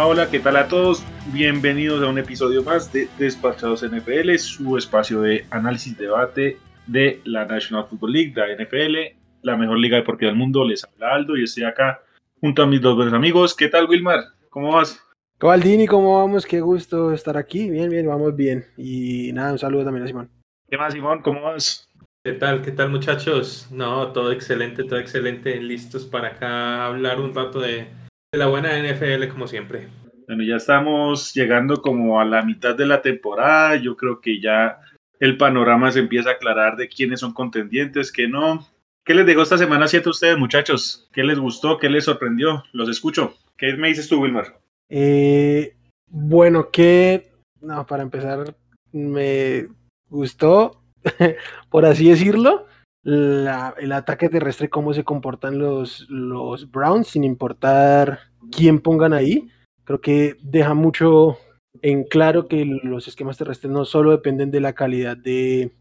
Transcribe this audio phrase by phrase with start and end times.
[0.00, 1.04] Hola, hola, ¿qué tal a todos?
[1.30, 7.44] Bienvenidos a un episodio más de Despachados NFL, su espacio de análisis, debate de la
[7.44, 10.64] National Football League, la NFL, la mejor liga deportiva del mundo.
[10.64, 12.00] Les habla Aldo y estoy acá
[12.40, 13.54] junto a mis dos buenos amigos.
[13.54, 14.20] ¿Qué tal, Wilmar?
[14.48, 15.06] ¿Cómo vas?
[15.38, 16.46] Cobaldini, ¿cómo vamos?
[16.46, 17.68] Qué gusto estar aquí.
[17.68, 18.64] Bien, bien, vamos bien.
[18.78, 20.30] Y nada, un saludo también a Simón.
[20.66, 21.20] ¿Qué más, Simón?
[21.20, 21.86] ¿Cómo vas?
[22.24, 22.62] ¿Qué tal?
[22.62, 23.68] ¿Qué tal, muchachos?
[23.70, 25.60] No, todo excelente, todo excelente.
[25.60, 27.88] Listos para acá hablar un rato de,
[28.32, 29.88] de la buena NFL, como siempre.
[30.28, 33.74] Bueno, ya estamos llegando como a la mitad de la temporada.
[33.74, 34.78] Yo creo que ya
[35.18, 38.68] el panorama se empieza a aclarar de quiénes son contendientes, qué no.
[39.04, 41.08] ¿Qué les dejó esta semana 7 a ustedes, muchachos?
[41.12, 41.78] ¿Qué les gustó?
[41.78, 42.62] ¿Qué les sorprendió?
[42.72, 43.34] Los escucho.
[43.56, 44.60] ¿Qué me dices tú, Wilmar?
[44.88, 45.74] Eh,
[46.06, 48.54] bueno, que, no, para empezar,
[48.92, 49.66] me
[50.08, 50.80] gustó,
[51.68, 52.68] por así decirlo,
[53.04, 58.20] el ataque terrestre, cómo se comportan los, los Browns, sin importar
[58.50, 59.48] quién pongan ahí.
[59.84, 61.38] Creo que deja mucho
[61.82, 65.72] en claro que los esquemas terrestres no solo dependen de la calidad de,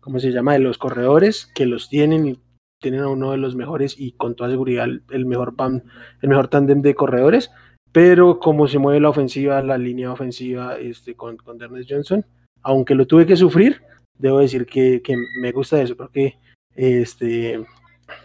[0.00, 2.38] ¿cómo se llama?, de los corredores, que los tienen
[2.80, 5.84] tienen a uno de los mejores y con toda seguridad el, mejor pan,
[6.22, 7.50] el mejor tándem de corredores,
[7.92, 12.24] pero cómo se mueve la ofensiva, la línea ofensiva este, con, con Johnson,
[12.62, 13.82] aunque lo tuve que sufrir,
[14.20, 16.38] debo decir que, que me gusta eso, porque
[16.74, 17.64] este,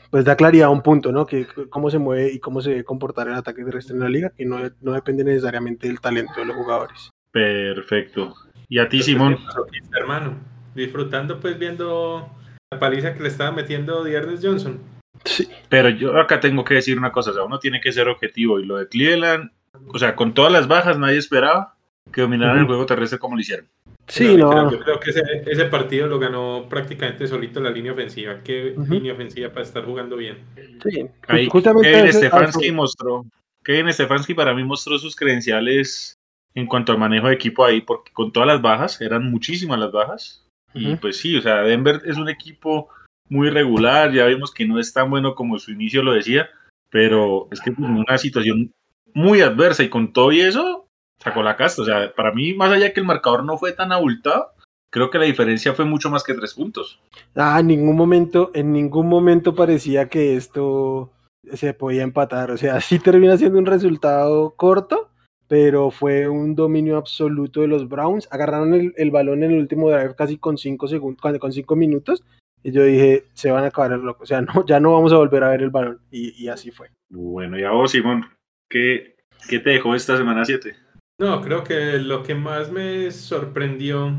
[0.10, 1.26] pues da claridad a un punto, ¿no?
[1.26, 4.32] Que cómo se mueve y cómo se debe comportar el ataque terrestre en la liga,
[4.36, 7.10] que no, no depende necesariamente del talento de los jugadores.
[7.32, 8.34] Perfecto.
[8.70, 9.38] ¿Y a ti, Simón?
[9.44, 10.38] Masoquista, hermano.
[10.74, 12.30] Disfrutando, pues, viendo
[12.72, 14.80] la paliza que le estaba metiendo Diernes Johnson.
[15.24, 15.48] Sí.
[15.70, 18.60] Pero yo acá tengo que decir una cosa, o sea, uno tiene que ser objetivo
[18.60, 19.52] y lo de Cleveland,
[19.88, 21.76] o sea, con todas las bajas nadie esperaba
[22.12, 23.68] que dominaran el juego terrestre como lo hicieron.
[24.08, 24.72] Sí, no.
[24.72, 28.42] Yo creo que ese, ese partido lo ganó prácticamente solito la línea ofensiva.
[28.44, 30.38] Qué línea ofensiva para estar jugando bien.
[30.84, 33.26] Sí, Ahí justamente Kevin ese- Stefanski mostró,
[33.64, 36.14] Kevin Stefanski para mí mostró sus credenciales
[36.54, 39.92] en cuanto al manejo de equipo ahí, porque con todas las bajas, eran muchísimas las
[39.92, 42.90] bajas, y pues sí, o sea, Denver es un equipo
[43.28, 46.50] muy regular, ya vimos que no es tan bueno como su inicio lo decía,
[46.90, 48.72] pero es que en una situación
[49.14, 50.85] muy adversa y con todo y eso,
[51.20, 53.92] sacó la casta, o sea, para mí, más allá que el marcador no fue tan
[53.92, 54.52] abultado,
[54.92, 57.00] creo que la diferencia fue mucho más que tres puntos.
[57.36, 61.12] Ah, en ningún momento, en ningún momento parecía que esto
[61.54, 62.52] se podía empatar.
[62.52, 65.10] O sea, sí termina siendo un resultado corto,
[65.48, 68.28] pero fue un dominio absoluto de los Browns.
[68.32, 72.24] Agarraron el, el balón en el último drive casi con cinco segundos, con cinco minutos.
[72.64, 74.24] Y yo dije, se van a acabar el loco.
[74.24, 76.00] O sea, no, ya no vamos a volver a ver el balón.
[76.10, 76.90] Y, y así fue.
[77.10, 78.26] Bueno, y a vos, Simón,
[78.70, 79.18] ¿qué,
[79.50, 80.85] qué te dejó esta semana 7?
[81.20, 84.12] No, creo que lo que más me sorprendió,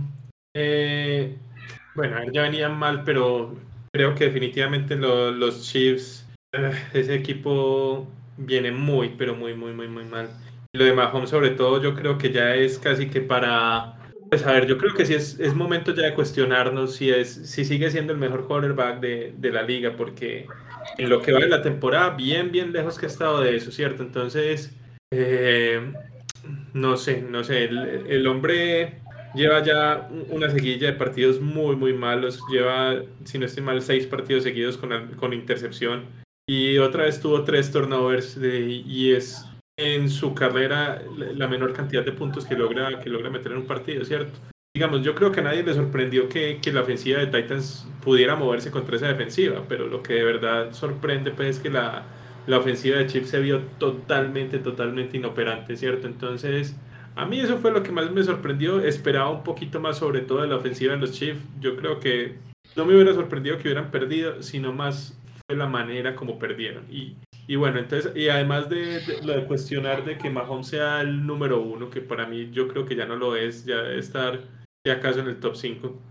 [0.57, 1.37] eh,
[1.95, 3.55] bueno, ya venían mal, pero
[3.93, 8.06] creo que definitivamente lo- los Chiefs, eh, ese equipo
[8.39, 10.31] viene muy, pero muy, muy, muy, muy mal.
[10.75, 13.99] Lo de Mahomes, sobre todo, yo creo que ya es casi que para,
[14.31, 17.29] pues a ver, yo creo que sí es, es momento ya de cuestionarnos si es,
[17.51, 20.47] si sigue siendo el mejor quarterback de, de la liga, porque
[20.97, 23.71] en lo que va de la temporada, bien, bien lejos que ha estado de eso,
[23.71, 24.03] ¿cierto?
[24.03, 24.75] Entonces,
[25.12, 25.93] eh,
[26.76, 29.00] no sé, no sé, el, hombre
[29.34, 33.81] lleva ya un- una seguilla de partidos muy, muy malos, lleva, si no estoy mal,
[33.81, 36.04] seis partidos seguidos con, con intercepción.
[36.48, 39.44] Y otra vez tuvo tres turnovers de- y es
[39.78, 41.03] en su carrera
[41.34, 44.38] la menor cantidad de puntos que logra, que logra meter en un partido, ¿cierto?
[44.75, 48.37] Digamos, yo creo que a nadie le sorprendió que, que la ofensiva de Titans pudiera
[48.37, 52.04] moverse contra esa defensiva, pero lo que de verdad sorprende pues es que la,
[52.47, 56.07] la ofensiva de Chiefs se vio totalmente, totalmente inoperante, ¿cierto?
[56.07, 56.77] Entonces,
[57.17, 58.81] a mí eso fue lo que más me sorprendió.
[58.81, 61.41] Esperaba un poquito más sobre todo de la ofensiva de los Chiefs.
[61.61, 62.37] Yo creo que
[62.76, 66.85] no me hubiera sorprendido que hubieran perdido, sino más fue la manera como perdieron.
[66.91, 67.17] Y,
[67.47, 71.26] y bueno, entonces, y además de, de lo de cuestionar de que Mahomes sea el
[71.26, 74.41] número uno, que para mí yo creo que ya no lo es, ya debe estar,
[74.85, 76.03] si acaso, en el top 5.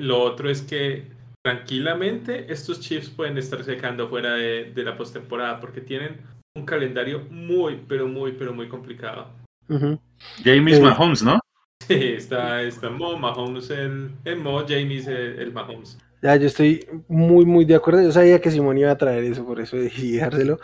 [0.00, 1.15] lo otro es que
[1.46, 6.16] tranquilamente estos Chiefs pueden estar secando fuera de, de la postemporada porque tienen
[6.56, 9.28] un calendario muy, pero muy, pero muy complicado.
[9.68, 9.96] Ujú.
[10.42, 11.38] James Eh, Mahomes, ¿no?
[11.86, 15.96] Sí, está, está Mo, Mahomes el, el Mo, James el, el Mahomes.
[16.20, 18.02] Ya, yo estoy muy, muy de acuerdo.
[18.02, 20.58] Yo sabía que Simón iba a traer eso, por eso decidí dejárselo.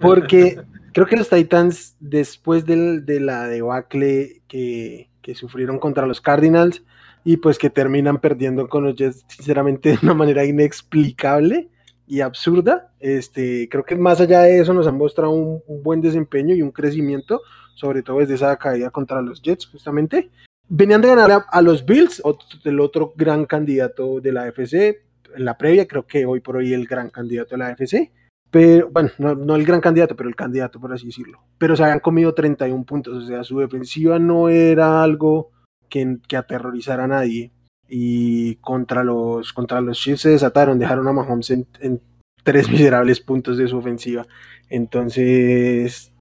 [0.00, 0.58] Porque
[0.92, 6.82] creo que los Titans, después del- de la debacle que, que sufrieron contra los Cardinals
[7.24, 11.68] y pues que terminan perdiendo con los Jets, sinceramente, de una manera inexplicable
[12.06, 16.00] y absurda, este, creo que más allá de eso nos han mostrado un, un buen
[16.02, 17.40] desempeño y un crecimiento,
[17.74, 20.30] sobre todo desde esa caída contra los Jets, justamente.
[20.68, 25.00] Venían de ganar a, a los Bills, otro- el otro gran candidato de la FC,
[25.34, 28.12] en la previa, creo que hoy por hoy el gran candidato de la FC.
[28.50, 31.40] pero bueno, no, no, el gran candidato, pero el candidato, por así decirlo.
[31.58, 35.50] Pero se habían comido 31 puntos, o sea, su defensiva no era algo
[35.88, 37.52] que, que aterrorizara a nadie.
[37.88, 42.00] Y contra los, contra los Chiefs se desataron, dejaron a Mahomes en, en
[42.42, 44.26] tres miserables puntos de su ofensiva.
[44.68, 46.12] Entonces,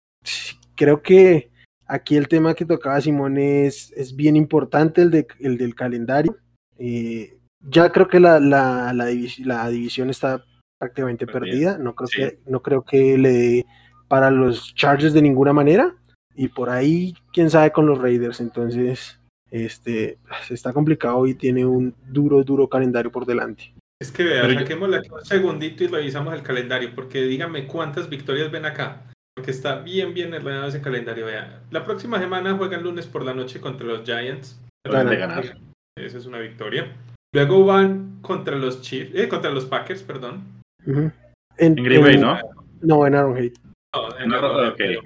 [0.76, 1.52] creo que
[1.86, 6.38] aquí el tema que tocaba Simón es, es bien importante, el, de, el del calendario.
[6.78, 10.44] Eh, ya creo que la, la, la, divis la división está
[10.80, 11.78] prácticamente perdida.
[11.78, 12.18] No creo, sí.
[12.18, 13.66] que, no creo que le dé
[14.08, 15.96] para los Chargers de ninguna manera.
[16.36, 18.42] Y por ahí, quién sabe con los Raiders.
[18.42, 19.20] Entonces,
[19.54, 20.18] este,
[20.50, 23.72] está complicado y tiene un duro, duro calendario por delante.
[24.02, 28.52] Es que vea, saquémosle aquí un segundito y revisamos el calendario, porque díganme cuántas victorias
[28.52, 29.04] ven acá.
[29.36, 31.28] Porque está bien, bien ordenado ese calendario.
[31.28, 34.60] Vea, la próxima semana juegan lunes por la noche contra los Giants.
[34.90, 35.58] Van de ganar.
[35.98, 36.92] Esa es una victoria.
[37.34, 40.44] Luego van contra los Chiefs, eh, contra los Packers, perdón.
[40.86, 41.12] Uh -huh.
[41.58, 42.40] En, en, Green Bay, ¿no?
[42.82, 43.54] No, en Arrowhead.
[43.96, 44.74] No, en Arrowhead.
[44.74, 44.98] Okay.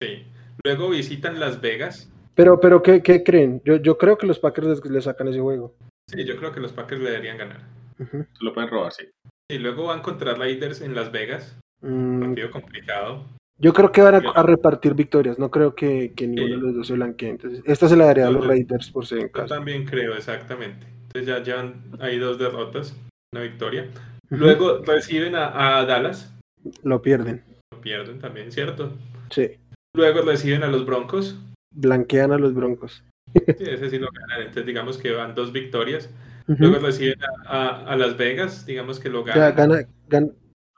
[0.00, 0.26] Sí.
[0.64, 2.10] Luego visitan Las Vegas.
[2.36, 3.62] Pero, pero ¿qué, qué creen?
[3.64, 5.74] Yo, yo creo que los Packers les, les, sacan ese juego.
[6.08, 7.62] Sí, yo creo que los Packers le deberían ganar.
[7.98, 8.26] Uh -huh.
[8.40, 9.08] Lo pueden robar, sí.
[9.50, 11.58] Y luego van contra Raiders en Las Vegas.
[11.80, 13.24] Mm, Partido complicado.
[13.58, 15.38] Yo creo que van a, a repartir victorias.
[15.38, 16.60] No creo que, que ninguno sí.
[16.60, 17.30] de los dos se blanquee.
[17.30, 19.54] Entonces, esta se la daría a los Raiders por ser en Yo casa.
[19.54, 20.86] también creo, exactamente.
[21.06, 22.94] Entonces ya llevan ahí dos derrotas,
[23.32, 23.88] una victoria.
[24.30, 24.38] Uh -huh.
[24.38, 26.36] Luego reciben a, a, Dallas.
[26.82, 27.42] Lo pierden.
[27.72, 28.92] Lo pierden también, ¿cierto?
[29.30, 29.52] Sí.
[29.94, 31.38] Luego reciben a los Broncos.
[31.76, 33.04] Blanquean a los Broncos.
[33.34, 34.40] Sí, ese sí lo ganan.
[34.40, 36.10] Entonces digamos que van dos victorias.
[36.48, 36.58] Uh -huh.
[36.58, 39.42] Luego reciben a, a, a, Las Vegas, digamos que lo ganan.
[39.42, 40.28] Ya, gana, gana.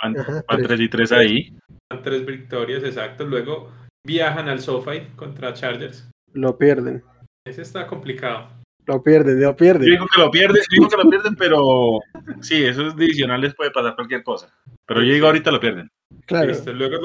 [0.03, 1.59] Van, Ajá, van 3 y 3 ahí.
[1.91, 3.25] Van 3 victorias, exacto.
[3.27, 3.71] Luego
[4.07, 6.09] viajan al SoFi contra Chargers.
[6.33, 7.03] Lo pierden.
[7.47, 8.49] Ese está complicado.
[8.89, 9.87] Lo pierden, lo pierden.
[9.87, 12.01] Yo digo que lo pierden, yo digo que lo pierden, pero
[12.41, 14.51] sí, esos divisionales puede pasar cualquier cosa.
[14.87, 15.91] Pero yo digo ahorita lo pierden.
[16.25, 16.49] Claro.
[16.49, 16.73] Listo.
[16.73, 16.97] Luego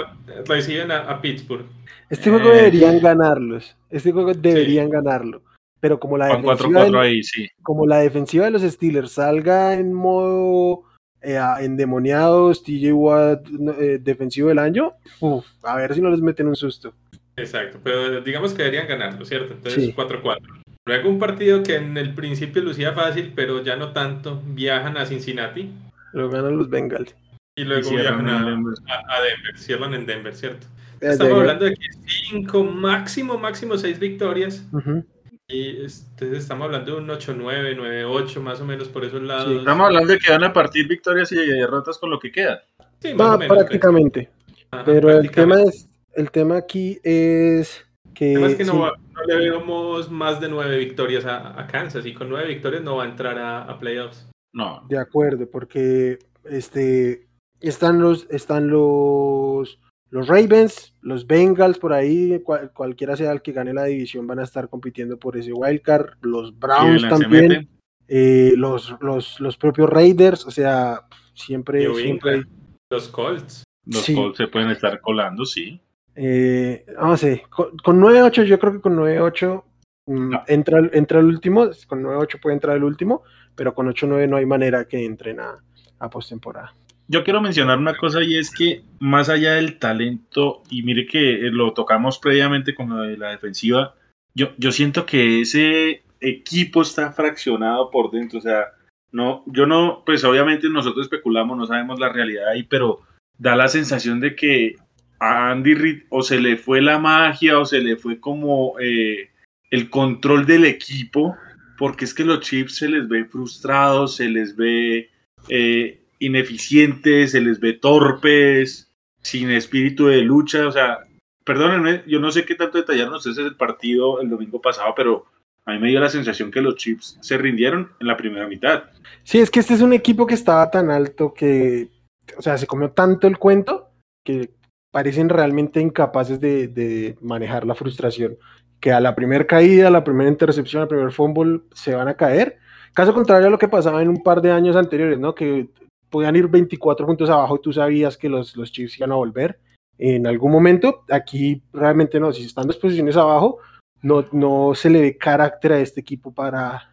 [0.47, 1.65] reciben a, a Pittsburgh.
[2.09, 2.55] Este juego eh...
[2.55, 3.75] deberían ganarlos.
[3.89, 4.91] Este juego deberían sí.
[4.93, 5.43] ganarlo.
[5.81, 7.49] Pero como la, defensiva 4 -4 del, ahí, sí.
[7.61, 10.85] como la defensiva de los Steelers salga en modo
[11.21, 13.45] eh, endemoniados, TJ Watt
[13.77, 16.93] eh, defensivo del año, uf, a ver si no les meten un susto.
[17.35, 19.53] Exacto, pero digamos que deberían ganarlo, ¿cierto?
[19.53, 20.37] Entonces 4-4.
[20.39, 20.62] Sí.
[20.85, 24.41] Luego un partido que en el principio lucía fácil, pero ya no tanto.
[24.45, 25.71] Viajan a Cincinnati.
[26.13, 27.15] Lo ganan los Bengals.
[27.55, 29.57] Y luego y viajan a, a, a, Denver.
[29.57, 30.67] Cierran en Denver, ¿cierto?
[30.99, 31.41] Eh, Estamos Denver.
[31.41, 31.85] hablando de que
[32.31, 34.67] 5, máximo, máximo 6 victorias.
[34.71, 35.05] Uh -huh.
[35.47, 39.49] Y entonces estamos hablando de un 8-9, 9-8 más o menos por esos lados.
[39.49, 42.63] Sí, estamos hablando de que van a partir victorias y derrotas con lo que queda.
[42.99, 44.29] Sí, más Va, o menos, prácticamente.
[44.71, 45.25] Ajá, pero prácticamente.
[45.25, 48.91] el tema es el tema aquí es que, es que no.
[49.13, 52.97] No, le vemos más de nueve victorias a, a, Kansas y con nueve victorias no
[52.97, 54.29] va a entrar a, a, playoffs.
[54.53, 54.85] No.
[54.87, 57.27] De acuerdo, porque este
[57.59, 59.79] están los están los
[60.09, 64.37] los Ravens, los Bengals por ahí, cual, cualquiera sea el que gane la división van
[64.37, 67.67] a estar compitiendo por ese wildcard, los Browns también,
[68.07, 72.43] eh, los, los, los propios Raiders, o sea, siempre, siempre
[72.91, 73.63] los Colts.
[73.87, 74.13] Los sí.
[74.13, 75.81] Colts se pueden estar colando, sí.
[76.15, 79.63] Eh, no sé, con, con 9-8 yo creo que con 9-8
[80.05, 80.43] mm, no.
[80.47, 83.23] entra, entra el último, con 9-8 puede entrar el último,
[83.55, 85.57] pero con 8-9 no hay manera que entren a,
[85.99, 86.73] a postemporada.
[87.07, 91.39] Yo quiero mencionar una cosa y es que más allá del talento, y mire que
[91.51, 93.95] lo tocamos previamente con lo de la defensiva,
[94.33, 98.67] yo, yo siento que ese equipo está fraccionado por dentro, o sea,
[99.11, 103.01] no, yo no, pues obviamente nosotros especulamos, no sabemos la realidad ahí, pero
[103.37, 104.75] da la sensación de que
[105.23, 109.29] a Andy Reid o se le fue la magia o se le fue como eh,
[109.71, 111.37] el control del equipo,
[111.77, 115.09] porque es que los Chiefs se les ve frustrados, se les ve
[115.47, 120.99] eh, ineficientes, se les ve torpes, sin espíritu de lucha, o sea,
[121.45, 125.25] perdónenme, yo no sé qué tanto detallaron ustedes el partido el domingo pasado, pero
[125.65, 128.91] a mí me dio la sensación que los Chiefs se rindieron en la primera mitad.
[129.23, 131.87] Sí, es que este es un equipo que estaba tan alto que,
[132.35, 133.89] o sea, se comió tanto el cuento
[134.25, 134.51] que
[134.93, 138.37] parecen realmente incapaces de, de manejar la frustración,
[138.79, 142.13] que a la primera caída, a la primera intercepción, al primer fumble se van a
[142.13, 142.59] caer.
[142.93, 145.33] Caso contrario a lo que pasaba en un par de años anteriores, ¿no?
[145.33, 145.67] Que
[146.11, 149.59] podían ir 24 puntos abajo y tú sabías que los, los Chiefs iban a volver
[149.97, 151.03] en algún momento.
[151.09, 153.57] Aquí realmente no, si están dos posiciones abajo,
[154.03, 156.83] no, no se le ve carácter a este equipo para,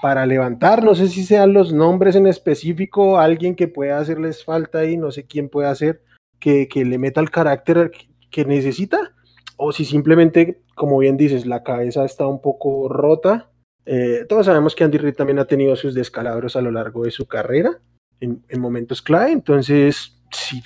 [0.00, 0.82] para levantar.
[0.82, 5.10] No sé si sean los nombres en específico, alguien que pueda hacerles falta ahí, no
[5.10, 6.00] sé quién puede hacer
[6.42, 7.92] que, que le meta el carácter
[8.30, 9.14] que necesita,
[9.56, 13.50] o si simplemente, como bien dices, la cabeza está un poco rota.
[13.86, 17.12] Eh, todos sabemos que Andy Reid también ha tenido sus descalabros a lo largo de
[17.12, 17.78] su carrera
[18.20, 20.62] en, en momentos clave, entonces sí,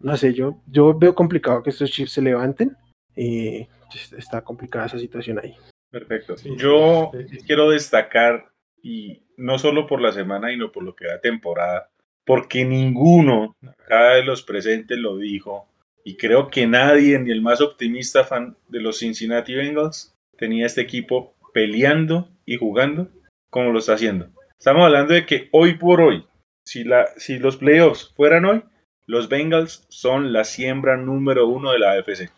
[0.00, 2.76] no sé, yo, yo veo complicado que estos Chiefs se levanten.
[3.14, 3.68] y
[4.18, 5.54] está complicada esa situación ahí.
[5.90, 6.34] Perfecto.
[6.56, 7.12] Yo
[7.46, 8.50] quiero destacar,
[8.82, 11.90] y no solo por la semana, sino por lo que da temporada,
[12.24, 15.68] porque ninguno, cada de los presentes lo dijo,
[16.04, 20.82] y creo que nadie, ni el más optimista fan de los Cincinnati Bengals, tenía este
[20.82, 23.08] equipo peleando y jugando
[23.50, 24.28] como lo está haciendo.
[24.58, 26.26] Estamos hablando de que hoy por hoy,
[26.66, 28.62] si, la, si los playoffs fueran hoy,
[29.06, 32.30] los Bengals son la siembra número uno de la AFC.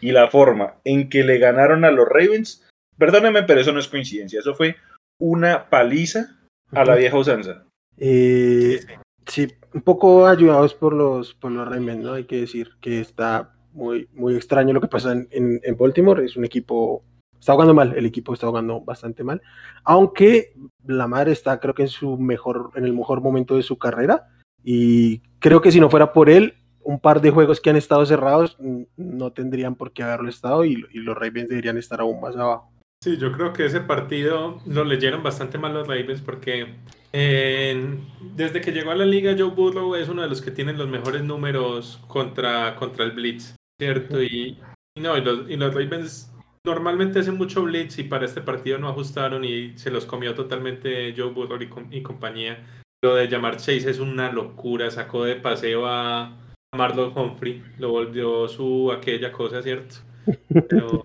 [0.00, 3.88] Y la forma en que le ganaron a los Ravens, perdónenme, pero eso no es
[3.88, 4.76] coincidencia, eso fue
[5.18, 6.38] una paliza
[6.72, 7.66] a la vieja usanza.
[7.98, 8.80] Eh,
[9.26, 12.12] sí, un poco ayudados por los, por los ¿no?
[12.12, 16.24] Hay que decir que está muy, muy extraño lo que pasa en, en, Baltimore.
[16.24, 17.02] Es un equipo,
[17.38, 19.42] está jugando mal, el equipo está jugando bastante mal.
[19.82, 20.54] Aunque
[20.86, 24.28] la madre está, creo que en su mejor, en el mejor momento de su carrera.
[24.62, 28.04] Y creo que si no fuera por él, un par de juegos que han estado
[28.06, 28.58] cerrados
[28.96, 32.73] no tendrían por qué haberlo estado y, y los Ravens deberían estar aún más abajo.
[33.04, 36.76] Sí, yo creo que ese partido lo leyeron bastante mal los Ravens porque
[37.12, 40.88] desde que llegó a la liga, Joe Burrow es uno de los que tienen los
[40.88, 44.22] mejores números contra, contra el Blitz, ¿cierto?
[44.22, 44.58] Y,
[44.98, 46.32] no, y los, y los Ravens
[46.64, 51.12] normalmente hacen mucho Blitz y para este partido no ajustaron y se los comió totalmente
[51.14, 51.58] Joe Burrow
[51.90, 52.64] y, compañía.
[53.04, 56.38] Lo de llamar Chase es una locura, sacó de paseo a
[56.74, 59.96] Marlon Humphrey, lo volvió su aquella cosa, ¿cierto?
[60.70, 61.04] Pero...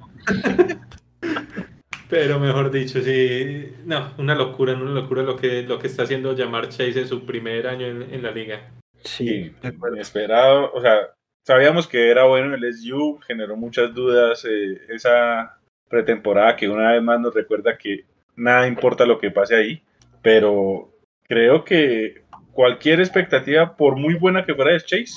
[2.10, 6.34] Pero mejor dicho, sí, no, una locura, una locura lo que, lo que está haciendo
[6.34, 8.72] llamar Chase en su primer año en, la liga.
[9.04, 9.54] Sí,
[9.94, 11.12] inesperado, o sea,
[11.44, 17.04] sabíamos que era bueno el SU, generó muchas dudas eh, esa pretemporada que una vez
[17.04, 19.84] más nos recuerda que nada importa lo que pase ahí,
[20.24, 20.92] pero
[21.28, 25.14] creo que cualquier expectativa, por muy buena que fuera de Chase,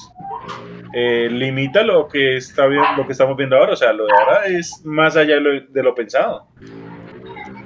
[0.94, 3.72] eh, limita lo que está bien, lo que estamos viendo ahora.
[3.72, 6.46] O sea, lo de ahora es más allá de lo, pensado.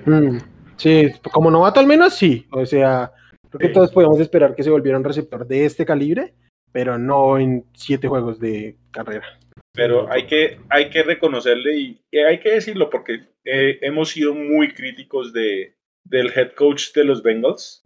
[0.06, 0.38] Mm,
[0.76, 2.46] sí, como novato al menos sí.
[2.50, 3.12] O sea,
[3.50, 6.34] creo que todos podemos esperar que se volviera un receptor de este calibre,
[6.72, 9.26] pero no en siete juegos de carrera.
[9.72, 14.72] Pero hay que, hay que reconocerle y, hay que decirlo porque eh, hemos sido muy
[14.72, 17.82] críticos de, del head coach de los Bengals.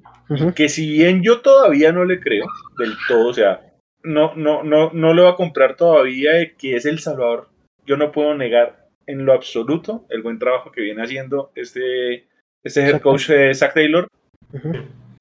[0.55, 2.47] Que si bien yo todavía no le creo
[2.79, 3.61] del todo, o sea,
[4.05, 7.49] no, no, no, no le va a comprar todavía que es El Salvador.
[7.87, 8.80] Yo no puedo negar
[9.11, 12.27] en lo absoluto el buen trabajo que viene haciendo este,
[12.63, 14.09] este head coach de Zach Taylor.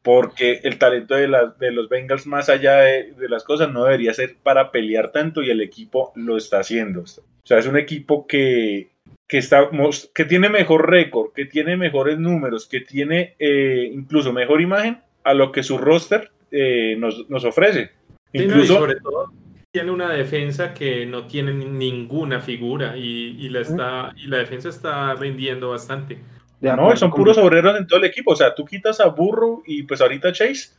[0.01, 1.27] Porque el talento de,
[1.60, 5.50] de los Bengals, más allá de, las cosas, no debería ser para pelear tanto y
[5.50, 7.01] el equipo lo está haciendo.
[7.01, 7.05] O
[7.43, 8.91] sea, es un equipo que,
[9.27, 9.69] que, está,
[10.15, 15.34] que tiene mejor récord, que tiene mejores números, que tiene eh, incluso mejor imagen a
[15.34, 17.91] lo que su roster eh, nos, nos ofrece.
[18.31, 19.34] Incluso, sobre todo
[19.72, 25.14] tiene una defensa que no tiene ninguna figura y, la, está, y la defensa está
[25.14, 26.20] rindiendo bastante.
[26.60, 28.32] no, son puros obreros en todo el equipo.
[28.32, 30.72] O sea, tú quitas a Burro y pues ahorita Chase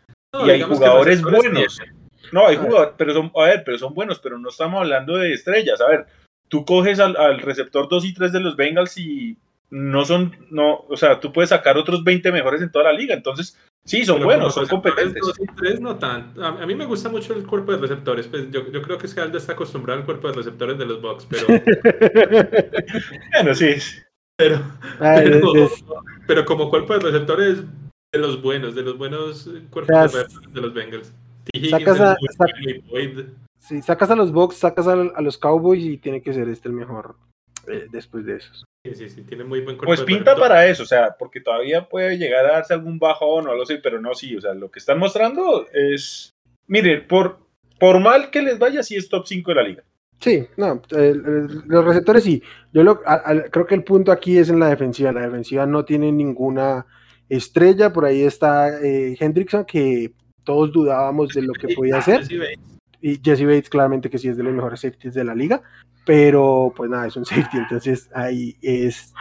[0.44, 1.78] y hay jugadores buenos.
[2.32, 5.32] No, hay jugadores, pero son, a ver, pero son buenos, pero no estamos hablando de
[5.32, 5.80] estrellas.
[5.80, 6.06] A ver,
[6.48, 9.38] tú coges al, al receptor 2 y 3 de los Bengals y
[9.70, 13.14] no son, no, o sea, tú puedes sacar otros 20 mejores en toda la liga.
[13.14, 15.22] Entonces, Sí, son buenos, son competentes.
[15.80, 16.44] no tanto.
[16.44, 18.26] A, mí me gusta mucho el cuerpo de receptores.
[18.26, 20.86] Pues yo, yo creo que es que Aldo está acostumbrado al cuerpo de receptores de
[20.86, 21.46] los Bucks, pero.
[23.32, 23.76] bueno, sí.
[24.36, 24.62] Pero,
[26.26, 27.62] pero, como cuerpo de receptores
[28.12, 31.12] de los buenos, de los buenos cuerpos de receptores de los Bengals.
[31.68, 32.16] Sacas a,
[33.58, 36.68] si sacas a los Bucks, sacas a, a, los Cowboys y tiene que ser este
[36.68, 37.16] el mejor
[37.66, 38.64] eh, después de esos.
[38.82, 41.86] Sí, sí, sí, tiene muy buen cuerpo Pues pinta para eso, o sea, porque todavía
[41.86, 44.70] puede llegar a darse algún bajón o algo así, pero no, sí, o sea, lo
[44.70, 46.34] que están mostrando es.
[46.66, 47.40] Mire, por,
[47.78, 49.84] por mal que les vaya, sí es top 5 de la liga.
[50.20, 52.42] Sí, no, los receptores sí.
[52.72, 53.00] Yo lo,
[53.50, 55.12] creo que el punto aquí es en la defensiva.
[55.12, 56.86] La defensiva no tiene ninguna
[57.28, 57.92] estrella.
[57.92, 60.12] Por ahí está eh, Hendrickson, que
[60.44, 62.22] todos dudábamos de lo que podía hacer.
[63.00, 65.62] Y Jesse Bates, claramente que sí es de los mejores safeties de la liga
[66.04, 69.14] pero pues nada, es un safety, entonces ahí es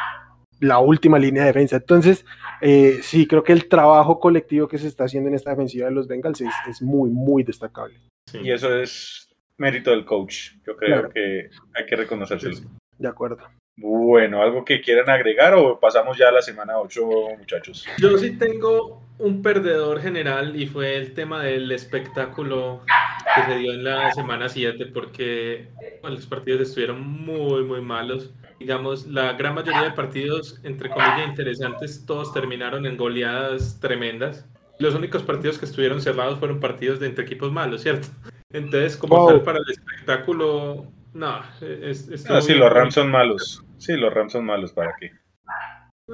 [0.60, 1.78] la última línea de defensa.
[1.78, 2.26] Entonces,
[2.62, 5.94] eh, sí, creo que el trabajo colectivo que se está haciendo en esta defensiva de
[5.94, 8.00] los Bengals es, muy, muy destacable.
[8.34, 10.52] Y eso es mérito del coach.
[10.66, 12.58] Yo creo que hay que reconocérselo.
[12.98, 13.48] De acuerdo.
[13.82, 17.02] Bueno, ¿algo que quieran agregar o pasamos ya a la semana 8,
[17.38, 17.86] muchachos?
[17.98, 22.82] Yo sí tengo un perdedor general y fue el tema del espectáculo
[23.36, 25.70] que se dio en la semana 7 porque
[26.04, 28.34] los partidos estuvieron muy, muy malos.
[28.60, 34.46] Digamos, la gran mayoría de partidos, entre comillas, interesantes, todos terminaron en goleadas tremendas.
[34.80, 38.10] Los únicos partidos que estuvieron cerrados fueron partidos de entre equipos malos, ¿cierto?
[38.52, 41.42] Entonces, como tal, para el espectáculo, no.
[41.62, 43.64] Es, no sí, los Rams son malos.
[43.80, 45.12] Sí, los Rams son malos, ¿para qué?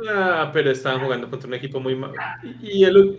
[0.09, 2.13] Ah, pero estaban jugando contra un equipo muy malo.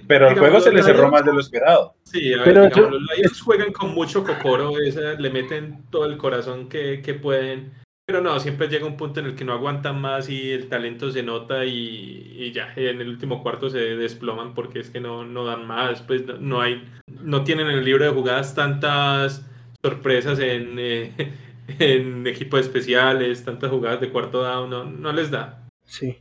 [0.07, 1.95] pero el juego se les cerró más de lo esperado.
[2.05, 7.15] Sí, pero los Lions juegan con mucho cocoro, le meten todo el corazón que, que,
[7.15, 7.73] pueden.
[8.07, 11.11] Pero no, siempre llega un punto en el que no aguantan más y el talento
[11.11, 15.25] se nota y, y ya, en el último cuarto se desploman porque es que no,
[15.25, 16.03] no dan más.
[16.03, 19.45] Pues no, hay, no tienen en el libro de jugadas tantas
[19.83, 21.13] sorpresas en, eh,
[21.79, 25.67] en equipos especiales, tantas jugadas de cuarto down, no, no les da.
[25.85, 26.19] Sí.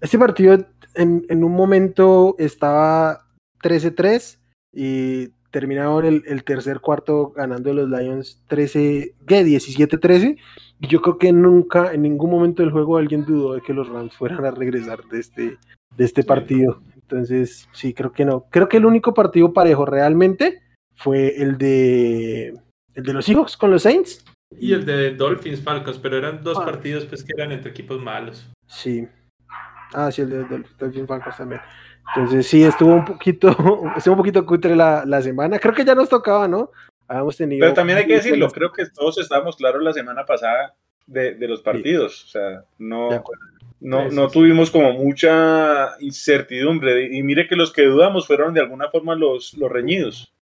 [0.00, 3.26] Este partido en, en un momento estaba
[3.62, 4.38] 13-3
[4.72, 9.44] y terminaron el, el, tercer cuarto ganando los Lions 13, ¿qué?
[9.44, 10.36] 17-13.
[10.80, 13.88] Y yo creo que nunca, en ningún momento del juego, alguien dudó de que los
[13.88, 15.56] Rams fueran a regresar de este,
[15.96, 16.82] de este partido.
[16.94, 18.46] Entonces, sí, creo que no.
[18.50, 20.60] Creo que el único partido parejo realmente
[20.94, 22.48] fue el de,
[22.94, 24.24] el de los Seahawks con los Saints.
[24.58, 26.64] Y el de Dolphins Falcons, pero eran dos ah.
[26.64, 28.48] partidos pues que eran entre equipos malos.
[28.66, 29.08] Sí,
[29.92, 31.60] Ah, sí, el de, Dolphin Falcons también.
[32.14, 33.48] Entonces sí, estuvo un poquito,
[33.96, 35.58] estuvo un poquito cutre la, la semana.
[35.58, 36.70] Creo que ya nos tocaba, ¿no?
[37.08, 37.60] Habíamos tenido.
[37.60, 40.74] Pero también hay que decirlo, creo que todos estábamos claros la semana pasada
[41.06, 42.24] de, de los partidos.
[42.24, 43.24] O sea, no,
[43.80, 47.16] no, no tuvimos como mucha incertidumbre.
[47.16, 50.32] Y mire que los que dudamos fueron de alguna forma los, los reñidos.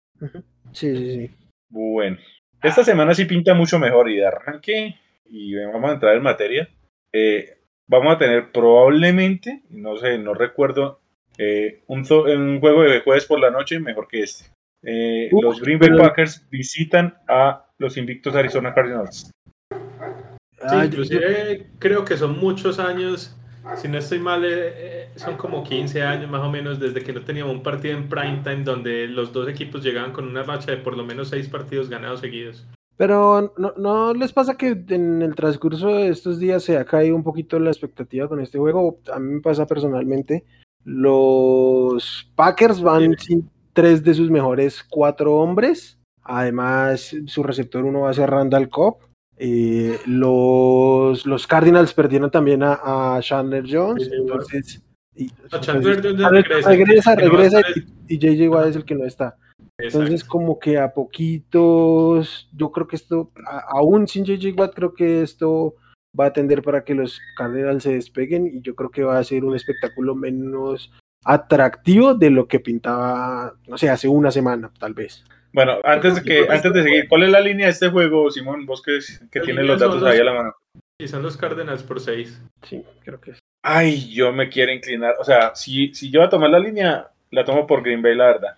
[0.73, 1.30] Sí, sí, sí.
[1.68, 2.16] Bueno,
[2.64, 6.68] esta semana sí pinta mucho mejor y de arranque, y vamos a entrar en materia.
[7.12, 11.00] Eh, vamos a tener probablemente, no sé, no recuerdo,
[11.38, 14.47] eh, un, juego de jueves por la noche mejor que este.
[14.83, 19.31] Eh, los Green Bay Packers visitan a los invictos Arizona Cardinals.
[19.70, 23.37] Sí, inclusive creo que son muchos años,
[23.77, 27.22] si no estoy mal, eh, son como 15 años más o menos desde que no
[27.22, 30.77] teníamos un partido en prime time donde los dos equipos llegaban con una racha de
[30.79, 32.66] por lo menos 6 partidos ganados seguidos.
[32.96, 37.16] Pero ¿no, ¿no, les pasa que en el transcurso de estos días se ha caído
[37.16, 39.00] un poquito la expectativa con este juego?
[39.12, 40.44] A mí me pasa personalmente.
[40.85, 45.98] Los Packers van sin tres de sus mejores cuatro hombres.
[46.22, 48.98] Además, su receptor uno va a ser Randall Cobb.
[49.37, 54.09] Eh, los, los Cardinals perdieron también a, Chandler Jones.
[54.12, 54.83] entonces,
[55.16, 57.61] y, Chandler regresa, regresa, regresa
[58.09, 59.37] y, y JJ Watt es el que no está.
[59.79, 63.33] Entonces, como que a poquitos, yo creo que esto,
[63.68, 65.75] aún sin JJ Watt, creo que esto
[66.18, 69.25] va a tender para que los Cardinals se despeguen y yo creo que va a
[69.25, 70.92] ser un espectáculo menos
[71.25, 75.25] atractivo de lo que pintaba, no sé, hace una semana, tal vez.
[75.55, 78.67] Bueno, antes de que, antes de seguir, ¿cuál es la línea de este juego, Simón?
[78.67, 78.99] Vos que,
[79.31, 80.57] que tienes los datos ahí a la mano.
[81.01, 82.43] Y son los Cardinals por 6.
[82.64, 83.38] Sí, creo que es.
[83.62, 85.14] Ay, yo me quiero inclinar.
[85.21, 88.17] O sea, si, si yo voy a tomar la línea, la tomo por Green Bay,
[88.17, 88.57] la verdad.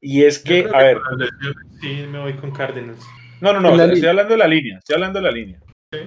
[0.00, 1.00] Y es que, a ver.
[1.80, 3.04] Sí, me voy con Cardinals.
[3.40, 5.58] No, no, no, estoy hablando de la línea, estoy hablando de la línea.
[5.92, 5.98] Sí.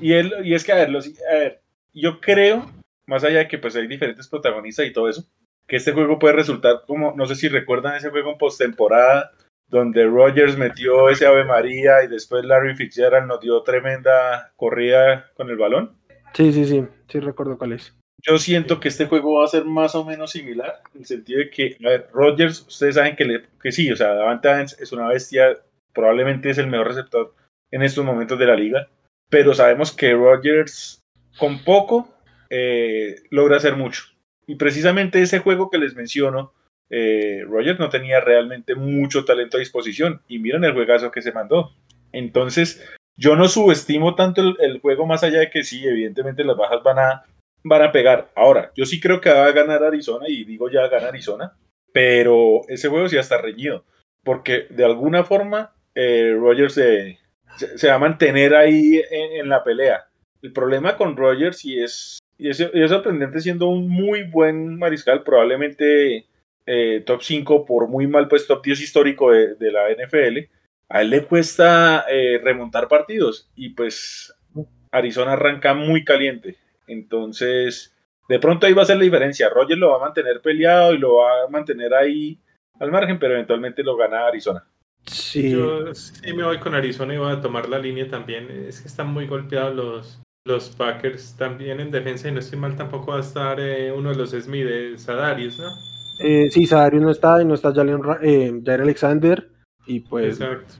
[0.00, 1.60] Y, y es que, a ver, a ver,
[1.92, 2.68] yo creo,
[3.06, 5.24] más allá de que pues hay diferentes protagonistas y todo eso,
[5.68, 9.30] que este juego puede resultar como, no sé si recuerdan ese juego en postemporada,
[9.74, 15.50] donde Rogers metió ese Ave María y después Larry Fitzgerald nos dio tremenda corrida con
[15.50, 15.96] el balón.
[16.32, 17.92] Sí, sí, sí, sí recuerdo cuál es.
[18.22, 21.40] Yo siento que este juego va a ser más o menos similar, en el sentido
[21.40, 24.80] de que, a ver, Rodgers, ustedes saben que, le, que sí, o sea, Davante Adams
[24.80, 25.58] es una bestia,
[25.92, 27.34] probablemente es el mejor receptor
[27.70, 28.88] en estos momentos de la liga,
[29.28, 31.02] pero sabemos que Rodgers
[31.36, 32.08] con poco
[32.48, 34.04] eh, logra hacer mucho.
[34.46, 36.52] Y precisamente ese juego que les menciono,
[36.96, 41.32] eh, Rodgers no tenía realmente mucho talento a disposición, y miren el juegazo que se
[41.32, 41.72] mandó.
[42.12, 42.84] Entonces,
[43.16, 46.98] yo no subestimo tanto el juego más allá de que sí, evidentemente las bajas van
[46.98, 47.24] a
[47.64, 48.30] van a pegar.
[48.36, 51.56] Ahora, yo sí creo que va a ganar Arizona y digo ya gana Arizona,
[51.92, 53.84] pero ese juego sí está reñido,
[54.22, 60.04] porque de alguna forma eh, Rogers se, va a mantener ahí en, la pelea.
[60.42, 66.26] El problema con Rogers y es, y es, sorprendente siendo un muy buen mariscal, probablemente
[66.66, 70.38] eh, top 5 por muy mal pues top 10 histórico de, la NFL,
[70.88, 74.34] a él le cuesta eh, remontar partidos y pues
[74.90, 76.56] Arizona arranca muy caliente.
[76.86, 77.94] Entonces,
[78.28, 79.48] de pronto ahí va a ser la diferencia.
[79.48, 82.38] Roger lo va a mantener peleado y lo va a mantener ahí
[82.80, 84.64] al margen, pero eventualmente lo gana Arizona.
[85.06, 85.50] Sí.
[85.50, 88.50] Yo sí me voy con Arizona y voy a tomar la línea también.
[88.50, 92.76] Es que están muy golpeados los, los Packers también en defensa y no estoy mal
[92.76, 95.93] tampoco va a estar eh, uno de los Smith, de Sadarius, ¿no?
[96.18, 99.50] Eh, sí, Sadarius no está y no está Jalen, eh, Alexander
[99.86, 100.40] y pues...
[100.40, 100.74] Exacto.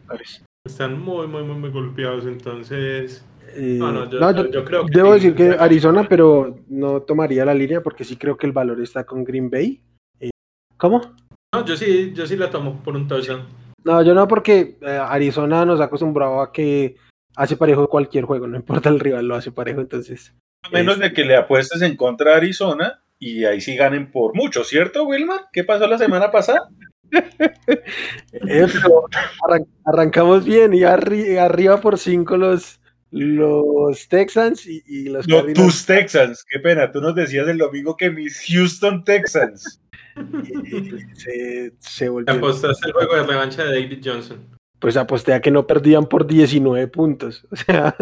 [0.66, 3.25] Están muy, muy, muy, muy golpeados, entonces
[3.57, 8.16] eh, no, yo, creo debo decir que Arizona, pero no tomaría la línea porque sí
[8.16, 9.81] creo que el valor está con Green Bay.
[10.18, 10.31] Eh,
[10.77, 11.14] ¿Cómo?
[11.55, 13.47] No, yo sí, yo sí la tomo por un touchdown.
[13.85, 16.97] No, yo no, porque eh, Arizona nos ha acostumbrado a que
[17.37, 20.35] hace parejo cualquier juego, no importa el rival, lo hace parejo, entonces.
[20.62, 24.35] A menos de que le apuestes en contra de Arizona y ahí sí ganen por
[24.35, 25.43] mucho, ¿cierto, Wilmar?
[25.53, 26.69] ¿Qué pasó la semana pasada?
[27.13, 29.05] Eh, pero
[29.47, 35.45] arran- arrancamos bien y arri- arriba por cinco los, los Texans y, y los No,
[35.53, 39.81] tus Texans, qué pena, tú nos decías el domingo que mis Houston Texans.
[40.17, 42.39] y se, volvieron.
[42.39, 44.49] apostaste el juego de revancha de David Johnson.
[44.81, 47.47] Pues aposté a que no perdían por 19 puntos.
[47.51, 47.95] O sea,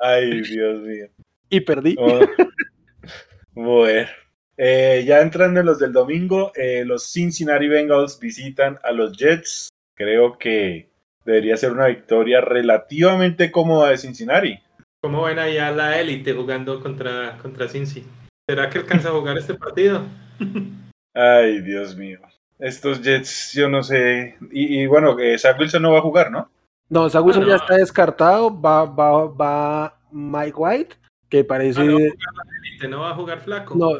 [0.00, 1.06] Ay, Dios mío.
[1.48, 1.96] y perdí.
[1.98, 2.20] Oh.
[3.54, 4.08] Bueno,
[4.56, 9.68] Eh, ya entrando en los del domingo, eh, los Cincinnati Bengals visitan a los Jets.
[9.96, 10.90] Creo que
[11.24, 14.60] debería ser una victoria relativamente cómoda de Cincinnati.
[15.02, 18.06] ¿Cómo ven ahí a la élite jugando contra, contra Cincy?
[18.48, 20.04] ¿Será que alcanza a jugar este partido?
[21.12, 22.20] Ay, Dios mío.
[22.58, 24.36] Estos Jets, yo no sé.
[24.52, 26.48] Y, y bueno, eh, Zach Wilson no va a jugar, ¿no?
[26.88, 28.60] No, Saguson Ah, ya está descartado.
[28.60, 30.96] Va, va, va Mike White,
[31.34, 31.80] que parece.
[31.80, 33.74] Ah, no va a jugar la élite, no va a jugar flaco.
[33.76, 33.90] No,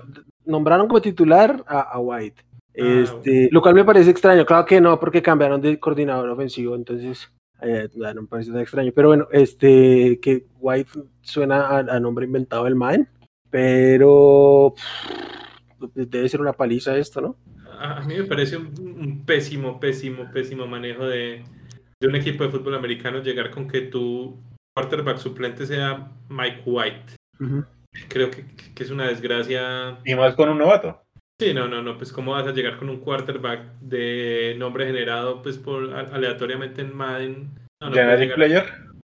[0.44, 2.42] nombraron como titular a, a White.
[2.46, 4.44] Ah, Este, Lo cual me parece extraño.
[4.46, 8.92] Claro que no, porque cambiaron de coordinador ofensivo, entonces eh, no me parece tan extraño.
[8.94, 10.90] Pero bueno, este, que White
[11.22, 13.08] suena a, a nombre inventado del Main,
[13.50, 17.36] pero pff, debe ser una paliza esto, ¿no?
[17.78, 21.42] A a mí me parece un, un pésimo, pésimo, pésimo manejo de,
[22.00, 24.36] de un equipo de fútbol americano llegar con que tu
[24.76, 27.16] quarterback suplente sea Mike White.
[28.08, 28.44] Creo que,
[28.74, 29.98] que es una desgracia.
[30.04, 31.00] Y más con un novato.
[31.40, 35.42] Sí, no, no, no, pues cómo vas a llegar con un quarterback de nombre generado
[35.42, 37.50] pues por aleatoriamente en Madden.
[37.80, 38.64] No, no puedes Generic llegar- player.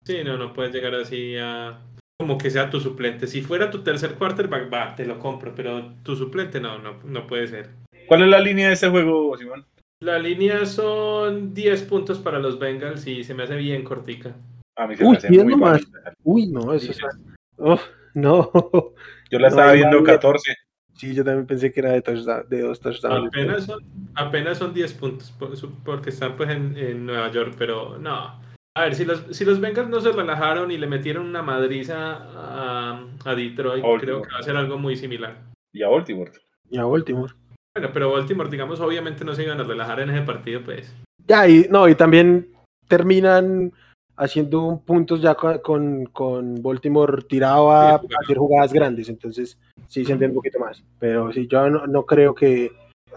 [0.05, 1.79] Sí, no, no puedes llegar así a
[2.19, 3.27] como que sea tu suplente.
[3.27, 7.27] Si fuera tu tercer quarterback, va, te lo compro, pero tu suplente no, no, no
[7.27, 7.69] puede ser.
[8.07, 9.65] ¿Cuál es la línea de este juego, Simón?
[10.01, 14.35] La línea son 10 puntos para los Bengals y se me hace bien cortica.
[14.77, 15.81] A mí se Uy, me hace 10 muy nomás.
[16.23, 17.09] Uy, no, eso está.
[17.57, 17.79] Oh,
[18.15, 18.51] no.
[19.32, 20.13] Yo la No, estaba viendo nadie.
[20.15, 20.56] 14.
[20.97, 23.28] Sí, yo también pensé que era de, touchdown- de dos touchdowns.
[23.28, 23.84] Apenas son,
[24.15, 25.51] apenas son 10 puntos por-
[25.84, 28.39] porque están pues en, en Nueva York, pero no.
[28.78, 32.13] A ver, si los, si los Bengals no se relajaron y le metieron una madriza
[32.15, 33.99] a, a Detroit, Baltimore.
[34.01, 35.36] creo que va a ser algo muy similar.
[35.73, 36.32] Y a Baltimore.
[36.69, 37.34] Y a Baltimore.
[37.75, 40.93] Bueno, pero Baltimore, digamos, obviamente no se iban a relajar en ese partido, pues.
[41.28, 42.47] Ya, y no, y también
[42.88, 43.73] terminan
[44.17, 50.13] haciendo puntos ya con, con, Baltimore tirado a Sí, hacer jugadas grandes, entonces sí se
[50.13, 50.84] entiende un poquito más.
[50.99, 52.71] Pero sí, yo no, no creo que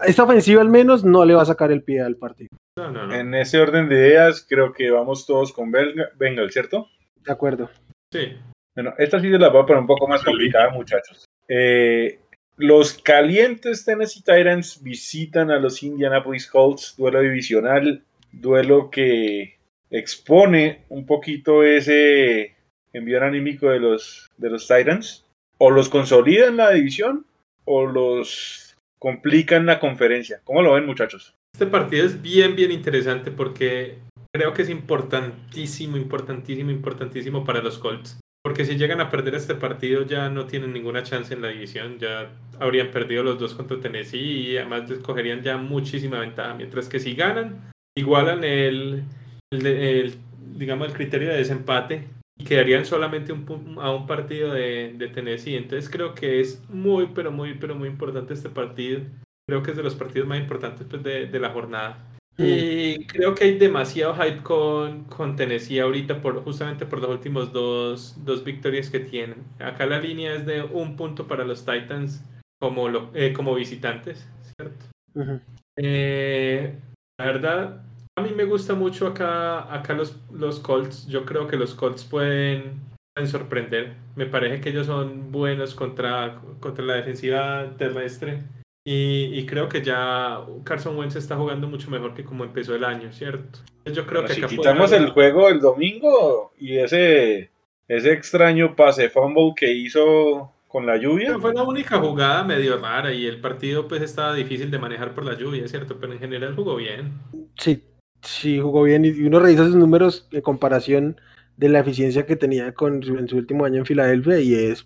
[0.05, 2.49] esta ofensiva al menos no le va a sacar el pie al partido.
[2.77, 3.13] No, no, no.
[3.13, 6.87] En ese orden de ideas, creo que vamos todos con Bengal, ¿cierto?
[7.25, 7.69] De acuerdo.
[8.11, 8.37] Sí.
[8.75, 11.25] Bueno, esta sí se la voy a poner un poco más complicada, muchachos.
[11.47, 12.19] Eh,
[12.55, 19.58] los calientes Tennessee Titans visitan a los Indianapolis Colts, duelo divisional, duelo que
[19.91, 22.55] expone un poquito ese
[22.93, 25.25] envío anímico de los, de los Titans.
[25.57, 27.25] O los consolida en la división
[27.65, 30.41] o los complica en la conferencia.
[30.43, 31.35] ¿Cómo lo ven, muchachos?
[31.53, 33.97] Este partido es bien, bien interesante porque
[34.33, 38.19] creo que es importantísimo, importantísimo, importantísimo para los Colts.
[38.41, 41.99] Porque si llegan a perder este partido ya no tienen ninguna chance en la división,
[41.99, 46.53] ya habrían perdido los dos contra Tennessee y además les cogerían ya muchísima ventaja.
[46.53, 49.03] Mientras que si ganan, igualan el,
[49.51, 50.15] el, el,
[50.55, 52.07] digamos, el criterio de desempate
[52.37, 55.55] y quedarían solamente un, a un partido de, de Tennessee.
[55.55, 59.01] Entonces creo que es muy, pero muy, pero muy importante este partido.
[59.47, 62.05] Creo que es de los partidos más importantes pues, de, de la jornada.
[62.41, 67.51] Y creo que hay demasiado hype con, con Tennessee ahorita, por, justamente por los últimos
[67.51, 69.43] dos, dos victorias que tienen.
[69.59, 72.23] Acá la línea es de un punto para los Titans
[72.61, 74.85] como, lo- eh, como visitantes, ¿cierto?
[75.15, 75.41] Ujú.
[75.75, 76.79] Eh,
[77.19, 77.83] la verdad,
[78.15, 81.07] a mí me gusta mucho acá, acá los, los Colts.
[81.07, 82.81] Yo creo que los Colts pueden,
[83.13, 83.95] pueden sorprender.
[84.15, 88.43] Me parece que ellos son buenos contra, contra la defensiva terrestre.
[88.85, 92.83] Y, y creo que ya Carson Wentz está jugando mucho mejor que como empezó el
[92.83, 93.59] año, ¿cierto?
[93.85, 97.51] Yo creo que si quitamos el juego del domingo y ese,
[97.87, 102.77] ese extraño pase fumble que hizo con la lluvia, Pero Fue la única jugada medio
[102.77, 105.97] rara y el partido pues estaba difícil de manejar por la lluvia, ¿cierto?
[105.99, 107.19] Pero en general jugó bien.
[107.57, 107.83] Sí,
[108.21, 111.19] sí jugó bien y uno revisa sus números en comparación
[111.57, 114.85] de la eficiencia que tenía con su- en su último año en Filadelfia y es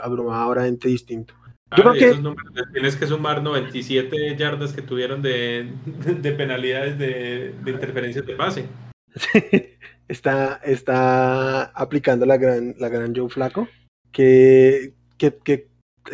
[0.00, 1.34] abrumadoramente distinto.
[1.76, 5.72] Yo Ah, creo que- números tienes que sumar 97 yardas que tuvieron de,
[6.22, 8.66] de penalidades de, de interferencias de pase.
[10.08, 13.68] está, está aplicando la gran, la gran Joe Flaco.
[14.12, 15.66] Que, que, que,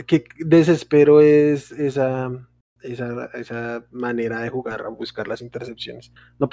[0.07, 2.31] que desespero es esa,
[2.83, 6.13] esa, esa manera de jugar a buscar las intercepciones.
[6.39, 6.49] No,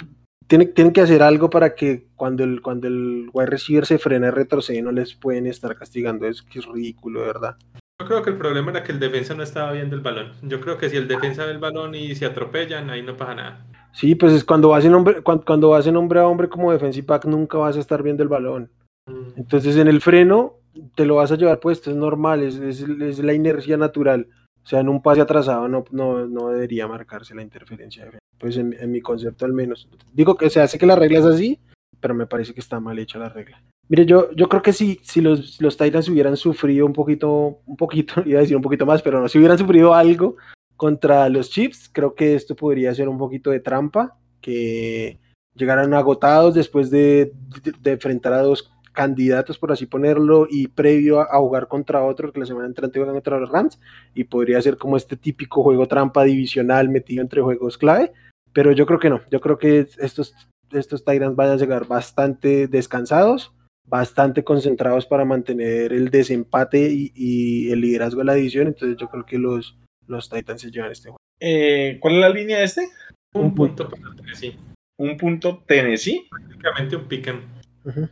[0.47, 4.31] tienen, tienen que hacer algo para que cuando el, cuando el wide receiver se frene,
[4.31, 6.27] retrocede, no les pueden estar castigando.
[6.27, 7.55] Es que es ridículo, de verdad.
[8.01, 10.31] Yo creo que el problema era que el defensa no estaba viendo el balón.
[10.43, 13.35] Yo creo que si el defensa ve el balón y se atropellan, ahí no pasa
[13.35, 13.65] nada.
[13.91, 16.71] Sí, pues es cuando vas en hombre, cuando, cuando vas en hombre a hombre como
[16.71, 18.71] defensive back, nunca vas a estar viendo el balón.
[19.07, 19.31] Mm.
[19.37, 20.55] Entonces en el freno
[20.95, 24.27] te lo vas a llevar puesto, es normal, es, es- es la inercia natural.
[24.63, 28.09] O sea, en un pase atrasado no, no, no debería marcarse la interferencia.
[28.37, 29.87] Pues en, mi concepto al menos.
[30.13, 31.59] Digo que se hace que la regla es así,
[31.99, 33.61] pero me parece que está mal hecha la regla.
[33.89, 37.75] Mire, yo, yo creo que si, si los, los Titans hubieran sufrido un poquito, un
[37.75, 40.35] poquito, iba a decir un poquito más, pero no, si hubieran sufrido algo
[40.77, 45.19] contra los Chiefs, creo que esto podría ser un poquito de trampa, que
[45.55, 51.21] llegaran agotados después de, de- de enfrentar a dos candidatos, por así ponerlo, y previo
[51.21, 53.79] a, a jugar contra otro, que la semana entrante juegan contra los Rams,
[54.13, 58.11] y podría ser como este típico juego trampa divisional metido entre juegos clave,
[58.51, 60.35] pero yo creo que no, yo creo que estos,
[60.71, 63.53] estos Titans van a llegar bastante descansados,
[63.87, 69.07] bastante concentrados para mantener el desempate y, y el liderazgo de la división, entonces yo
[69.07, 71.17] creo que los, los Titans se llevan este juego.
[71.41, 72.89] Eh, ¿Cuál es la línea de este?
[73.33, 74.57] Un Un punto para Tennessee.
[74.97, 76.27] Un punto Tennessee.
[76.29, 77.41] Prácticamente un piquen.
[77.85, 78.09] Ujú.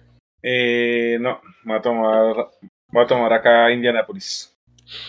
[0.50, 2.36] Eh, no, voy a tomar,
[2.88, 4.58] voy a tomar acá Indianapolis.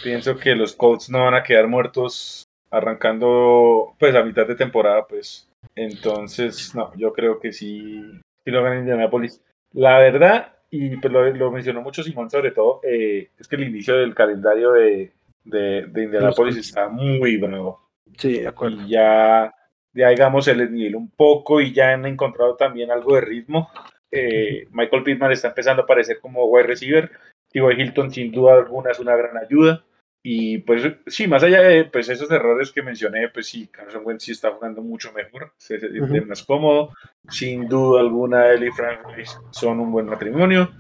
[0.03, 5.07] Pienso que los Colts no van a quedar muertos arrancando pues a mitad de temporada,
[5.07, 5.49] pues.
[5.77, 8.03] Entonces, no, yo creo que sí,
[8.45, 9.41] sí lo gana Indianapolis.
[9.75, 13.69] La verdad, y pues lo, lo mencionó mucho Simón sobre todo, eh, es que el
[13.69, 15.13] inicio del calendario de,
[15.45, 17.89] de, de Indianapolis está muy bravo.
[18.17, 18.83] Sí, de acuerdo.
[18.83, 19.55] y ya,
[19.93, 23.71] ya digamos, el nivel un poco y ya han encontrado también algo de ritmo.
[24.11, 27.11] Eh, Michael Pittman está empezando a aparecer como wide receiver.
[27.51, 27.81] T.Y.
[27.81, 29.85] Hilton, sin duda alguna, es una gran ayuda.
[30.23, 34.25] Y pues sí, más allá de pues, esos errores que mencioné, pues sí, Carson Wentz
[34.25, 36.93] sí está jugando mucho mejor, se siente más cómodo.
[37.31, 40.71] Sin duda alguna, él y Frank Reich son un buen matrimonio.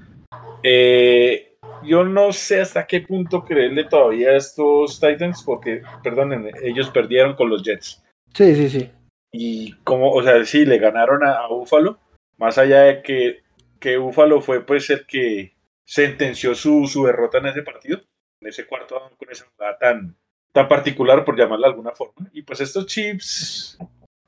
[0.62, 6.90] Eh, yo no sé hasta qué punto creerle todavía a estos Titans, porque, perdonen, ellos
[6.90, 8.02] perdieron con los Jets.
[8.34, 8.90] Sí, sí, sí.
[9.32, 11.98] Y como, o sea, sí, le ganaron a, a Buffalo,
[12.38, 13.42] más allá de que,
[13.78, 18.00] que Buffalo fue pues el que sentenció su, su derrota en ese partido,
[18.40, 20.16] en ese cuarto con esa jugada tan,
[20.52, 22.28] tan particular, por llamarla de alguna forma.
[22.32, 23.78] Y pues estos Chiefs,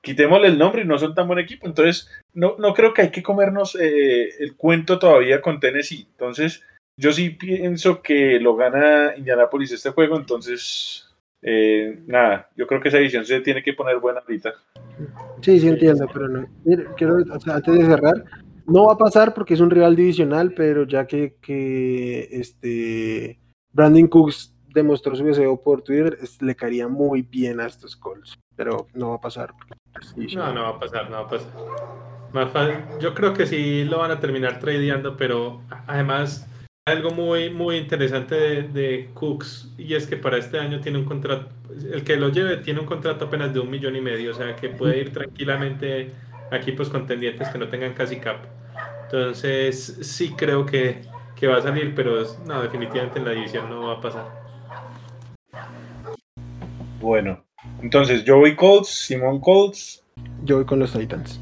[0.03, 3.11] quitémosle el nombre y no son tan buen equipo, entonces no, no creo que hay
[3.11, 6.07] que comernos eh, el cuento todavía con Tennessee.
[6.11, 6.62] Entonces,
[6.96, 11.07] yo sí pienso que lo gana Indianapolis este juego, entonces...
[11.42, 14.53] eh, nada, yo creo que esa edición se tiene que poner buena ahorita.
[15.40, 16.46] Sí, sí entiendo, pero no.
[16.64, 18.24] Mire, quiero, o sea, antes de cerrar,
[18.66, 23.40] no va a pasar porque es un rival divisional, pero ya que, que este
[23.72, 28.38] Brandon Cooks demostró su deseo por Twitter, es- le caería muy bien a estos Colts,
[28.55, 29.55] pero no va a pasar.
[30.16, 31.50] No, no va a pasar, no va a pasar.
[32.33, 32.53] Más
[33.00, 36.46] yo creo que sí lo van a terminar tradeando, pero además
[36.90, 41.05] algo muy muy interesante de, de Cooks y es que para este año tiene un
[41.05, 41.48] contrato,
[41.92, 44.55] el que lo lleve tiene un contrato apenas de un millón y medio, o sea
[44.57, 46.12] que puede ir tranquilamente
[46.50, 48.38] a equipos contendientes que no tengan casi cap.
[49.05, 51.03] Entonces sí creo que,
[51.37, 54.26] que va a salir, pero es- no, definitivamente en la división no va a pasar.
[57.00, 57.42] Bueno,
[57.83, 60.05] entonces yo voy Colts, Simón Colts
[60.44, 61.40] Yo voy con los Titans.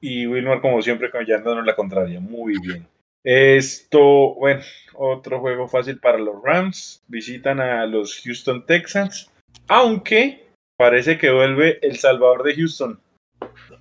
[0.00, 2.20] y Wilmar como siempre dándonos la contraria.
[2.20, 2.86] Muy bien.
[3.24, 4.62] Esto, bueno,
[4.94, 7.02] otro juego fácil para los Rams.
[7.08, 9.30] Visitan a los Houston Texans.
[9.68, 13.00] Aunque parece que vuelve el Salvador de Houston.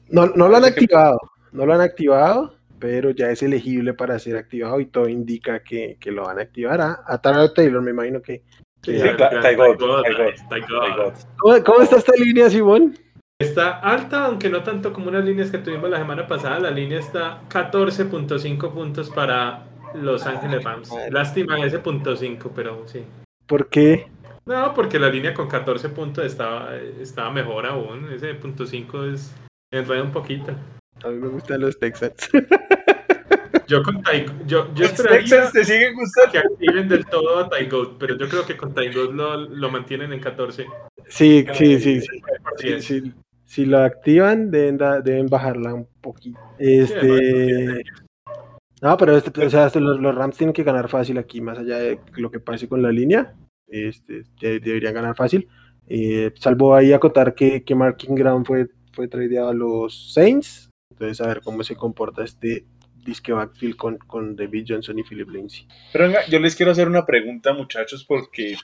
[0.09, 1.19] No, no lo han Parece que- activado,
[1.51, 5.97] no lo han activado, pero ya es elegible para ser activado y todo indica que,
[5.99, 8.43] que lo van a activar a, a Tyrod Taylor, me imagino que.
[8.83, 9.17] Sí, God,
[9.57, 10.35] God.
[10.97, 11.13] God.
[11.37, 12.97] ¿Cómo, cómo está esta línea, Simón?
[13.41, 16.59] Está alta, aunque no tanto como unas líneas que tuvimos la semana pasada.
[16.59, 20.91] La línea está 14.5 puntos para Los Ángeles Rams.
[21.09, 23.01] Lástima ese punto 5, pero sí.
[23.47, 24.07] ¿Por qué?
[24.45, 28.11] No, porque la línea con 14 puntos estaba, estaba mejor aún.
[28.11, 29.33] Ese punto 5 es
[29.71, 30.51] enreda un poquito.
[31.01, 32.29] A mí me gustan los Texans.
[33.67, 36.31] Yo con Ty, yo, yo Los Texans te siguen gustando.
[36.33, 39.37] que activen del todo a Ty Goat, pero yo creo que con Ty Goat lo,
[39.37, 40.65] lo mantienen en 14.
[41.07, 42.19] Sí, sí, sí, sí.
[42.21, 42.83] Por Sí, 10.
[42.85, 43.13] sí.
[43.49, 46.39] Si lo activan, deben, da- deben bajarla un poquito.
[46.59, 47.81] Este.
[48.81, 51.57] No, pero este, o sea, este, los, los Rams tienen que ganar fácil aquí, más
[51.57, 53.33] allá de lo que pase con la línea.
[53.67, 55.47] Este, de- deberían ganar fácil.
[55.87, 60.69] Eh, salvo ahí acotar que, que Mark Ingram fue, fue tradeado a los Saints.
[60.91, 62.65] Entonces, a ver cómo se comporta este
[63.03, 65.67] disque backfield con, con David Johnson y Philip Lindsay.
[65.91, 68.57] Pero venga, yo les quiero hacer una pregunta, muchachos, porque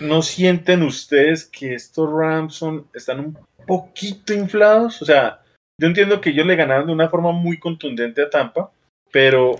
[0.00, 3.38] ¿no sienten ustedes que estos Rams son, están un
[3.70, 5.00] poquito inflados?
[5.00, 5.42] O sea,
[5.78, 8.72] yo entiendo que ellos le ganaron de una forma muy contundente a Tampa,
[9.12, 9.56] pero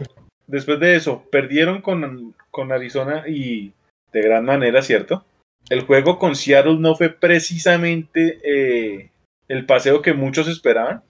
[0.49, 3.73] después de eso, perdieron con, con Arizona y
[4.13, 5.25] de gran manera, ¿cierto?
[5.69, 9.11] El juego con Seattle no fue precisamente eh,
[9.47, 11.03] el paseo que muchos esperaban.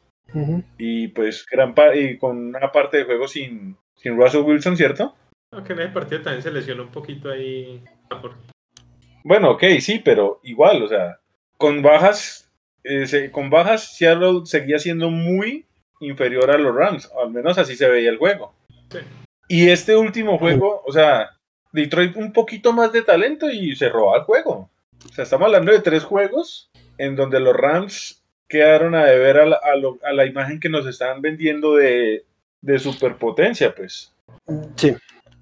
[0.79, 5.17] Y pues gran y con una parte de juego sin, sin Russell Wilson, ¿cierto?
[5.53, 7.83] Aunque en ese partido también se lesionó un poquito ahí.
[9.25, 11.19] Bueno, ok, sí, pero igual, o sea,
[11.57, 12.50] con bajas,
[12.85, 15.67] eh, con bajas Seattle seguía siendo muy
[16.01, 18.55] inferior a los Rams, al menos así se veía el juego.
[19.49, 21.31] Y este último juego, o sea,
[21.73, 24.71] Detroit un poquito más de talento y se roba el juego.
[25.05, 29.47] O sea, estamos hablando de tres juegos en donde los Rams quedaron a deber a
[29.47, 29.61] la,
[30.03, 32.25] a, la imagen que nos están vendiendo de,
[32.61, 34.13] de, superpotencia, pues.
[34.77, 34.95] Sí,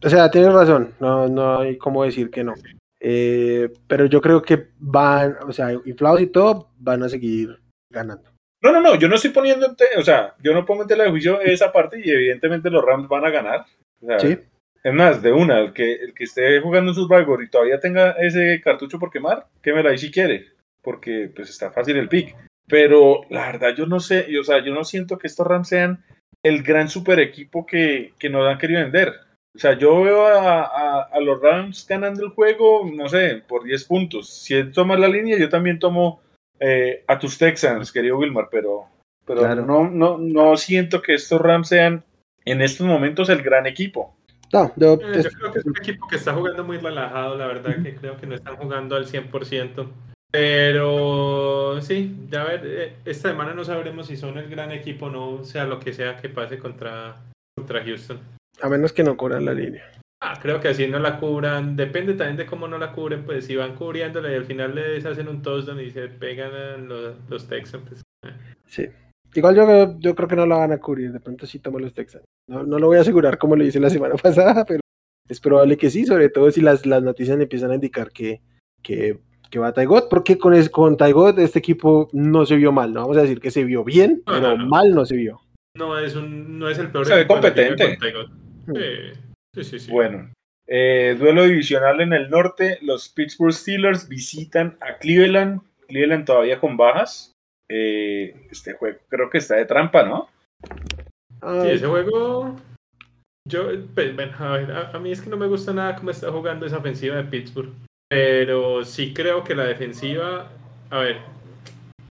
[0.05, 2.55] o sea, tienes razón, no, no hay cómo decir que no.
[3.01, 7.59] Eh, pero yo creo que van, o sea, inflados y todo, van a seguir
[7.91, 8.31] ganando.
[8.61, 11.05] No, no, no, yo no estoy poniendo, en o sea, yo no pongo en tela
[11.05, 13.65] de juicio esa parte y evidentemente los Rams van a ganar.
[14.19, 14.39] sí.
[14.83, 18.13] Es más, de una, el que, el que esté jugando en Survivor y todavía tenga
[18.13, 20.47] ese cartucho por quemar, quémelo ahí si quiere,
[20.83, 22.37] porque pues está fácil el pick.
[22.67, 26.05] Pero la verdad, yo no sé, o sea, yo no siento que estos Rams sean
[26.45, 29.15] el gran super equipo que, que nos han querido vender.
[29.55, 33.85] O sea, yo veo a, a, los Rams ganando el juego, no sé, por 10
[33.85, 34.29] puntos.
[34.29, 36.21] Si él toma la línea, yo también tomo
[36.61, 38.87] eh, a tus Texans, querido Wilmar, pero,
[39.25, 42.05] pero no, no, no siento que estos Rams sean
[42.45, 44.17] en estos momentos el gran equipo.
[44.53, 44.99] No, yo, eh,
[45.39, 48.27] creo que es un equipo que está jugando muy relajado, la verdad que creo que
[48.27, 49.89] no están jugando al 100%.
[50.31, 55.11] Pero sí, ya ver, eh, esta semana no sabremos si son el gran equipo o
[55.11, 57.17] no, sea lo que sea que pase contra,
[57.57, 58.21] contra Houston.
[58.61, 59.85] A menos que no cubran la línea.
[60.21, 61.77] Ah, creo que así no la cubran.
[61.77, 65.07] Depende también de cómo no la cubren, pues si van cubriéndola y al final les
[65.07, 67.85] hacen un touchdown y se pegan los, los Texans.
[67.89, 68.37] Pues, eh.
[68.67, 68.87] Sí.
[69.35, 71.95] Igual yo, yo creo que no la van a cubrir, de pronto sí tomo los
[71.95, 72.25] Texans.
[72.49, 74.81] No, no lo voy a asegurar como lo hice la semana pasada, pero
[75.29, 78.41] es probable que sí, sobre todo si las, las noticias empiezan a indicar que,
[78.83, 82.93] que, que va Taigot, porque con, es, con Taigot este equipo no se vio mal,
[82.93, 85.41] no vamos a decir que se vio bien, pero mal no se vio.
[85.77, 87.07] No es, un, no es el peor.
[87.07, 87.99] Se ve competente.
[88.75, 90.31] Sí, sí, sí, Bueno,
[90.67, 96.77] eh, duelo divisional en el norte, los Pittsburgh Steelers visitan a Cleveland, Cleveland todavía con
[96.77, 97.33] bajas.
[97.71, 100.29] Eh, este juego creo que está de trampa, ¿no?
[101.63, 102.57] Sí, ese juego.
[103.49, 106.79] Yo, pues, a, a, mí es que no me gusta nada cómo está jugando esa
[106.79, 107.73] ofensiva de Pittsburgh.
[108.11, 110.51] Pero sí creo que la defensiva.
[110.91, 111.19] A ver,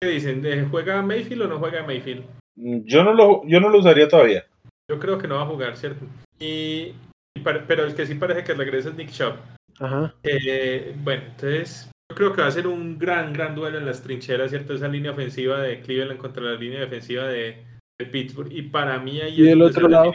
[0.01, 0.69] ¿qué dicen?
[0.69, 2.25] ¿Juega Mayfield o no juega Mayfield?
[2.55, 4.45] Yo no lo, yo no lo usaría todavía.
[4.89, 6.05] Yo creo que no va a jugar, ¿cierto?
[6.43, 6.95] Y,
[7.41, 9.35] pero el que sí parece que regresa es Nick Chubb.
[9.79, 10.13] Ajá.
[10.23, 14.01] Eh, bueno, entonces yo creo que va a ser un gran, gran duelo en las
[14.01, 14.73] trincheras, ¿cierto?
[14.73, 17.63] Esa línea ofensiva de Cleveland contra la línea defensiva de,
[17.97, 18.51] de Pittsburgh.
[18.51, 20.11] Y para mí ahí y es el otro lado.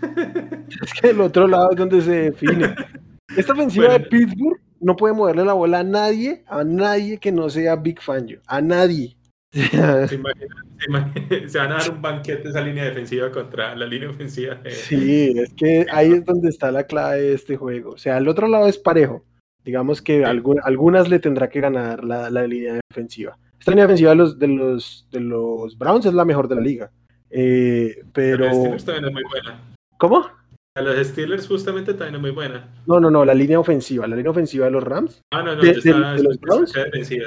[0.82, 2.74] es que el otro lado es donde se define.
[3.36, 7.50] Esta ofensiva de Pittsburgh no puede moverle la bola a nadie, a nadie que no
[7.50, 9.16] sea Big Fangio, a nadie.
[9.54, 9.68] Se,
[11.48, 14.58] se, van a dar un banquete esa línea defensiva contra la línea ofensiva.
[14.68, 17.92] Sí, es que ahí es donde está la clave de este juego.
[17.92, 19.24] O sea, el otro lado es parejo.
[19.64, 23.38] Digamos que algunas le tendrá que ganar la, la, línea defensiva.
[23.58, 26.60] Esta línea defensiva de los, de los, de los Browns es la mejor de la
[26.60, 26.90] liga.
[27.30, 28.50] Eh, pero.
[28.50, 29.76] también es muy buena.
[29.96, 30.26] ¿Cómo?
[30.76, 32.68] A los Steelers justamente también es muy buena.
[32.86, 35.22] No, no, no, la línea ofensiva, la línea ofensiva de los Rams.
[35.30, 35.72] Ah, no, no, de,
[36.20, 36.72] los Browns.
[37.04, 37.20] sí.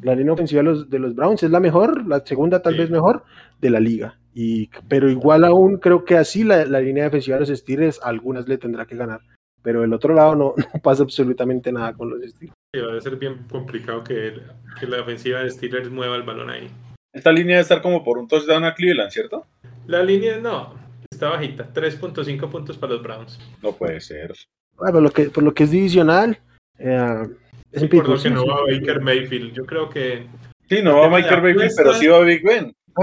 [0.00, 2.88] La línea ofensiva de los, de los Browns es la mejor, la segunda tal vez
[2.88, 3.24] mejor
[3.60, 4.18] de la liga.
[4.32, 8.48] Y, pero igual aún creo que así la, la, línea defensiva de los Steelers algunas
[8.48, 9.20] le tendrá que ganar.
[9.60, 12.56] Pero del otro lado no, no pasa absolutamente nada con los Steelers.
[12.74, 14.32] Sí, va a ser bien complicado que,
[14.80, 16.70] que la ofensiva de Steelers mueva el balón ahí.
[17.12, 19.44] Esta línea debe estar como por un touchdown a Cleveland, ¿cierto?
[19.86, 20.87] La línea no,
[21.18, 23.40] Está bajita, 3.5 puntos para los Browns.
[23.60, 24.32] No puede ser.
[24.76, 26.38] Bueno, lo que, por lo que es divisional,
[26.78, 27.26] eh,
[27.72, 29.52] es sí, por lo que no va Baker Mayfield.
[29.52, 30.28] Yo creo que.
[30.68, 32.72] Sí, no va Baker Mayfield, pero sí va Big Ben.
[32.94, 33.02] Ah,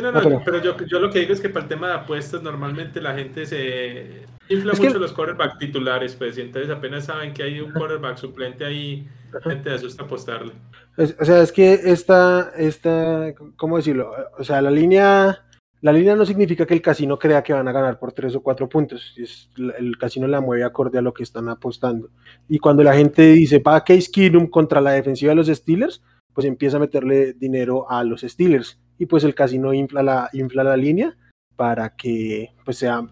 [0.00, 2.42] no, no, pero, yo, yo, lo que digo es que para el tema de apuestas,
[2.42, 7.42] normalmente la gente se infla mucho los quarterbacks titulares, pues, y entonces apenas saben que
[7.42, 10.54] hay un quarterback suplente ahí, la gente asusta apostarle.
[10.96, 14.14] o sea, es que esta, esta, ¿cómo decirlo?
[14.38, 15.44] O sea, la línea
[15.84, 18.42] la línea no significa que el casino crea que van a ganar por tres o
[18.42, 19.14] cuatro puntos.
[19.18, 22.08] el casino la mueve acorde a lo que están apostando.
[22.48, 26.46] Y cuando la gente dice, va Case Keenum contra la defensiva de los Steelers, pues
[26.46, 28.80] empieza a meterle dinero a los Steelers.
[28.98, 31.18] Y pues el casino infla la, infla la línea
[31.54, 33.06] para que pues sea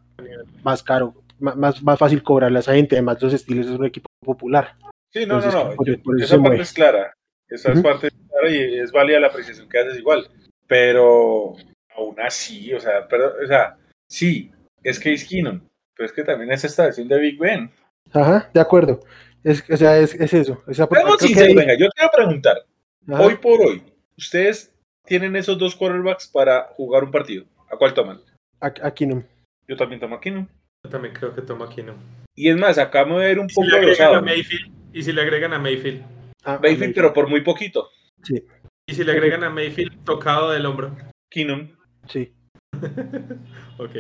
[0.65, 2.97] más caro, más, más fácil cobrarle a esa gente.
[2.97, 4.77] Además, los estilos es un equipo popular.
[5.11, 6.17] Sí, no, no, no.
[6.17, 7.13] esa parte es clara.
[7.51, 10.27] Esa parte es clara y es válida la apreciación que haces igual.
[10.67, 11.55] Pero
[11.97, 13.77] aún así, o sea, pero, o sea,
[14.07, 14.51] sí,
[14.83, 15.61] es Case Keenum,
[15.95, 17.71] pero es que también es esta versión de Big Ben.
[18.13, 19.01] Ajá, de acuerdo.
[19.45, 20.63] Es, o sea, es, es eso.
[20.69, 22.65] Esa venga, yo quiero preguntar,
[23.09, 23.83] hoy por hoy,
[24.17, 24.73] ¿ustedes
[25.05, 27.45] tienen esos dos quarterbacks para jugar un partido?
[27.71, 28.21] ¿A cuál toman?
[28.61, 29.25] A, a Keenum.
[29.67, 30.47] Yo también tomo a Keenum.
[30.85, 31.97] Yo también creo que tomo a Keenum.
[32.35, 34.17] Y es más, acá me voy a ver un ¿Y poco si rosado.
[34.17, 34.73] a Mayfield?
[34.93, 36.03] ¿Y si le agregan a Mayfield?
[36.45, 36.95] Ah, Mayfield, Mayfield.
[36.95, 37.89] pero por muy poquito.
[38.23, 38.45] Sí,
[38.87, 40.97] ¿Y si le agregan a Mayfield tocado del hombro?
[41.31, 41.69] Keenum.
[42.09, 42.33] Sí.
[43.79, 43.91] Ok.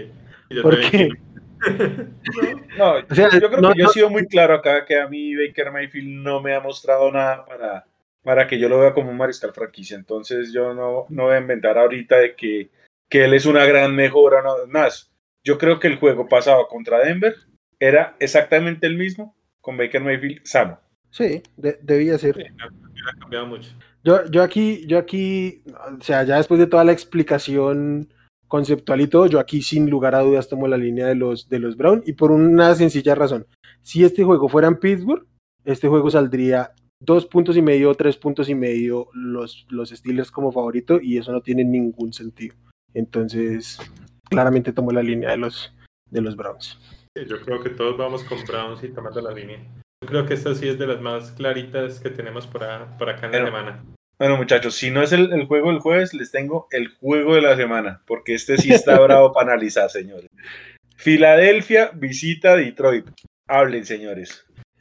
[0.51, 1.09] Yo ¿Por qué?
[2.77, 5.07] No, O sea, yo creo no- que yo he sido muy claro acá que a
[5.09, 7.87] mí Baker Mayfield no me ha mostrado nada para,
[8.23, 9.97] para que yo lo vea como un mariscal franquicia.
[9.97, 12.71] Entonces yo no, no voy a inventar ahorita de que,
[13.09, 14.43] que él es una gran mejora.
[14.43, 15.13] No, más,
[15.45, 17.35] yo creo que el juego pasado contra Denver
[17.79, 20.81] era exactamente el mismo con Baker Mayfield sano.
[21.11, 22.35] Sí, de- debía ser.
[22.37, 23.71] Sí, no, no ha cambiado mucho.
[24.05, 25.63] Yo, yo aquí, yo aquí,
[25.99, 28.13] o sea, ya después de toda la explicación
[28.49, 31.59] conceptual y todo, yo aquí sin lugar a dudas tomo la línea de los, de
[31.59, 33.47] los Brown y por una sencilla razón.
[33.81, 35.27] Si este juego fuera en Pittsburgh,
[35.65, 40.53] este juego saldría dos puntos y medio, tres puntos y medio los, los Steelers como
[40.53, 42.55] favorito y eso no tiene ningún sentido.
[42.95, 43.79] Entonces,
[44.29, 45.73] claramente tomo la línea de los,
[46.11, 46.79] de los Browns.
[47.15, 49.59] Yo creo que todos vamos con Browns y tomando la línea.
[50.07, 53.27] Creo que esta sí es de las más claritas que tenemos por, a- por acá
[53.27, 53.85] en la semana.
[54.19, 57.43] Bueno, muchachos, si no es el, el juego del jueves, les tengo el juego de
[57.43, 60.29] la semana, porque este sí está bravo para analizar, señores.
[60.97, 63.07] Filadelfia visita Detroit.
[63.49, 64.47] Hablen, señores.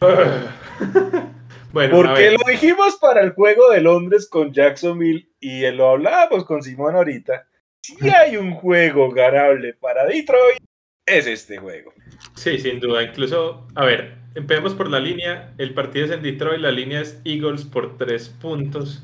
[1.72, 6.62] bueno, Porque lo dijimos para el juego de Londres con Jacksonville y lo hablábamos con
[6.62, 7.48] Simón ahorita.
[7.82, 10.60] Si hay un juego ganable para Detroit,
[11.06, 11.94] es este juego.
[12.36, 13.02] sí, sin duda.
[13.04, 15.54] Incluso, a ver, empecemos por la línea.
[15.58, 19.04] El partido es en Detroit, la línea es Eagles por tres puntos.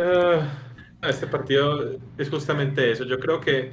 [0.00, 0.48] Ah,
[1.08, 3.04] este partido es justamente eso.
[3.04, 3.72] Yo creo que,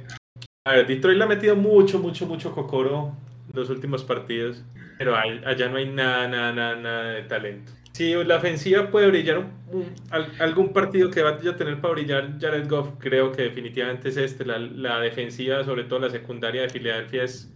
[0.66, 3.16] a ver, Detroit le ha metido mucho, mucho, mucho cocoro
[3.52, 4.62] los últimos partidos,
[4.98, 7.72] pero ahí- allá no hay nada, nada, nada, nada de talento.
[7.92, 11.94] Si la ofensiva puede brillar un- un- al- algún partido que vaya a tener para
[11.94, 14.44] brillar Jared Goff, creo que definitivamente es este.
[14.44, 17.52] La, la defensiva, sobre todo la secundaria de Filadelfia, es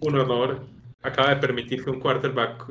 [0.00, 0.60] un honor.
[1.02, 2.66] Acaba de permitir que un quarterback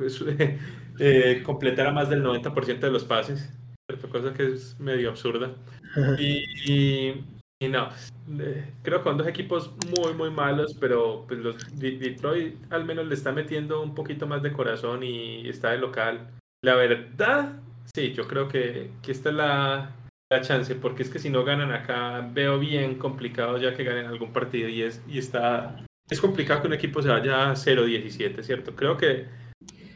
[0.98, 3.52] eh, completara más del 90% de los pases,
[3.88, 4.08] ¿cierto?
[4.08, 5.50] cosa que es medio absurda.
[6.18, 7.24] Y, y-
[7.60, 7.88] y no,
[8.40, 12.84] eh, creo que son dos equipos muy, muy malos, pero pues los De- Detroit al
[12.84, 16.30] menos le está metiendo un poquito más de corazón y está de local.
[16.64, 17.60] La verdad,
[17.94, 19.90] sí, yo creo que, que esta es la,
[20.30, 24.06] la chance, porque es que si no ganan acá, veo bien complicado ya que ganen
[24.06, 25.84] algún partido y, es, y está...
[26.12, 28.76] Es complicado que un equipo se vaya a 0-17, ¿cierto?
[28.76, 29.24] Creo que,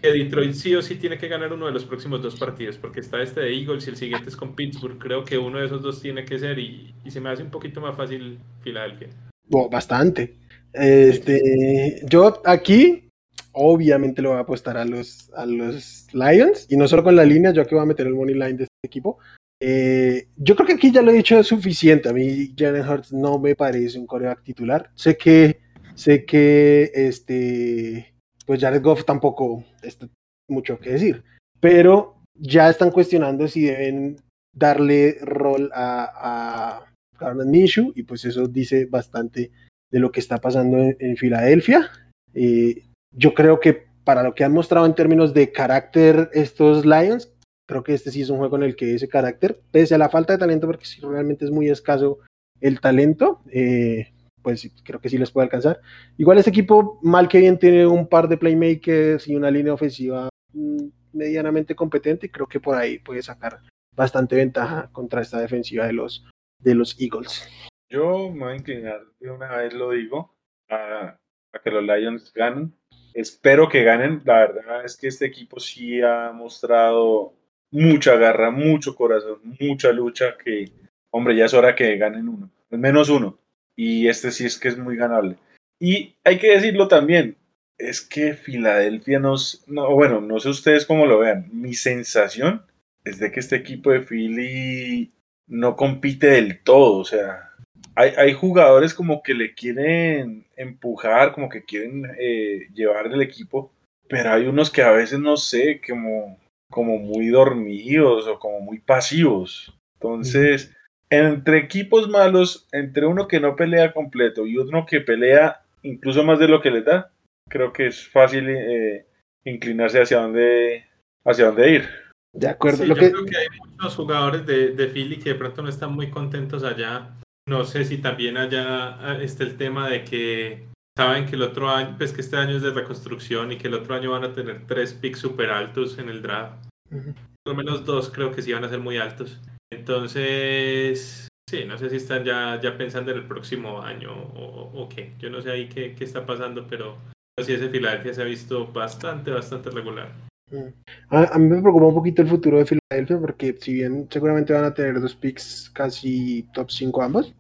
[0.01, 3.01] que Detroit sí o sí tiene que ganar uno de los próximos dos partidos, porque
[3.01, 4.97] está este de Eagles y el siguiente es con Pittsburgh.
[4.99, 7.83] Creo que uno de esos dos tiene que ser y, se me hace un poquito
[7.83, 9.09] más fácil Filadelfia.
[9.47, 10.37] Bueno, bastante.
[10.73, 13.11] Este, yo aquí,
[13.53, 16.67] obviamente, lo voy a apostar a los, a los Lions.
[16.71, 18.65] Y no solo con la línea, yo aquí voy a meter el money line de
[18.65, 19.19] este equipo.
[19.61, 22.09] Eh, yo creo que aquí ya lo he dicho suficiente.
[22.09, 24.91] A mí, Jalen Hurts no me parece un coreback titular.
[24.95, 25.66] Sé que,
[25.97, 28.15] sé que, este,
[28.47, 30.09] pues Jared Goff tampoco está
[30.49, 31.25] mucho que decir.
[31.59, 34.17] Pero ya están cuestionando si deben
[34.55, 37.93] darle rol a, a Garnet Minshew.
[37.97, 39.51] Y pues eso dice bastante
[39.91, 41.91] de lo que está pasando en, en Filadelfia.
[42.35, 42.85] Eh,
[43.17, 47.33] yo creo que para lo que han mostrado en términos de carácter estos Lions,
[47.67, 50.09] creo que este sí es un juego en el que ese carácter, pese a la
[50.09, 52.21] falta de talento, porque sí, realmente es muy escaso
[52.61, 54.13] el talento, eh,
[54.47, 55.81] pues creo que sí les puede alcanzar.
[56.19, 60.29] Igual este equipo, mal que bien, tiene un par de playmakers y una línea ofensiva
[60.53, 63.59] mm, medianamente competente y creo que por ahí puede sacar
[63.93, 66.25] bastante ventaja contra esta defensiva de los,
[66.61, 67.45] de los Eagles.
[67.91, 70.37] Yo me voy a inclinar, de una vez lo digo,
[70.71, 71.19] a,
[71.53, 72.73] a que los Lions ganen.
[73.15, 74.23] Espero que ganen.
[74.25, 77.35] La verdad es que este equipo sí ha mostrado
[77.73, 80.37] mucha garra, mucho corazón, mucha lucha.
[80.37, 80.71] Que,
[81.11, 83.41] hombre, ya es hora que ganen uno, al menos uno.
[83.77, 85.37] Y este sí es que es muy ganable.
[85.79, 87.37] Y hay que decirlo también,
[87.79, 91.49] es que Filadelfia nos, no, bueno, no sé ustedes cómo lo vean.
[91.53, 92.63] Mi sensación
[93.05, 95.13] es de que este equipo de Philly
[95.47, 97.51] no compite del todo, o sea,
[97.95, 103.73] hay, hay jugadores como que le quieren empujar, como que quieren eh, llevar el equipo,
[104.09, 106.39] pero hay unos que a veces no sé, como,
[106.71, 109.75] como muy dormidos o como muy pasivos.
[109.95, 110.76] Entonces,
[111.11, 116.39] entre equipos malos, entre uno que no pelea completo y uno que pelea incluso más
[116.39, 117.11] de lo que les da.
[117.49, 119.07] Creo que es fácil eh,
[119.45, 120.85] inclinarse hacia dónde,
[121.25, 121.89] hacia dónde ir.
[122.33, 122.79] De acuerdo.
[122.79, 123.11] Sí, lo yo que...
[123.11, 126.65] creo que hay muchos jugadores de, de Philly que de pronto no están muy contentos
[126.65, 127.15] allá.
[127.49, 130.67] No sé si también allá ah, está el tema de que
[130.99, 133.75] saben que el otro año, pues que este año es de reconstrucción y que el
[133.75, 136.67] otro año van a tener tres picks super altos en el draft.
[136.91, 139.41] Por lo menos dos creo que sí van a ser muy altos.
[139.73, 144.89] Entonces, sí, no sé si están ya, ya pensando en el próximo año o, o
[144.89, 145.13] qué.
[145.19, 146.97] Yo no sé ahí qué, qué está pasando, pero
[147.45, 150.13] sí ese Filadelfia se ha visto bastante, bastante regular.
[150.51, 150.69] Mm.
[151.11, 154.53] A, a mí me preocupa un poquito el futuro de Filadelfia porque si bien seguramente
[154.53, 157.35] van a tener dos picks casi top 5 ambos,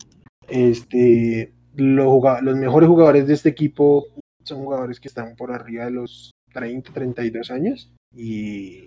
[0.48, 4.06] este, los, los mejores jugadores de este equipo
[4.44, 8.84] son jugadores que están por arriba de los 30, 32 años y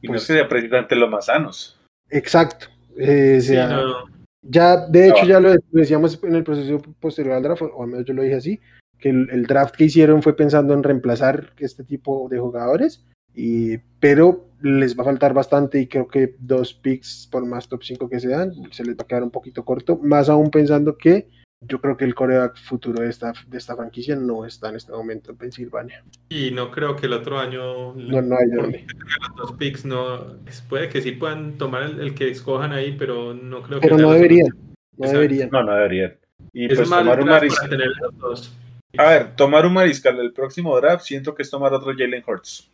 [0.00, 1.78] Y no Pues- es que sea precisamente los más sanos.
[2.10, 2.68] exacto.
[2.98, 3.94] Eh, o Sí, sea, no,
[4.42, 5.26] Ya, de hecho, Ah.
[5.26, 8.34] ya lo decíamos en el proceso posterior al draft, o al menos yo lo dije
[8.36, 8.60] así,
[8.98, 13.78] que el, el draft que hicieron fue pensando en reemplazar este tipo de jugadores, y,
[14.00, 18.08] pero les va a faltar bastante y creo que dos picks por más top 5
[18.08, 21.28] que sean, se les va a quedar un poquito corto, más aún pensando que
[21.60, 24.92] yo creo que el coreback futuro de esta, de esta franquicia no está en este
[24.92, 26.04] momento en Pensilvania.
[26.28, 28.86] y no creo que el otro año No, no hay dónde.
[29.30, 32.94] los dos picks no pues puede que sí puedan tomar el, el que escojan ahí,
[32.98, 35.12] pero no creo Pero que sea no deberían, no Exacto.
[35.20, 35.50] deberían.
[35.50, 36.16] No, no deberían.
[36.52, 37.68] Y Es pues mal tomar un mariscal.
[37.68, 38.56] para tener los dos.
[38.96, 42.70] A ver, tomar un mariscal el próximo draft, siento que es tomar otro Jalen Hurts.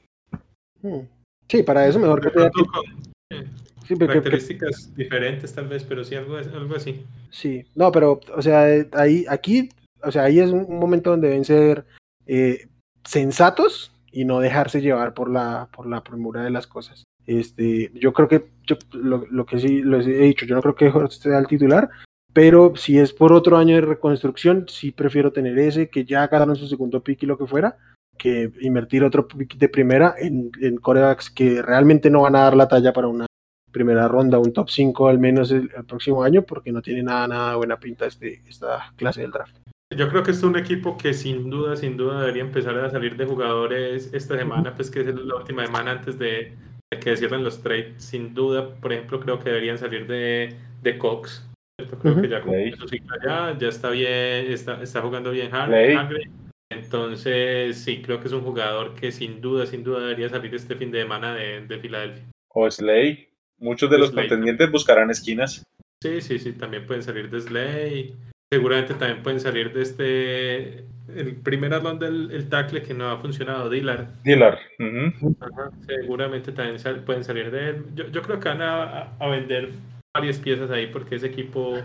[0.82, 1.00] Hmm.
[1.48, 2.50] Sí, para eso mejor que De
[3.88, 7.04] características diferentes tal vez, pero sí algo, algo así.
[7.30, 9.68] Sí, no, pero, o sea, eh, ahí, aquí,
[10.02, 11.84] o sea, ahí es un, un momento donde deben ser
[12.26, 12.66] eh,
[13.04, 17.04] sensatos y no dejarse llevar por la, por la premura de las cosas.
[17.26, 20.74] Este, yo creo que, yo, lo, lo que sí les he dicho, yo no creo
[20.74, 21.90] que Hurts sea el titular,
[22.32, 26.56] pero si es por otro año de reconstrucción, sí prefiero tener ese, que ya ganaron
[26.56, 27.76] su segundo pick y lo que fuera,
[28.18, 32.56] que invertir otro pick de primera en, en corebacks que realmente no van a dar
[32.56, 33.26] la talla para una
[33.74, 37.28] primera ronda, un top 5 al menos el, el próximo año, porque no tiene nada,
[37.28, 39.56] nada buena pinta este, esta clase del draft.
[39.94, 43.16] Yo creo que es un equipo que sin duda, sin duda debería empezar a salir
[43.16, 46.52] de jugadores esta semana, pues que es la última semana antes de,
[46.90, 48.02] de que cierren los trades.
[48.02, 51.46] Sin duda, por ejemplo, creo que deberían salir de, de Cox.
[51.78, 51.98] ¿cierto?
[51.98, 55.50] Creo que ya cumplió su ciclo ya, ya está bien, está, está jugando bien.
[56.70, 60.74] Entonces, sí, creo que es un jugador que sin duda, sin duda debería salir este
[60.74, 62.24] fin de semana de, de Filadelfia.
[62.48, 63.28] O Slay.
[63.64, 64.28] Muchos de los Slay.
[64.28, 65.62] contendientes buscarán esquinas.
[66.02, 68.14] Sí, sí, sí, también pueden salir de Slay.
[68.52, 70.84] Seguramente también pueden salir de este.
[71.14, 74.06] El primer alón del el tackle que no ha funcionado, Dillard.
[74.22, 74.58] Dillard.
[74.78, 75.34] ujú.
[75.86, 77.84] Seguramente también sal- pueden salir de él.
[77.94, 79.70] Yo, yo creo que van a, a vender
[80.14, 81.78] varias piezas ahí porque ese equipo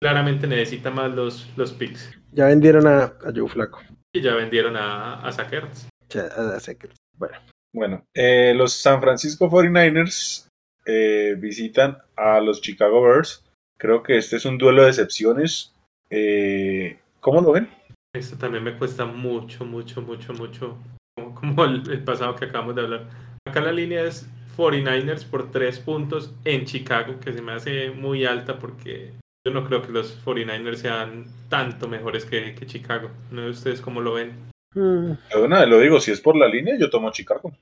[0.00, 2.18] claramente necesita más los, los picks.
[2.32, 3.80] Ya vendieron a, a Joe Flaco.
[4.14, 6.96] Y ya vendieron a, a a- a Sackers.
[7.16, 7.38] Bueno,
[7.72, 10.45] Bueno, eh, los San Francisco 49ers
[10.86, 13.44] eh, visitan a los Chicago Bears.
[13.78, 15.74] Creo que este es un duelo de excepciones.
[16.10, 17.68] Eh, ¿Cómo lo ven?
[18.14, 20.78] Esto también me cuesta mucho, mucho, mucho, mucho.
[21.16, 23.08] Como, como el, el pasado que acabamos de hablar.
[23.46, 28.24] Acá la línea es 49ers por 3 puntos en Chicago, que se me hace muy
[28.24, 29.12] alta porque
[29.46, 33.10] yo no creo que los 49ers sean tanto mejores que, que Chicago.
[33.30, 34.32] ¿No sé ustedes cómo lo ven?
[34.74, 37.52] mm, vez lo digo, si es por la línea, yo tomo Chicago.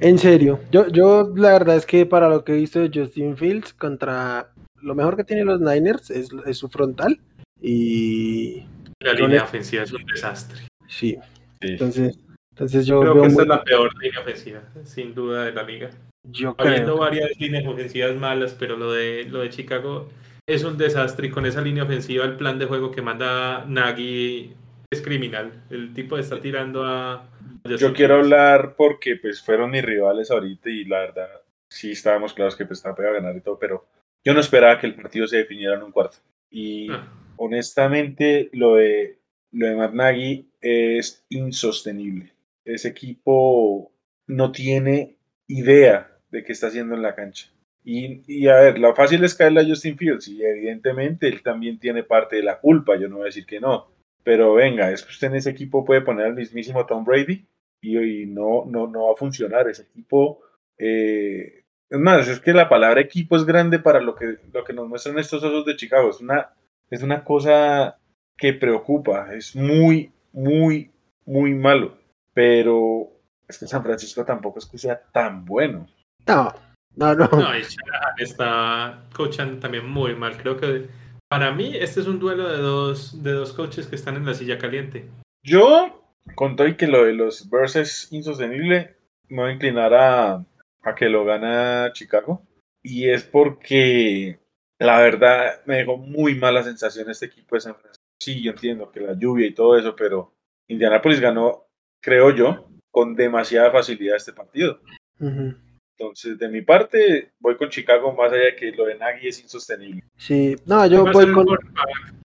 [0.00, 3.36] En serio, yo, yo la verdad es que para lo que he visto de Justin
[3.36, 7.18] Fields contra lo mejor que tienen los Niners es, es su frontal
[7.60, 8.64] y
[9.00, 10.60] La línea el- ofensiva es un desastre.
[10.86, 11.16] sí,
[11.62, 11.68] Sí.
[11.68, 12.18] entonces,
[12.52, 15.52] entonces yo Creo veo que esta muy- es la peor línea ofensiva, sin duda, de
[15.52, 15.90] la liga.
[16.30, 16.98] yo Habiendo creo.
[16.98, 20.08] varias líneas ofensivas malas, pero lo de, lo de Chicago
[20.46, 24.52] es un desastre y con esa línea ofensiva el plan de juego que manda Nagy
[24.94, 25.64] es criminal.
[25.70, 27.28] El tipo está tirando a...
[27.64, 31.28] Yo quiero hablar porque pues fueron mis rivales ahorita y la verdad
[31.68, 33.86] sí estábamos claros que pues Tampa iba a ganar y todo, pero
[34.24, 36.16] yo no esperaba que el partido se definiera en un cuarto.
[36.50, 39.18] Y Ah, honestamente lo de
[39.52, 42.32] lo de Matt Nagy es insostenible.
[42.64, 43.92] Ese equipo
[44.26, 45.16] no tiene
[45.46, 47.48] idea de qué está haciendo en la cancha.
[47.84, 51.78] Y, y a ver, la fácil es caerle a Justin Fields y evidentemente él también
[51.78, 53.93] tiene parte de la culpa, yo no voy a decir que no.
[54.24, 57.46] Pero venga, es que usted en ese equipo puede poner al mismísimo Tom Brady
[57.80, 59.68] y, y no, no, no va a funcionar.
[59.68, 60.40] Ese equipo,
[60.78, 64.72] eh, es más, es que la palabra equipo es grande para lo que, lo que
[64.72, 66.10] nos muestran estos osos de Chicago.
[66.10, 66.50] Es una,
[66.90, 67.98] es una cosa
[68.36, 70.90] que preocupa, es muy, muy,
[71.26, 71.98] muy malo.
[72.32, 73.10] Pero
[73.46, 75.86] es que San Francisco tampoco es que sea tan bueno.
[76.26, 76.52] No,
[76.96, 77.28] no, no.
[77.28, 80.36] No, y Shanahan está coachando también muy mal.
[80.38, 80.88] Creo que
[81.34, 84.34] para mí este es un duelo de dos, de dos coaches que están en la
[84.34, 85.10] silla caliente.
[85.42, 88.94] Yo, con todo y que lo de los Bears es insostenible,
[89.28, 90.46] me voy a inclinar a,
[90.82, 92.46] a que lo gana Chicago.
[92.84, 94.38] Y es porque
[94.78, 98.04] la verdad me dejó muy mala sensación este equipo de San Francisco.
[98.20, 100.34] Sí, yo entiendo que la lluvia y todo eso, pero
[100.68, 101.66] Indianapolis ganó,
[102.00, 104.80] creo yo, con demasiada facilidad este partido.
[105.18, 105.56] Ujú.
[105.98, 109.40] Entonces, de mi parte, voy con Chicago más allá de que lo de Nagy es
[109.42, 110.02] insostenible.
[110.16, 111.46] Sí, no, yo ¿Quién va a voy con.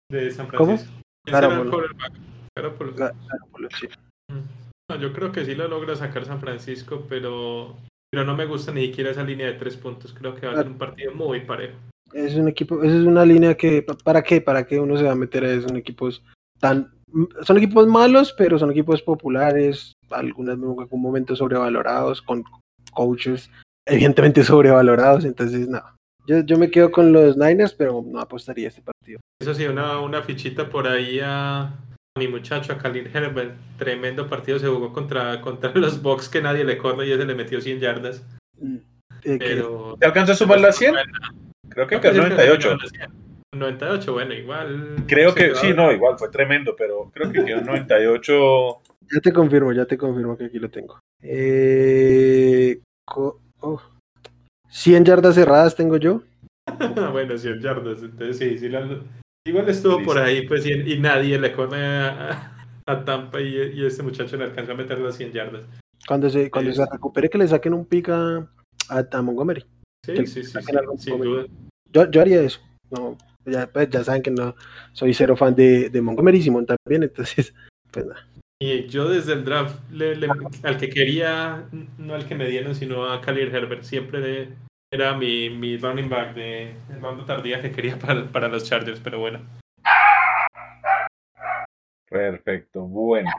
[0.09, 0.77] de San ¿Cómo?
[0.77, 1.01] Francisco?
[1.25, 1.71] ¿Quién será el Garoppolo.
[1.71, 2.11] quarterback?
[2.55, 2.95] Garoppolo.
[2.95, 3.87] Ga- Garoppolo, sí.
[4.89, 7.75] No, yo creo que sí lo logra sacar San Francisco, pero,
[8.09, 10.13] pero no me gusta ni siquiera esa línea de tres puntos.
[10.13, 11.77] Creo que va a ser un partido muy parejo.
[12.13, 14.39] Es un equipo, esa es una línea que, pa- ¿para qué?
[14.41, 15.67] ¿Para qué uno se va a meter a eso?
[15.67, 16.23] Son equipos
[16.59, 16.91] tan,
[17.43, 22.43] son equipos malos, pero son equipos populares, algunas en algún momento sobrevalorados, con
[22.91, 23.49] coaches
[23.85, 25.81] evidentemente sobrevalorados, entonces no.
[26.27, 29.19] Yo, yo me quedo con los Niners, pero no apostaría a este partido.
[29.41, 33.55] Eso sí, una, una fichita por ahí a, a mi muchacho, a Khalil Herbert.
[33.77, 37.33] Tremendo partido se jugó contra, contra los Bucks que nadie le corre y ese le
[37.33, 38.23] metió 100 yardas.
[38.59, 38.75] Mm,
[39.23, 39.97] eh, Pero...
[39.99, 40.95] ¿Te alcanzó a sumar las 100?
[41.69, 42.77] Creo que quedó 98.
[43.51, 45.05] 98, bueno, igual.
[45.07, 48.81] Creo que sí, no, igual fue tremendo, pero creo que quedó 98.
[49.13, 50.99] Ya te confirmo, ya te confirmo que aquí lo tengo.
[51.21, 52.79] Eh,
[53.15, 53.81] oh.
[54.69, 56.21] 100 yardas cerradas tengo yo.
[57.11, 58.03] bueno, 100 yardas.
[58.03, 58.69] Entonces sí, sí.
[58.69, 59.01] la-
[59.47, 60.13] Igual estuvo Listo.
[60.13, 62.53] por ahí, pues, y, y nadie le corre a,
[62.85, 65.63] a Tampa y, y este muchacho le alcanzó a meter las 100 yardas.
[66.07, 66.77] Cuando se, cuando Sí.
[66.77, 68.47] se recupere, que le saquen un pick a,
[68.89, 69.65] a- Montgomery.
[70.05, 70.57] Sí, Que sí, sí,
[70.97, 71.45] sin duda.
[71.91, 72.59] Yo, yo haría eso.
[72.91, 74.55] No, ya, pues, ya saben que no
[74.93, 77.53] soy cero fan de, de Montgomery y Simón también, entonces,
[77.91, 78.27] pues nada.
[78.61, 79.79] Y yo desde el draft,
[80.63, 81.65] al que quería,
[81.97, 84.49] no al que me dieron, sino a Khalil Herbert, siempre de-
[84.91, 88.99] era mi, mi running back de el ronda tardía que quería para, para los Chargers,
[88.99, 89.39] pero bueno.
[92.09, 93.29] Perfecto, bueno.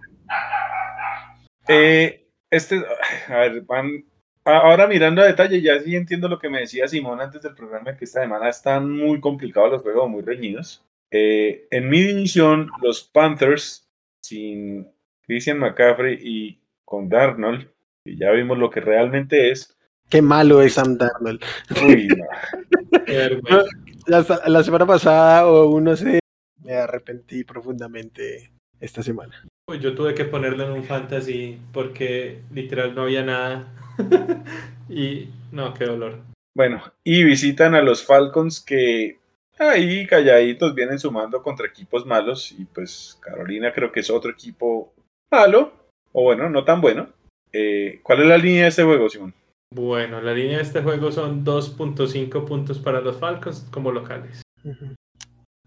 [1.69, 2.83] Eh, este,
[3.29, 4.05] a ver, van.
[4.45, 7.95] Ahora mirando a detalle, ya sí entiendo lo que me decía Simón antes del programa,
[7.95, 10.83] que esta semana están muy complicados los juegos, muy reñidos.
[11.11, 13.87] Eh, en mi división, los Panthers,
[14.25, 14.89] sin
[15.31, 17.69] Christian McCaffrey y con Darnold,
[18.05, 19.77] y ya vimos lo que realmente es.
[20.09, 21.41] Qué malo es Sam Darnold.
[21.87, 22.09] Uy,
[23.49, 23.63] no.
[24.09, 26.19] La, la semana pasada, o uno se
[26.65, 28.51] me arrepentí profundamente
[28.81, 29.47] esta semana.
[29.81, 33.69] Yo tuve que ponerlo en un fantasy porque literal no había nada.
[34.89, 36.19] y no, qué dolor.
[36.57, 39.21] Bueno, y visitan a los Falcons que
[39.61, 44.93] ahí calladitos vienen sumando contra equipos malos y pues Carolina creo que es otro equipo
[45.35, 45.73] malo,
[46.13, 47.09] o bueno, no tan bueno.
[47.53, 49.35] Eh, ¿Cuál es la línea de este juego, Simón?
[49.73, 54.43] Bueno, la línea de este juego son 2.5 puntos para los Falcons como locales.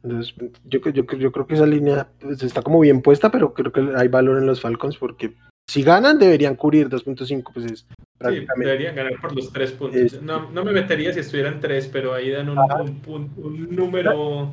[0.04, 0.36] Entonces,
[0.66, 3.54] yo, creo- yo, creo- yo creo que esa línea pues, está como bien puesta, pero
[3.54, 5.34] creo que hay valor en los Falcons porque
[5.70, 7.86] si ganan deberían cubrir 2.5, pues es
[8.26, 10.00] Sí, deberían ganar por los tres puntos.
[10.00, 12.58] Es- No, no me metería si estuvieran tres, pero ahí dan un,
[13.08, 14.52] un un número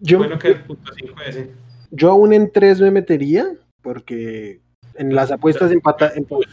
[0.00, 1.50] yo, bueno que el punto 5 ese.
[1.90, 3.46] yo aún en 3 me metería
[3.82, 4.60] porque
[4.94, 6.46] en las apuestas empata- empa-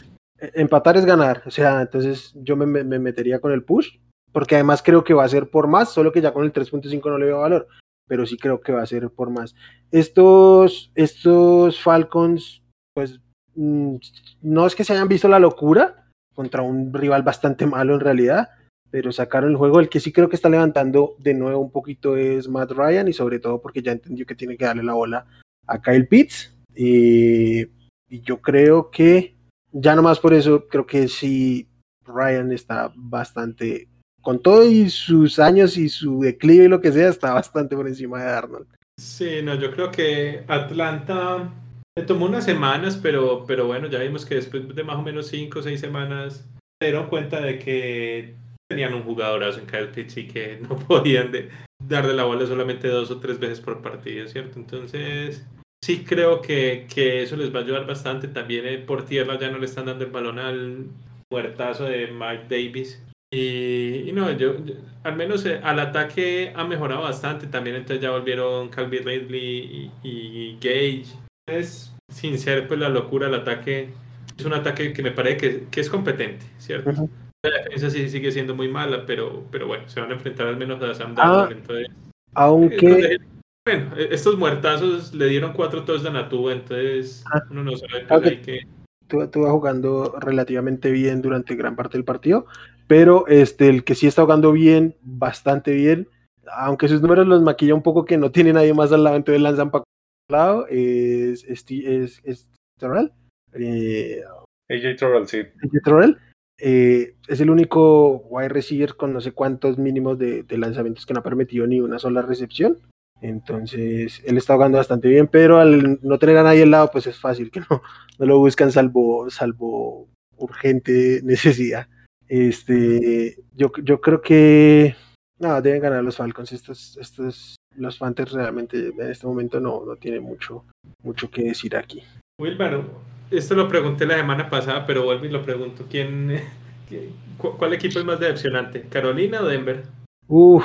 [0.54, 1.42] empatar es ganar.
[1.46, 3.98] O sea, entonces yo me, me- me metería con el push
[4.32, 7.08] porque además creo que va a ser por más, solo que ya con el 3.5
[7.10, 7.68] no le veo valor,
[8.06, 9.54] pero sí creo que va a ser por más.
[9.90, 12.62] Estos, estos Falcons,
[12.94, 13.20] pues
[13.54, 13.96] mm,
[14.42, 16.04] no es que se hayan visto la locura
[16.34, 18.50] contra un rival bastante malo en realidad,
[18.90, 19.80] pero sacaron el juego.
[19.80, 23.14] El que sí creo que está levantando de nuevo un poquito es Matt Ryan y
[23.14, 25.26] sobre todo porque ya entendió que tiene que darle la bola
[25.66, 26.52] a Kyle Pitts.
[26.76, 27.62] Y,
[28.08, 29.34] y yo creo que
[29.72, 31.68] ya nomás por eso creo que sí
[32.04, 33.88] Ryan está bastante,
[34.22, 37.88] con todo y sus años y su declive y lo que sea, está bastante por
[37.88, 38.66] encima de Arnold.
[38.98, 41.52] Sí, no, yo creo que Atlanta
[41.98, 45.26] le tomó unas semanas, pero, pero bueno, ya vimos que después de más o menos
[45.28, 46.44] 5 o 6 semanas
[46.80, 48.34] se dieron cuenta de que
[48.68, 51.48] tenían un jugadorazo en Kyle Pitts y que no podían de-
[51.82, 54.58] darle la bola solamente dos o tres veces por partido, ¿cierto?
[54.58, 55.46] Entonces,
[55.84, 58.28] sí creo que, que eso les va a ayudar bastante.
[58.28, 60.86] También eh, por tierra ya no le están dando el balón al
[61.30, 63.02] muertazo de Mike Davis.
[63.32, 64.74] Y, y no, yo, yo-
[65.04, 67.46] al menos eh, al ataque ha mejorado bastante.
[67.46, 71.06] También entonces ya volvieron Calvin Ridley y, y Gage.
[71.48, 73.90] Es sin ser pues la locura el ataque.
[74.38, 76.90] Es un ataque que me parece que, que es competente, ¿cierto?
[76.90, 77.10] Ujú.
[77.42, 80.56] La defensa sí sigue siendo muy mala, pero, pero bueno, se van a enfrentar al
[80.56, 81.52] menos a Sam Ah, Darnold.
[81.52, 81.86] entonces,
[82.34, 83.18] Aunque
[83.66, 87.42] bueno, e- estos muertazos le dieron cuatro touchdowns a Tua, entonces Ah.
[87.50, 88.60] uno no sabe pues, que...
[89.08, 92.46] jugando relativamente bien durante gran parte del partido,
[92.86, 96.08] pero este, el que sí está jugando bien, bastante bien,
[96.52, 99.42] aunque sus números los maquilla un poco que no tiene nadie más al lado, entonces
[99.42, 99.82] lanzan para
[100.30, 103.10] lado es, es, es Terrell,
[103.52, 104.22] eh,
[104.70, 105.38] AJ Terrell, sí.
[105.38, 106.18] AJ Terrell,
[106.58, 111.14] eh, es el único wide receiver con no sé cuántos mínimos de, de lanzamientos que
[111.14, 112.78] no ha permitido ni una sola recepción.
[113.22, 117.06] Entonces, él está jugando bastante bien, pero al no tener a nadie al lado, pues
[117.06, 117.82] es fácil que no,
[118.18, 121.88] no lo buscan salvo, salvo urgente necesidad.
[122.28, 124.94] Este, yo, yo creo que
[125.38, 126.52] no, deben ganar los Falcons.
[126.52, 130.64] Estos, estos, los Panthers realmente en este momento no, no tienen mucho,
[131.02, 132.02] mucho que decir aquí.
[132.40, 132.82] Wilmar,
[133.30, 135.86] esto lo pregunté la semana pasada, pero vuelvo y lo pregunto.
[135.88, 136.40] ¿Quién,
[136.88, 138.82] qué- cu- ¿Cuál equipo es más decepcionante?
[138.82, 139.84] ¿Carolina o Denver?
[140.28, 140.64] Uf,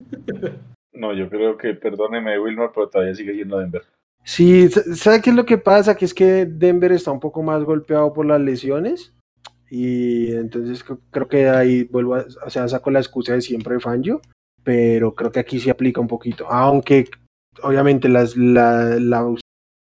[0.92, 3.82] No, yo creo que, perdóneme, Wilmar, pero todavía sigue siendo Denver.
[4.24, 5.96] Sí, sa- ¿sabe qué es lo que pasa?
[5.96, 9.14] Que es que Denver está un poco más golpeado por las lesiones
[9.70, 13.74] y entonces cre- creo que ahí vuelvo a, o sea, saco la excusa de siempre
[13.74, 14.20] de Fangio,
[14.64, 17.08] pero creo que aquí se aplica un poquito, aunque
[17.62, 19.34] obviamente las, la, la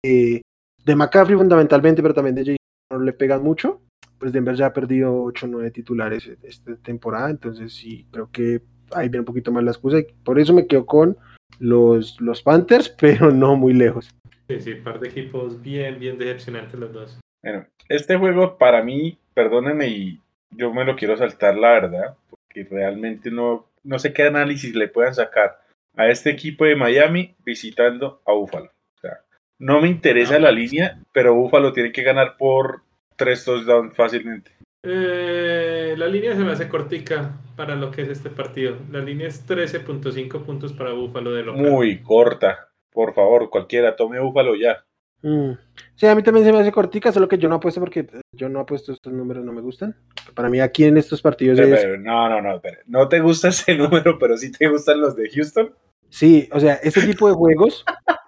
[0.03, 0.41] eh,
[0.85, 2.57] de McCaffrey fundamentalmente, pero también de Jason
[2.93, 3.83] no le pegan mucho,
[4.19, 8.63] pues Denver ya ha perdido 8 o 9 titulares esta temporada, entonces sí, creo que
[8.93, 11.17] ahí viene un poquito más la excusa y por eso me quedo con
[11.59, 14.11] los, los Panthers, pero no muy lejos.
[14.49, 17.21] Sí, sí, par de equipos bien, bien decepcionantes los dos.
[17.43, 20.21] Bueno, este juego para mí, perdónenme y
[20.51, 24.89] yo me lo quiero saltar, la verdad, porque realmente no, no sé qué análisis le
[24.89, 25.59] puedan sacar
[25.97, 28.67] a este equipo de Miami visitando a Buffalo.
[28.97, 29.21] O sea,
[29.59, 32.83] no me interesa la línea, pero Buffalo tiene que ganar por
[33.17, 34.51] tres touchdowns fácilmente.
[34.85, 38.77] Eh, la línea se me hace cortica para lo que es este partido.
[38.93, 41.63] La línea es 13.5 puntos para Búfalo de local.
[41.63, 42.69] Muy corta.
[42.93, 44.85] Por favor, cualquiera, tome Buffalo ya.
[45.23, 45.53] Mm.
[45.95, 48.49] Sí, a mí también se me hace cortica, solo que yo no apuesto porque yo
[48.51, 49.97] no apuesto estos números, no me gustan.
[50.35, 51.81] Para mí aquí en estos partidos Pero, es...
[51.83, 52.79] pero, no, no, no, espera.
[52.87, 55.75] no te gusta ese número, pero sí te gustan los de Houston.
[56.11, 57.85] Sí, o sea, este tipo de juegos,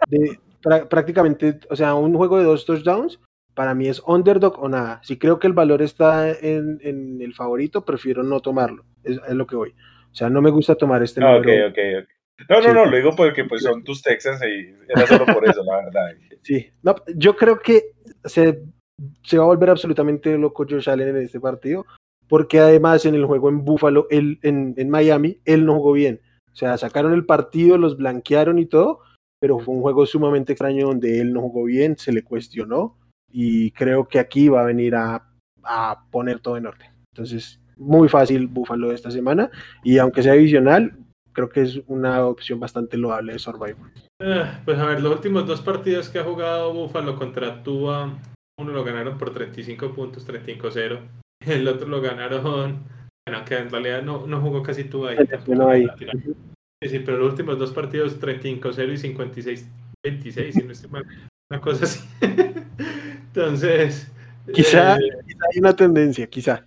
[0.08, 3.20] de, prá- prácticamente, o sea, un juego de dos touchdowns,
[3.56, 5.00] para mí es underdog o nada.
[5.02, 8.84] Si creo que el valor está en, en el favorito, prefiero no tomarlo.
[9.02, 9.70] Es, es lo que voy.
[9.70, 11.68] O sea, no me gusta tomar este No, ok, número.
[11.68, 12.08] ok, ok.
[12.50, 12.68] No, no, Sí.
[12.74, 16.12] no, lo digo porque pues son tus Texans y era solo por eso, la verdad.
[16.42, 17.92] Sí, no, yo creo que
[18.24, 18.62] se,
[19.22, 21.86] se va a volver absolutamente loco Josh Allen en este partido,
[22.28, 26.20] porque además en el juego en Buffalo, él, en, en Miami, él no jugó bien.
[26.52, 29.00] O sea, sacaron el partido, los blanquearon y todo,
[29.40, 32.98] pero fue un juego sumamente extraño donde él no jugó bien, se le cuestionó
[33.38, 35.22] y creo que aquí va a venir a,
[35.62, 36.90] a poner todo en orden.
[37.12, 39.50] Entonces, muy fácil Buffalo esta semana
[39.84, 40.96] y aunque sea divisional,
[41.34, 43.90] creo que es una opción bastante loable de Survivor.
[44.22, 48.18] Ah, pues a ver, los últimos dos partidos que ha jugado Búfalo contra Tua,
[48.58, 50.98] uno lo ganaron por 35 puntos, 35-0.
[51.46, 52.84] El otro lo ganaron,
[53.28, 55.18] bueno, que en realidad no, no jugó casi Tua ahí.
[55.48, 55.86] No hay.
[56.82, 61.04] Sí, sí, pero los últimos dos partidos 35-0 y 56-26, si no estoy mal.
[61.50, 62.00] Una cosa así.
[63.36, 64.10] Entonces.
[64.52, 66.66] Quizá, eh, quizá hay una tendencia, quizá.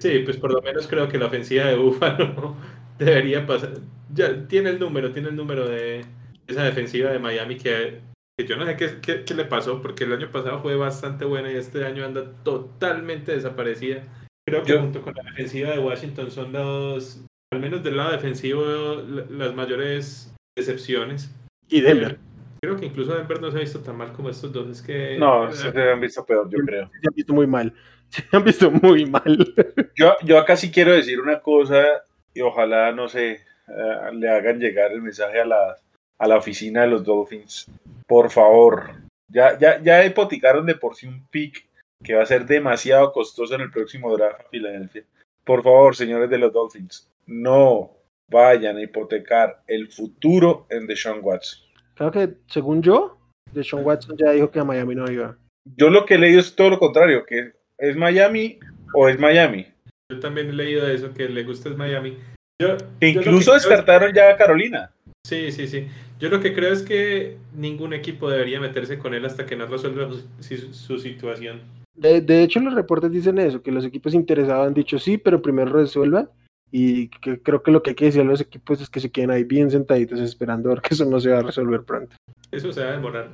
[0.00, 2.56] Sí, pues por lo menos creo que la ofensiva de Búfalo
[2.98, 3.70] debería pasar.
[4.12, 6.04] Ya tiene el número, tiene el número de
[6.46, 8.00] esa defensiva de Miami que,
[8.38, 11.24] que yo no sé qué, qué- qué le pasó, porque el año pasado fue bastante
[11.24, 14.02] buena y este año anda totalmente desaparecida.
[14.46, 18.12] Creo que Yo- junto con la defensiva de Washington son los, al menos del lado
[18.12, 18.62] defensivo,
[19.08, 21.30] la- las mayores decepciones.
[21.68, 22.18] Y Denver.
[22.64, 24.70] Creo que incluso Denver no se ha visto tan mal como estos dos.
[24.70, 26.90] Es que No, se se han visto peor, yo creo.
[26.98, 27.74] Se han visto muy mal.
[28.08, 29.54] Se han visto muy mal.
[29.96, 31.84] Yo, yo acá sí quiero decir una cosa
[32.32, 35.76] y ojalá, no sé, eh, le hagan llegar el mensaje a la,
[36.18, 37.66] a la oficina de los Dolphins.
[38.06, 38.90] Por favor,
[39.28, 41.66] ya, ya, ya hipotecaron de por sí un pick
[42.04, 45.04] que va a ser demasiado costoso en el próximo draft a Filadelfia.
[45.42, 47.90] Por favor, señores de los Dolphins, no
[48.28, 51.64] vayan a hipotecar el futuro en Deshaun Watson.
[51.94, 53.18] Creo que, según yo,
[53.52, 55.36] Deshaun Watson ya dijo que a Miami no iba.
[55.76, 58.58] Yo lo que he leído es todo lo contrario, que es Miami
[58.94, 59.66] o es Miami.
[60.10, 62.18] Yo también he leído eso, que le gusta es Miami.
[62.60, 64.90] Yo, Que yo lo que incluso es- descartaron ya a Carolina.
[65.26, 65.86] Sí, sí, sí.
[66.20, 69.66] Yo lo que creo es que ningún equipo debería meterse con él hasta que no
[69.66, 70.22] resuelva su,
[70.56, 71.62] su- su situación.
[71.96, 75.40] De, de hecho, los reportes dicen eso, que los equipos interesados han dicho sí, pero
[75.40, 76.28] primero resuelvan.
[76.70, 79.10] Y que creo que lo que hay que decir a los equipos es que se
[79.10, 82.16] queden ahí bien sentaditos esperando a ver que eso no se va a resolver pronto.
[82.50, 83.30] Eso se va a demorar.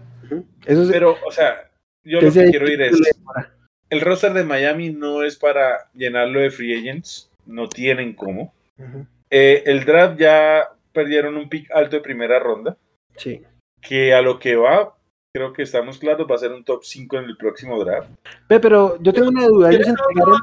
[0.67, 1.71] Eso es Pero, o sea,
[2.05, 3.01] yo que lo que quiero ir es,
[3.89, 8.53] el roster de Miami no es para llenarlo de free agents, no tienen cómo.
[9.31, 12.77] Eh, el draft ya perdieron un pick alto de primera ronda,
[13.17, 13.43] Sí.
[13.81, 14.97] que a lo que va,
[15.35, 18.11] creo que estamos claros, va a ser un top 5 en el próximo draft.
[18.49, 19.71] Ve, pero yo tengo una duda.
[19.71, 20.41] ¿Ellos entregaron,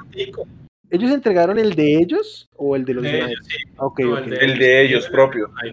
[0.90, 3.58] ¿Ellos entregaron el de ellos o el de los de ellos, sí.
[3.78, 5.52] No, el de- El de ellos propio.
[5.62, 5.72] Ahí.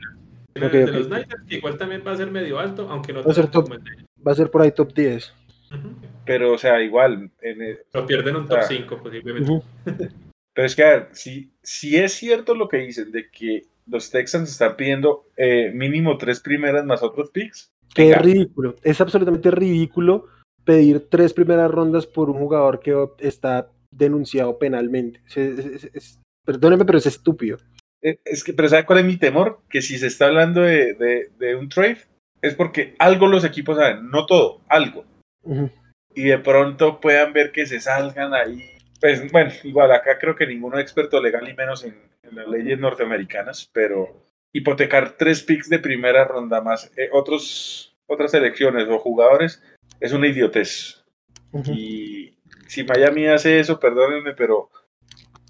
[0.54, 3.30] El de los Niners, que igual también va a ser medio alto, aunque no Va
[3.30, 3.64] a ser top.
[3.64, 5.32] como el de- Va a ser por ahí top 10.
[5.70, 5.88] Ujú.
[6.24, 7.30] Pero, o sea, igual.
[7.42, 8.66] en el- Lo pierden un top Ah.
[8.66, 9.50] 5 posiblemente.
[9.50, 9.62] Ujú.
[10.54, 14.10] pero es que, a ver, si, si es cierto lo que dicen de que los
[14.10, 17.70] Texans están pidiendo eh, mínimo tres primeras más otros picks.
[17.94, 18.76] Qué venga, ridículo.
[18.82, 20.26] Es absolutamente ridículo
[20.64, 25.20] pedir tres primeras rondas por un jugador que está denunciado penalmente.
[25.26, 27.58] Es- es- es- perdóneme, pero es estúpido.
[28.02, 29.60] eh, Es que, pero ¿sabe cuál es mi temor?
[29.70, 31.98] Que si se está hablando de, de- de un trade,
[32.42, 35.04] es porque algo los equipos saben, no todo, algo.
[35.42, 35.70] Ujú.
[36.16, 38.62] y de pronto puedan ver que se salgan ahí.
[39.00, 42.46] Pues bueno, igual acá creo que ninguno es experto legal y menos en, en las
[42.46, 44.22] leyes norteamericanas, pero
[44.52, 49.60] hipotecar tres picks de primera ronda más eh, otros, otras selecciones o jugadores
[50.00, 51.02] es una idiotez.
[51.50, 51.72] Ujú.
[51.74, 52.33] Y
[52.66, 54.70] si Miami hace eso, perdónenme, pero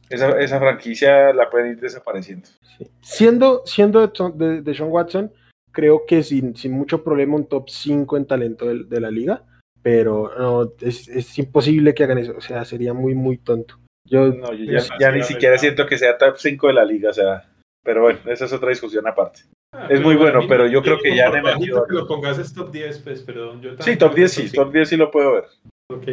[0.09, 2.49] esa, esa franquicia la pueden ir desapareciendo.
[2.79, 2.87] Sí.
[3.01, 5.33] Siendo, siendo de, de, de Sean Watson,
[5.73, 9.43] creo que sin, sin mucho problema un top 5 en talento de, de la liga,
[9.83, 13.77] pero no, es, es imposible que hagan eso, o sea, sería muy, muy tonto.
[14.07, 17.13] Yo, No, yo ya, ni siquiera siento que sea top 5 de la liga, o
[17.13, 17.49] sea,
[17.83, 19.43] pero bueno, esa es otra discusión aparte.
[19.73, 21.87] Ah, Es muy bueno, mí, pero yo creo que ya por emergido.
[21.87, 24.57] que lo pongas es top 10, pues, pero yo Sí, top creo 10 que sí,
[24.57, 25.45] top 10 sí lo puedo ver.
[25.93, 26.07] Ok.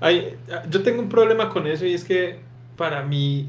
[0.00, 0.36] Ay,
[0.68, 2.40] yo tengo un problema con eso y es que
[2.76, 3.48] para mí,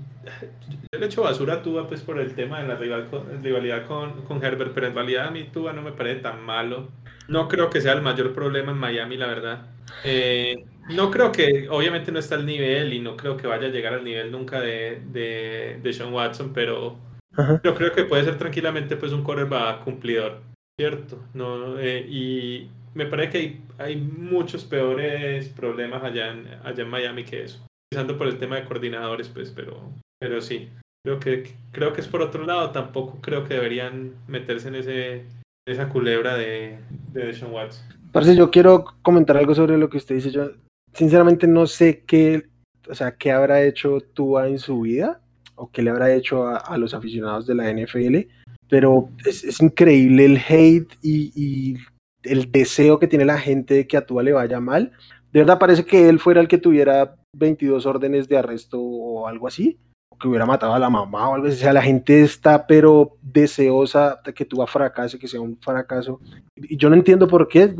[0.91, 3.07] yo le echo basura a Tua pues por el tema de la rival-
[3.41, 6.89] rivalidad con, con Herbert, pero en realidad a mí Tua no me parece tan malo.
[7.27, 9.65] No creo que sea el mayor problema en Miami, la verdad.
[10.05, 13.71] Eh, no creo que, obviamente no está al nivel y no creo que vaya a
[13.71, 16.97] llegar al nivel nunca de, de, de Sean Watson, pero
[17.35, 17.59] Ajá.
[17.63, 20.41] yo creo que puede ser tranquilamente pues un quarterback cumplidor,
[20.79, 21.23] ¿cierto?
[21.33, 26.89] No, eh, y me parece que hay, hay muchos peores problemas allá en, allá en
[26.89, 27.65] Miami que eso.
[27.91, 30.69] Empezando por el tema de coordinadores, pues, pero, pero sí.
[31.05, 32.71] Creo que, creo que es por otro lado.
[32.71, 35.25] Tampoco creo que deberían meterse en ese
[35.65, 36.77] esa culebra de,
[37.13, 37.83] de Deshaun Watson.
[38.11, 40.31] Parce, yo quiero comentar algo sobre lo que usted dice.
[40.31, 40.51] Yo,
[40.93, 42.43] sinceramente, no sé qué,
[42.89, 45.21] o sea, qué habrá hecho Tua en su vida
[45.55, 48.27] o qué le habrá hecho a, a los aficionados de la NFL,
[48.67, 51.77] pero es, es increíble el hate y, y
[52.23, 54.91] el deseo que tiene la gente de que a Tua le vaya mal.
[55.31, 59.47] De verdad parece que él fuera el que tuviera 22 órdenes de arresto o algo
[59.47, 59.77] así,
[60.11, 61.55] o que hubiera matado a la mamá o algo así.
[61.55, 66.19] O sea, la gente está pero deseosa de que Tua fracase, que sea un fracaso.
[66.55, 67.73] Y yo no entiendo por qué.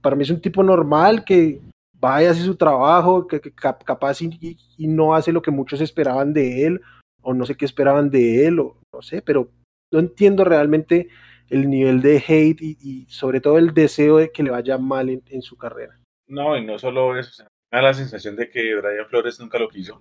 [0.00, 1.60] Para mí es un tipo normal que
[2.00, 5.50] vaya, hace su trabajo, que, que cap- capaz y, y- y no hace lo que
[5.50, 6.80] muchos esperaban de él,
[7.22, 9.48] o no sé qué esperaban de él, o no sé, pero
[9.92, 11.08] no entiendo realmente
[11.50, 15.08] el nivel de hate y, y sobre todo el deseo de que le vaya mal
[15.10, 15.98] en, en su carrera.
[16.28, 20.00] No, y no solo eso, da la sensación de que Brian Flores nunca lo quiso.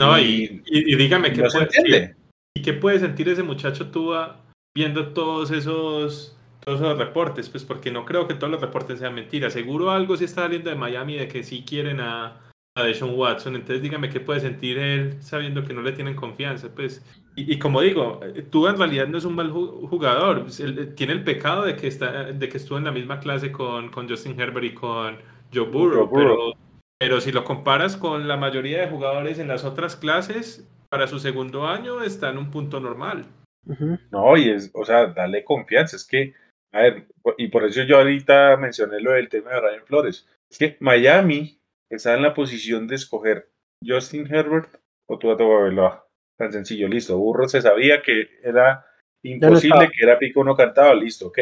[0.00, 2.16] No, y, y- y dígame Y qué no se puede, entiende.
[2.56, 4.40] ¿Y qué puede sentir ese muchacho Tua
[4.76, 7.48] viendo todos esos, todos esos reportes?
[7.48, 9.52] Pues porque no creo que todos los reportes sean mentiras.
[9.52, 12.40] Seguro algo sí está saliendo de Miami de que sí quieren a,
[12.76, 13.54] a Deshaun Watson.
[13.56, 16.68] Entonces dígame qué puede sentir él sabiendo que no le tienen confianza.
[16.74, 17.04] Pues.
[17.36, 20.42] Y, y como digo, eh, Tua en realidad no es un mal ju- jugador.
[20.42, 23.50] Pues, eh, tiene el pecado de que, está, de que estuvo en la misma clase
[23.50, 25.18] con, con Justin Herbert y con
[25.52, 26.06] Joe Burrow.
[26.06, 26.52] Joe Burrow.
[26.52, 26.58] Pero,
[26.98, 31.18] pero si lo comparas con la mayoría de jugadores en las otras clases, para su
[31.18, 33.26] segundo año está en un punto normal.
[34.12, 35.96] No, y es, o sea, dale confianza.
[35.96, 36.34] Es que,
[36.72, 40.28] a ver, y por eso yo ahorita mencioné lo del tema de Brian Flores.
[40.50, 41.58] Es que Miami
[41.90, 43.48] está en la posición de escoger
[43.84, 44.76] Justin Herbert
[45.08, 46.03] o Tua Tagovailoa.
[46.36, 47.18] Tan sencillo, listo.
[47.18, 48.86] Burro se sabía que era
[49.22, 51.38] imposible, que era pico uno cantaba, listo, ok.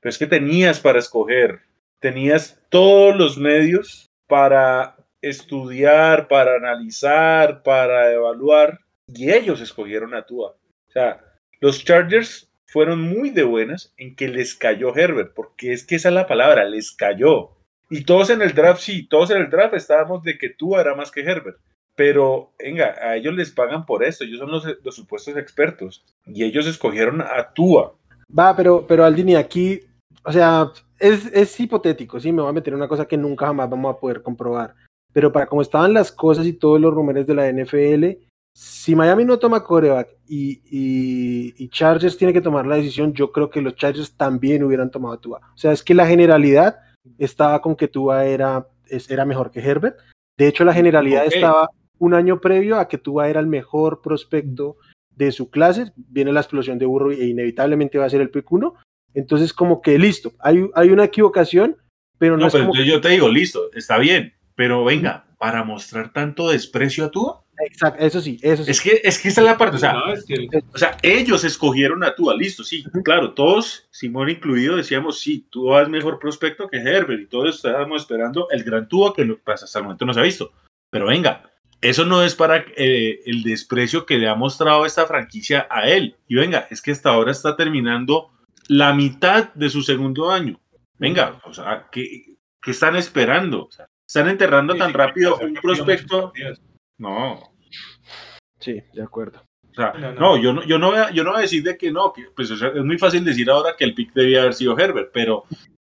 [0.00, 1.60] Pero es que tenías para escoger,
[2.00, 10.50] tenías todos los medios para estudiar, para analizar, para evaluar, y ellos escogieron a Tua.
[10.88, 11.24] O sea,
[11.60, 16.08] los Chargers fueron muy de buenas en que les cayó Herbert, porque es que esa
[16.08, 17.52] es la palabra, les cayó.
[17.88, 20.94] Y todos en el draft, sí, todos en el draft estábamos de que Tua era
[20.94, 21.58] más que Herbert.
[21.96, 26.04] Pero, venga, a ellos les pagan por esto, ellos son los, los supuestos expertos.
[26.26, 27.94] Y ellos escogieron a Tua.
[28.38, 29.80] Va, pero, pero Aldini, aquí,
[30.24, 33.46] o sea, es, es hipotético, sí, me voy a meter en una cosa que nunca
[33.46, 34.74] jamás vamos a poder comprobar.
[35.12, 38.22] Pero para cómo estaban las cosas y todos los rumores de la NFL,
[38.54, 43.32] si Miami no toma coreback y, y, y Chargers tiene que tomar la decisión, yo
[43.32, 45.40] creo que los Chargers también hubieran tomado a Tua.
[45.54, 46.78] O sea, es que la generalidad
[47.18, 48.66] estaba con que Tua era,
[49.08, 49.98] era mejor que Herbert.
[50.38, 54.76] De hecho, la generalidad estaba un año previo a que Tua era el mejor prospecto
[55.10, 58.50] de su clase, viene la explosión de burro e inevitablemente va a ser el pick
[58.50, 58.74] 1.
[59.14, 61.76] Entonces, como que listo, hay, hay una equivocación,
[62.18, 65.26] pero no, No, es pero como entonces yo te digo, listo, está bien, pero venga,
[65.38, 68.70] para mostrar tanto desprecio a Tua, Exacto, eso sí, eso sí.
[68.70, 70.98] Es que, es que esa es la parte, o sea, No, es que- o sea,
[71.02, 76.18] ellos escogieron a Tua, listo, sí, claro, todos, Simón incluido, decíamos, sí, Tua es mejor
[76.18, 80.04] prospecto que Herbert, y todos estábamos esperando el gran Tua que pues, hasta el momento
[80.04, 80.52] no se ha visto.
[80.90, 81.50] Pero venga,
[81.80, 86.16] eso no es para eh, el desprecio que le ha mostrado esta franquicia a él.
[86.26, 88.30] Y venga, es que hasta ahora está terminando
[88.68, 90.60] la mitad de su segundo año.
[90.98, 93.66] Venga, o sea, ¿qué, qué están esperando?
[93.66, 96.32] O sea, están enterrando Sí, tan sí, rápido un prospecto.
[96.98, 97.52] No,
[98.58, 99.42] Sí, de acuerdo.
[99.70, 100.20] O sea, No, no.
[100.20, 102.12] no, yo no, yo no voy a, yo no voy a decir de que no,
[102.12, 104.78] que pues o sea, es muy fácil decir ahora que el pick debía haber sido
[104.78, 105.44] Herbert, pero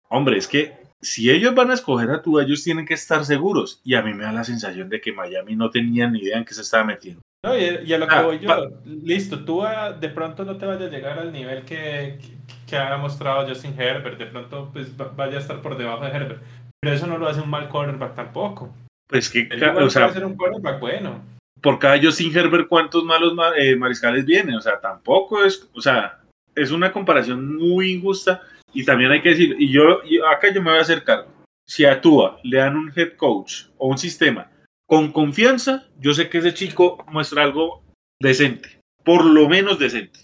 [0.08, 3.80] hombre, es que si ellos van a escoger a tú, ellos tienen que estar seguros.
[3.84, 6.44] Y a mí me da la sensación de que Miami no tenía ni idea en
[6.44, 7.20] qué se estaba metiendo.
[7.44, 10.44] No, y, y a lo que Ah, voy yo, va- listo, tú ah, de pronto
[10.46, 12.36] no te vayas a llegar al nivel que, que,
[12.66, 16.10] que ha mostrado Justin Herbert, de pronto pues va- vaya a estar por debajo de
[16.10, 16.42] Herbert,
[16.80, 18.74] pero eso no lo hace un mal quarterback tampoco.
[19.06, 21.22] Pues que, o sea, ser un quarterback bueno.
[21.60, 24.54] por cada Justin Herbert, ¿cuántos malos ma- eh, mariscales vienen?
[24.54, 26.20] O sea, tampoco es, o sea,
[26.54, 28.40] es una comparación muy injusta.
[28.74, 31.30] Y también hay que decir, y yo, y acá yo me voy a hacer cargo.
[31.66, 34.50] Si a Tua le dan un head coach o un sistema
[34.86, 37.82] con confianza, yo sé que ese chico muestra algo
[38.20, 40.20] decente, por lo menos decente.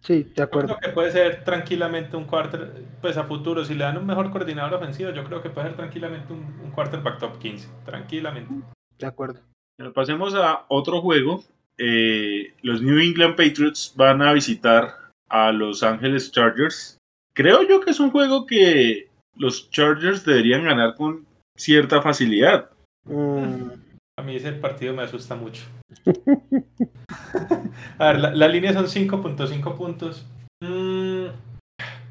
[0.00, 0.76] Sí, de acuerdo.
[0.76, 4.30] Creo que puede ser tranquilamente un quarter, pues a futuro, si le dan un mejor
[4.30, 8.54] coordinador ofensivo, yo creo que puede ser tranquilamente un, un quarterback top 15, tranquilamente.
[8.98, 9.40] De acuerdo.
[9.78, 11.44] Bueno, Pasemos a otro juego.
[11.78, 14.94] Eh, los New England Patriots van a visitar
[15.28, 16.97] a Los Angeles Chargers.
[17.38, 21.24] Creo yo que es un juego que los Chargers deberían ganar con
[21.56, 22.70] cierta facilidad.
[23.04, 23.70] Mm,
[24.18, 25.62] A mí ese partido me asusta mucho.
[28.00, 30.26] A ver, la, la línea son 5.5 puntos.
[30.60, 31.26] Mm,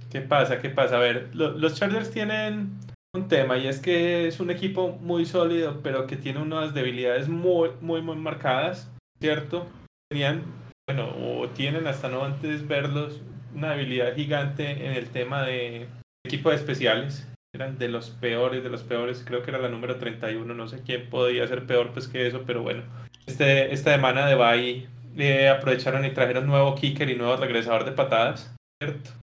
[0.09, 0.59] ¿Qué pasa?
[0.61, 0.95] ¿Qué pasa?
[0.95, 2.78] A ver, lo- los Chargers tienen
[3.13, 7.28] un tema y es que es un equipo muy sólido, pero que tiene unas debilidades
[7.28, 8.89] muy, muy, muy marcadas,
[9.21, 9.67] ¿cierto?
[10.09, 10.43] Tenían,
[10.88, 13.19] bueno, o tienen hasta no antes verlos,
[13.54, 15.88] una debilidad gigante en el tema de
[16.26, 17.28] equipo de especiales.
[17.54, 19.24] Eran de los peores, de los peores.
[19.26, 20.54] Creo que era la número 31.
[20.54, 22.84] No sé quién podía ser peor pues que eso, pero bueno.
[23.26, 24.88] Este, esta semana de Bay
[25.18, 28.56] eh, aprovecharon y trajeron nuevo kicker y nuevo regresador de patadas.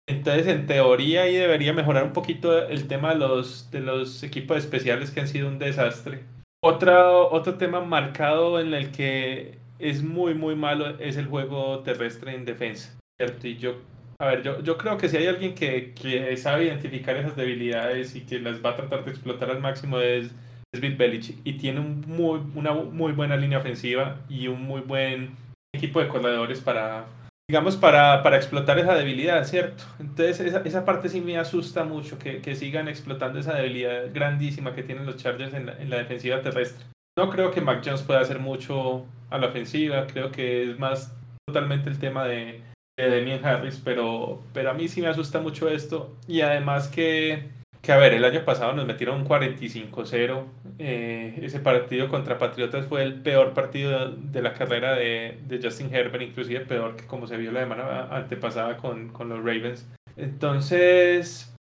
[0.07, 4.59] Entonces, en teoría, ahí debería mejorar un poquito el tema de los, de los equipos
[4.59, 6.25] especiales que han sido un desastre.
[6.63, 12.35] Otra, otro tema marcado en el que es muy, muy malo es el juego terrestre
[12.35, 12.99] en defensa.
[13.43, 13.77] Y yo,
[14.25, 18.17] a ver, yo, yo creo que si hay alguien que, que sabe identificar esas debilidades
[18.17, 20.31] y que las va a tratar de explotar al máximo es,
[20.73, 21.39] es Bill Belichick.
[21.45, 25.37] Y tiene un muy, una muy buena línea ofensiva y un muy buen
[25.75, 27.07] equipo de corredores para,
[27.49, 29.85] digamos, para, para explotar esa debilidad, ¿cierto?
[30.01, 34.75] Entonces esa, esa parte sí me asusta mucho, que, que sigan explotando esa debilidad grandísima
[34.75, 36.85] que tienen los Chargers en en la defensiva terrestre.
[37.17, 41.17] No creo que Mac Jones pueda hacer mucho a la ofensiva, creo que es más
[41.47, 42.61] totalmente el tema de,
[42.97, 46.15] de Demian Harris, pero, pero a mí sí me asusta mucho esto.
[46.29, 47.49] Y además que,
[47.83, 50.45] que a ver, el año pasado nos metieron un 45-0.
[50.79, 55.95] eh, ese partido contra Patriotas fue el peor partido de la carrera de, de Justin
[55.95, 59.89] Herbert, inclusive peor que como se vio la semana antepasada con, con los Ravens.
[60.17, 61.55] Entonces,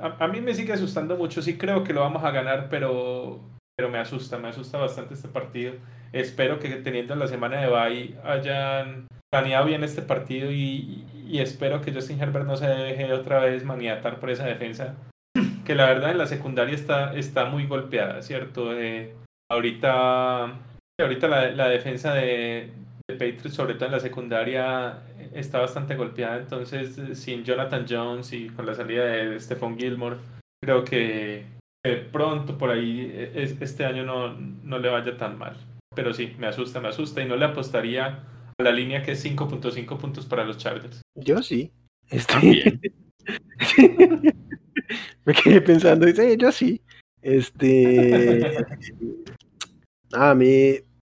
[0.00, 1.42] a, a mí me sigue asustando mucho.
[1.42, 3.40] Sí creo que lo vamos a ganar, pero,
[3.76, 5.74] pero me asusta, me asusta bastante este partido.
[6.12, 9.06] Espero que teniendo la semana de bye hayan
[9.40, 13.64] planeado bien este partido y, y espero que Justin Herbert no se deje otra vez
[13.64, 14.94] maniatar por esa defensa.
[15.66, 18.72] Que la verdad en la secundaria está, está muy golpeada, ¿cierto?
[18.72, 19.14] Eh,
[19.50, 20.52] ahorita
[21.00, 22.70] ahorita la, la defensa de,
[23.08, 25.00] de Patriots, sobre todo en la secundaria,
[25.34, 26.36] está bastante golpeada.
[26.38, 30.16] Entonces, eh, sin Jonathan Jones y con la salida de Stephon Gilmore,
[30.62, 31.44] creo que
[31.84, 35.56] que pronto por ahí eh, es- este año no, no le vaya tan mal.
[35.94, 38.20] Pero sí, me asusta, me asusta y no le apostaría
[38.58, 41.02] la línea que es 5.5 puntos para los Chargers.
[41.14, 41.72] Yo sí.
[42.08, 42.80] Este, También.
[45.24, 46.80] me quedé pensando, dice, yo sí.
[47.20, 48.56] Este.
[50.12, 50.74] a mí,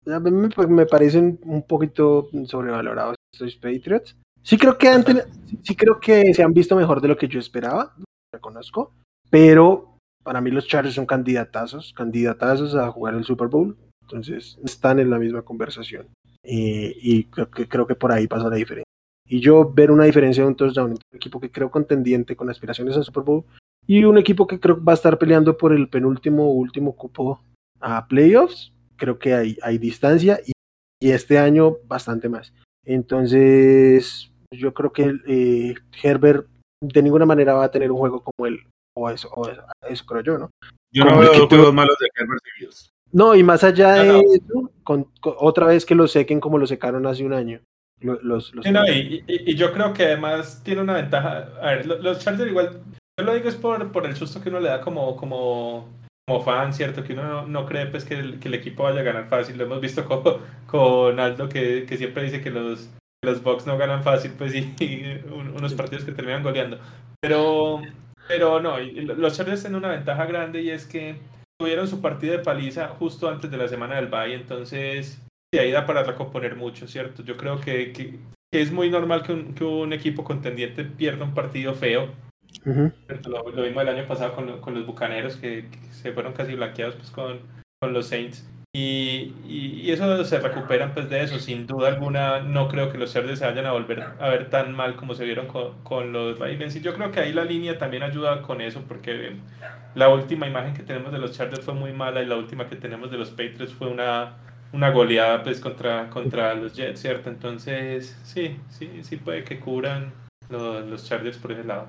[0.07, 4.16] a mí me, me parecen un poquito sobrevalorados estos Patriots.
[4.43, 5.24] Sí creo que han teni-
[5.62, 7.95] sí creo que se han visto mejor de lo que yo esperaba,
[8.32, 8.95] reconozco,
[9.28, 15.01] pero para mí los Chargers son candidatazos, candidatazos a jugar el Super Bowl, entonces están
[15.01, 16.07] en la misma conversación.
[16.49, 18.87] Eh, y creo que, creo que por ahí pasa la diferencia.
[19.29, 22.49] Y yo ver una diferencia de un touchdown entre un equipo que creo contendiente con
[22.49, 23.45] aspiraciones al Super Bowl
[23.85, 27.43] y un equipo que creo va a estar peleando por el penúltimo o último cupo
[27.81, 30.53] a playoffs, creo que hay, hay distancia y,
[31.01, 32.53] y este año bastante más.
[32.85, 36.47] Entonces, yo creo que eh, Herbert
[36.81, 38.61] de ninguna manera va a tener un juego como él,
[38.95, 40.51] o eso, o eso, eso creo yo, ¿no?
[40.93, 42.91] Yo no Como veo que dos juegos malos de Herbert seguidos.
[43.13, 44.21] No, y más allá No, de no.
[44.35, 47.61] eso, con, con- otra vez que lo sequen como lo secaron hace un año.
[48.01, 51.49] Lo- Los, los- Sí, no, y, y- y yo creo que además tiene una ventaja.
[51.63, 52.81] A ver, lo- los Chargers igual,
[53.19, 55.89] yo lo digo es por, por el susto que uno le da como, como,
[56.29, 57.03] como fan, ¿cierto?
[57.05, 59.57] Que uno no, no cree pues, que, el, que el equipo vaya a ganar fácil.
[59.57, 60.23] Lo hemos visto con,
[60.67, 62.91] con Aldo, que, que siempre dice que los,
[63.25, 66.79] los Bucks no ganan fácil, pues y, y un- unos partidos que terminan goleando.
[67.23, 67.81] Pero,
[68.29, 71.17] pero no, los Chargers tienen una ventaja grande y es que
[71.59, 75.71] tuvieron su partido de paliza justo antes de la semana del bye, entonces de ahí
[75.71, 77.23] da para recomponer mucho, ¿cierto?
[77.23, 78.19] Yo creo que, que-
[78.53, 82.11] que es muy normal que un, que un equipo contendiente pierda un partido feo.
[83.29, 86.55] Lo, lo vimos el año pasado con, con los Bucaneros, que, que se fueron casi
[86.55, 87.41] blanqueados pues, con,
[87.81, 88.49] con los Saints.
[88.79, 92.41] Y, y- y eso se recuperan pues de eso, sin duda alguna.
[92.41, 95.24] No creo que los Chargers se vayan a volver a ver tan mal como se
[95.24, 96.77] vieron con, con los Ravens.
[96.77, 99.37] Y yo creo que ahí la línea también ayuda con eso, porque
[99.95, 102.77] la última imagen que tenemos de los Chargers fue muy mala y la última que
[102.77, 104.35] tenemos de los Patriots fue una,
[104.74, 107.31] una goleada pues contra, contra los Jets, ¿cierto?
[107.31, 110.12] Entonces, sí, sí, sí puede que cubran
[110.51, 111.87] los, los Chargers por ese lado.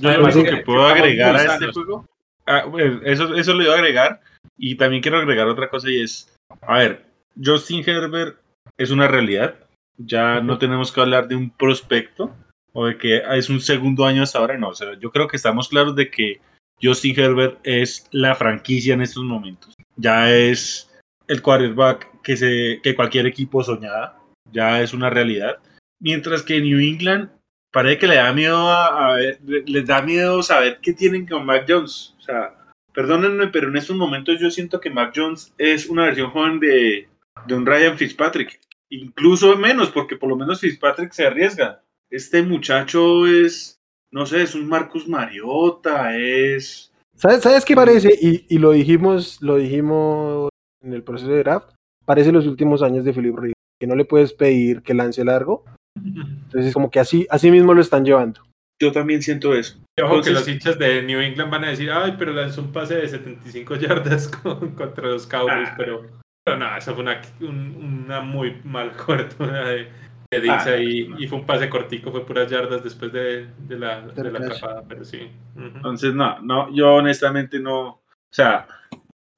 [0.00, 2.06] Yo Además lo que- único que que puedo agregar a este juego,
[2.46, 4.20] ah, bueno, eso, eso lo iba a agregar,
[4.60, 7.06] y también quiero agregar otra cosa y es, a ver,
[7.42, 8.36] Justin Herbert
[8.76, 9.54] es una realidad,
[9.96, 12.34] ya no tenemos que hablar de un prospecto
[12.72, 15.36] o de que es un segundo año hasta ahora, no, o sea, yo creo que
[15.36, 16.40] estamos claros de que
[16.82, 20.90] Justin Herbert es la franquicia en estos momentos, ya es
[21.26, 24.18] el quarterback que, se, que cualquier equipo soñaba,
[24.52, 25.58] ya es una realidad,
[26.00, 27.30] mientras que New England
[27.72, 31.46] parece que le da miedo a, a ver- les da miedo saber qué tienen con
[31.46, 32.16] Mac Jones.
[32.18, 32.54] O sea,
[33.00, 37.08] perdónenme, pero en estos momentos yo siento que Mac Jones es una versión joven de,
[37.46, 38.60] de un Ryan Fitzpatrick.
[38.90, 41.82] Incluso menos, porque por lo menos Fitzpatrick se arriesga.
[42.10, 43.78] Este muchacho es,
[44.12, 46.92] no sé, es un Marcus Mariota, es...
[47.16, 48.10] ¿Sabes, ¿Sabes qué parece?
[48.20, 50.50] Y, y lo dijimos, lo dijimos
[50.82, 51.70] en el proceso de draft.
[52.04, 55.64] Parece los últimos años de Philip Rivers, que no le puedes pedir que lance largo.
[55.96, 58.42] Entonces, como que así, así mismo lo están llevando.
[58.80, 59.76] Yo también siento eso.
[60.02, 62.72] Ojo Entonces- que los hinchas de New England van a decir, ay, pero lanzó un
[62.72, 65.74] pase de 75 yardas con- contra los Cowboys, Ah.
[65.76, 66.06] pero,
[66.44, 69.88] pero no, eso fue una, un- una muy mal cobertura de,
[70.30, 70.64] de Ah.
[70.66, 74.82] ahí, y fue un pase cortico, fue puras yardas después de, de la, de la
[74.88, 75.28] pero sí.
[75.56, 77.88] Entonces, no, no, yo honestamente no.
[77.88, 78.66] O sea,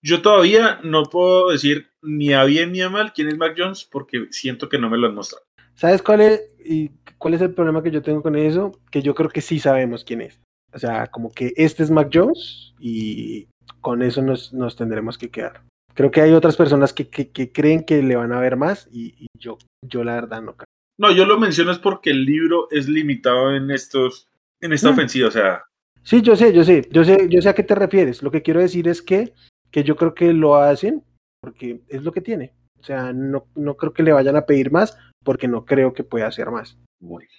[0.04, 3.88] yo todavía no puedo decir ni a bien ni a mal quién es Mac Jones
[3.90, 5.44] porque siento que no me lo han mostrado.
[5.74, 8.72] ¿Sabes cuál es, y cuál es el problema que yo tengo con eso?
[8.90, 10.40] Que yo creo que sí sabemos quién es.
[10.72, 13.48] O sea, como que este es Mac Jones y
[13.80, 15.62] con eso nos, nos tendremos que quedar.
[15.94, 18.88] Creo que hay otras personas que, que- que creen que le van a ver más
[18.90, 20.66] y, y yo, yo la verdad no creo.
[20.98, 24.28] No, yo lo menciono es porque el libro es limitado en estos,
[24.60, 24.92] en esta Mm.
[24.92, 25.28] ofensiva.
[25.28, 25.64] O sea,
[26.04, 28.22] Sí, yo sé, yo sé, yo sé, yo sé a qué te refieres.
[28.22, 29.34] Lo que quiero decir es que,
[29.70, 31.04] que yo creo que lo hacen
[31.40, 32.54] porque es lo que tiene.
[32.80, 36.04] O sea, no, no creo que le vayan a pedir más porque no creo que
[36.04, 36.76] pueda hacer más.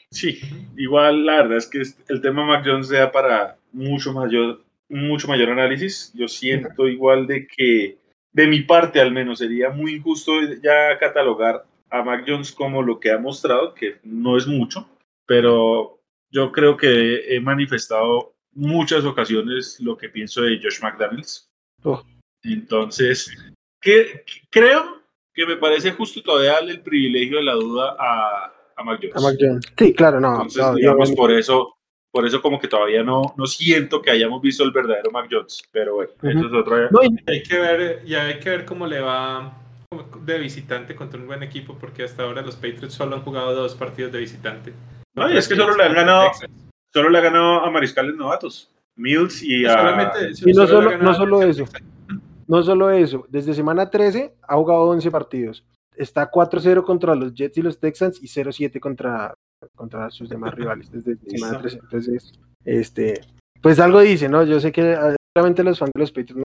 [0.10, 0.40] sí,
[0.78, 5.50] igual la verdad es que el tema Mac Jones sea para mucho mayor, mucho mayor
[5.50, 6.12] análisis.
[6.14, 7.98] Yo siento igual de que,
[8.32, 13.00] de mi parte al menos, sería muy injusto ya catalogar a Mac Jones como lo
[13.00, 14.88] que ha mostrado, que no es mucho,
[15.28, 16.00] pero
[16.32, 21.47] yo creo que he manifestado muchas ocasiones lo que pienso de Josh McDaniels.
[21.84, 22.04] Oh.
[22.43, 23.32] Entonces,
[23.80, 25.03] que, creo
[25.34, 29.16] que me parece justo todavía darle el privilegio de la duda a, a Mac Jones.
[29.16, 29.66] A Mac Jones.
[29.78, 30.34] Sí, claro, no.
[30.34, 31.76] Entonces, no, digamos, por eso,
[32.12, 35.64] por eso como que todavía no, no siento que hayamos visto el verdadero Mac Jones,
[35.72, 36.89] pero bueno, eso es otra.
[36.92, 39.58] no, y- Hay que ver, ya hay que ver cómo le va
[40.26, 43.76] de visitante contra un buen equipo, porque hasta ahora los Patriots solo han jugado dos
[43.76, 44.74] partidos de visitante.
[45.16, 46.32] No, y es que solo le han ganado-
[46.92, 49.74] Solo le ha ganado a mariscales novatos, Mills y a...
[49.74, 51.66] Solamente, Y no solo no solo eso.
[52.47, 55.65] No solo eso, desde semana 13 ha jugado 11 partidos.
[55.95, 59.33] Está 4-0 contra los Jets y los Texans y 0-7 contra,
[59.75, 61.79] contra sus demás rivales desde semana 13.
[61.79, 62.33] Entonces,
[62.65, 63.21] este,
[63.61, 64.43] pues algo dice, ¿no?
[64.43, 66.43] Yo sé que eh, obviamente los fans de los Patriots no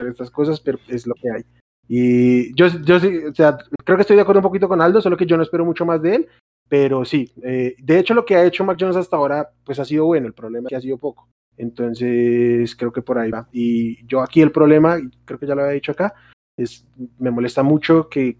[0.00, 1.42] hacen estas cosas, pero es lo que hay.
[1.88, 5.00] Y yo, yo sí, o sea, creo que estoy de acuerdo un poquito con Aldo,
[5.00, 6.28] solo que yo no espero mucho más de él.
[6.68, 9.84] Pero sí, eh, de hecho lo que ha hecho Mac Jones hasta ahora, pues ha
[9.84, 11.28] sido bueno, el problema es que ha sido poco.
[11.60, 13.46] Entonces, creo que por ahí va.
[13.52, 14.96] Y yo aquí el problema,
[15.26, 16.14] creo que ya lo había dicho acá,
[16.56, 16.86] es,
[17.18, 18.36] me molesta mucho que,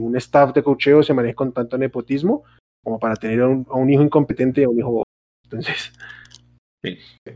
[0.00, 2.44] un staff de cocheo se maneje con tanto nepotismo
[2.82, 5.02] como para tener a un, a un hijo incompetente y a un hijo.
[5.44, 5.92] Entonces,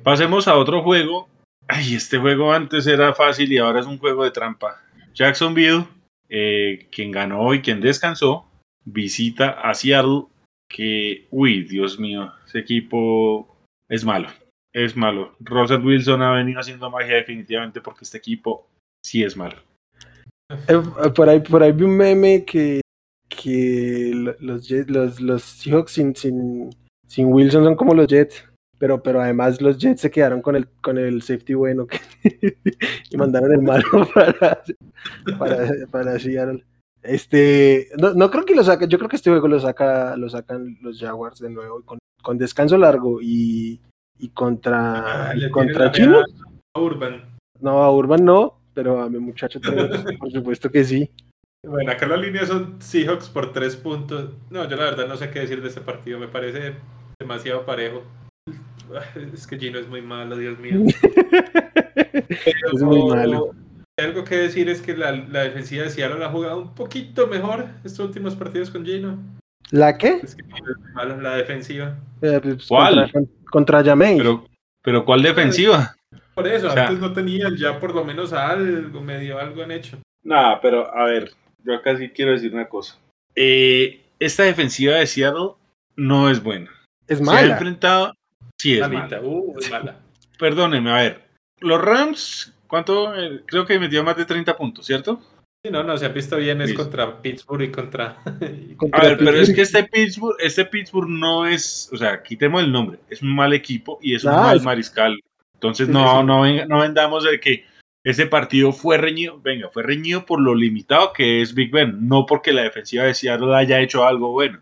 [0.02, 1.28] Pasemos a otro juego.
[1.68, 4.80] Ay, este juego antes era fácil y ahora es un juego de trampa.
[5.14, 5.86] Jacksonville,
[6.28, 8.46] eh, quien ganó y quien descansó,
[8.84, 10.24] visita a Seattle,
[10.68, 13.56] que, uy, Dios mío, ese equipo
[13.88, 14.28] es malo,
[14.72, 15.34] es malo.
[15.40, 18.66] Russell Wilson ha venido haciendo magia definitivamente porque este equipo
[19.04, 19.56] sí es malo.
[20.68, 22.80] Eh, por, ahí, por ahí vi un meme que,
[23.28, 26.70] que lo- los, los, los Seahawks sin, sin,
[27.32, 28.46] Wilson son como los Jets.
[28.78, 31.86] Pero, pero además los Jets se quedaron con el, con el safety bueno
[33.10, 33.84] y mandaron el malo
[34.14, 34.62] para,
[35.38, 36.16] para, para.
[37.02, 40.30] Este, no, no creo que lo saquen, yo creo que este juego lo saca, lo
[40.30, 43.80] sacan los Jaguars de nuevo con, con descanso largo y,
[44.20, 46.20] y contra, Ah, y contra Chino.
[46.74, 47.24] a Urban.
[47.60, 49.88] No, a Urban no, pero a mi muchacho Trevor,
[50.18, 51.10] por supuesto que sí.
[51.66, 54.30] Bueno, acá las líneas son Seahawks por tres puntos.
[54.48, 56.18] No, yo la verdad no sé qué decir de este partido.
[56.18, 56.74] Me parece
[57.18, 58.02] demasiado parejo.
[59.34, 60.80] Es que Gino es muy malo, Dios mío.
[61.00, 62.28] Pero
[62.72, 63.50] Es muy malo.
[63.98, 67.66] Algo que decir es que la, la defensiva de Seattle ha jugado un poquito mejor
[67.84, 69.18] estos últimos partidos con Gino.
[69.70, 70.20] ¿La qué?
[70.22, 71.96] Es que es la defensiva.
[72.22, 73.10] Eh, pues, ¿Cuál?
[73.12, 74.18] Contra, contra Jameis.
[74.18, 74.46] Pero,
[74.82, 75.94] pero ¿cuál defensiva?
[76.34, 79.70] Por eso, O sea- antes no tenían, ya por lo menos algo, medio algo han
[79.70, 79.98] hecho.
[80.24, 81.32] Nada, pero a ver,
[81.64, 82.96] yo acá sí quiero decir una cosa.
[83.34, 85.50] Eh, esta defensiva de Seattle
[85.96, 86.70] no es buena.
[87.06, 87.52] es Se ha mala.
[87.52, 88.14] enfrentado.
[88.58, 89.22] Sí, es Malita, mala.
[89.28, 89.96] uh, es mala.
[90.38, 91.20] Perdónenme, a ver.
[91.60, 93.14] Los Rams, ¿cuánto?
[93.14, 95.20] Eh, creo que metió más de 30 puntos, ¿cierto?
[95.62, 98.16] Sí, no, no, se ha visto bien, es contra Pittsburgh y contra...
[98.24, 102.72] A ver, pero es que este Pittsburgh, este Pittsburgh no es, o sea, quitemos el
[102.72, 105.20] nombre, es un mal equipo y es un Ah, mal es- mariscal.
[105.52, 107.66] Entonces Sí, no, sí, no, venga- no vendamos de que
[108.02, 112.24] ese partido fue reñido, venga, fue reñido por lo limitado que es Big Ben, no
[112.24, 114.60] porque la defensiva de Seattle haya hecho algo bueno.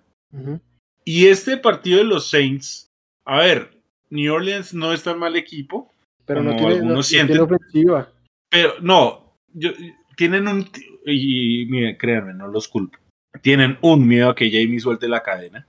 [1.04, 2.90] Y este partido de los Saints,
[3.24, 3.70] a ver,
[4.10, 5.92] New Orleans no es tan mal equipo,
[6.26, 7.36] Pero no tiene, no- algunos no sienten.
[7.36, 8.08] tiene ofensiva.
[8.50, 9.70] pero no, yo-
[10.18, 10.68] tienen un,
[11.06, 12.98] y miren, créanme, no los culpo,
[13.40, 15.66] tienen un miedo a que Jamie suelte la cadena.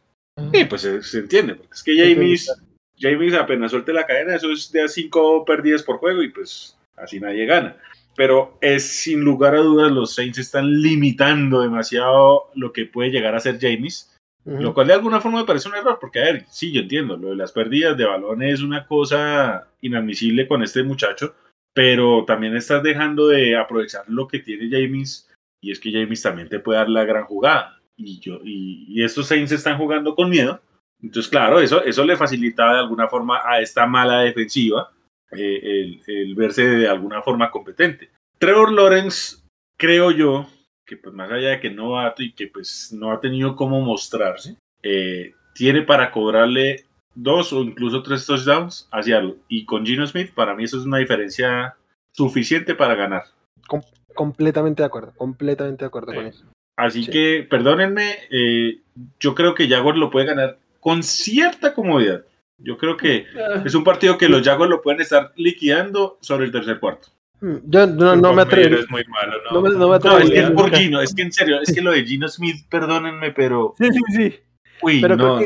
[0.52, 2.52] Sí, pues se, se entiende, porque es que James,
[2.98, 6.78] James apenas suelte la cadena, eso es de a cinco pérdidas por juego y pues
[6.98, 7.78] así nadie gana.
[8.16, 13.36] Pero es sin lugar a dudas, los Saints están limitando demasiado lo que puede llegar
[13.36, 16.46] a ser James, lo cual de alguna forma me parece un error, porque a ver,
[16.50, 20.82] sí, yo entiendo, lo de las pérdidas de balón es una cosa inadmisible con este
[20.82, 21.36] muchacho,
[21.74, 25.30] pero también estás dejando de aprovechar lo que tiene James,
[25.62, 27.80] y es que James también te puede dar la gran jugada.
[27.98, 30.62] Y, yo, y, y estos Saints están jugando con miedo,
[31.02, 34.92] entonces, claro, eso, eso le facilita de alguna forma a esta mala defensiva
[35.32, 38.10] eh, el, verse de alguna forma competente.
[38.38, 39.38] Trevor Lawrence,
[39.78, 40.48] creo yo,
[40.86, 43.80] que pues más allá de que no novato y que pues no ha tenido cómo
[43.82, 46.86] mostrarse, eh, tiene para cobrarle
[47.22, 49.36] dos o incluso tres touchdowns a Seattle.
[49.48, 51.76] Y con Gino Smith, para mí eso es una diferencia
[52.12, 53.24] suficiente para ganar.
[54.16, 56.18] Completamente de acuerdo, completamente de acuerdo Sí.
[56.18, 56.46] con eso.
[56.78, 57.12] Así Sí.
[57.12, 58.80] que, perdónenme, eh,
[59.20, 62.24] yo creo que Jaguars lo puede ganar con cierta comodidad.
[62.58, 63.26] Yo creo que
[63.66, 67.10] es un partido que los Jaguars lo pueden estar liquidando sobre el tercer cuarto.
[67.42, 68.76] Mm, Yo no, no me atrevo.
[68.76, 69.52] Es muy malo, ¿no?
[69.52, 70.18] No me- no me No, atrevo.
[70.18, 70.76] es que es por.
[70.76, 74.00] Gino, es que en serio, es que lo de Gino Smith, perdónenme, pero, Sí, sí,
[74.14, 74.36] sí.
[74.82, 75.40] uy, Pero no,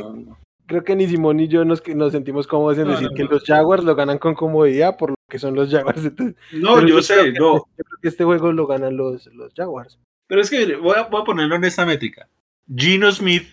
[0.68, 3.16] creo que ni Simón ni yo nos, que nos sentimos cómodos en No, decir no,
[3.16, 3.30] que no.
[3.32, 6.04] los Jaguars lo ganan con comodidad por lo que son los Jaguars.
[6.06, 9.54] Entonces, no, yo sé, que- no, Yo creo que este juego lo ganan los, los
[9.54, 10.00] Jaguars.
[10.28, 12.28] pero es que mire, voy a, voy a ponerlo en esta métrica.
[12.76, 13.48] Gino Smith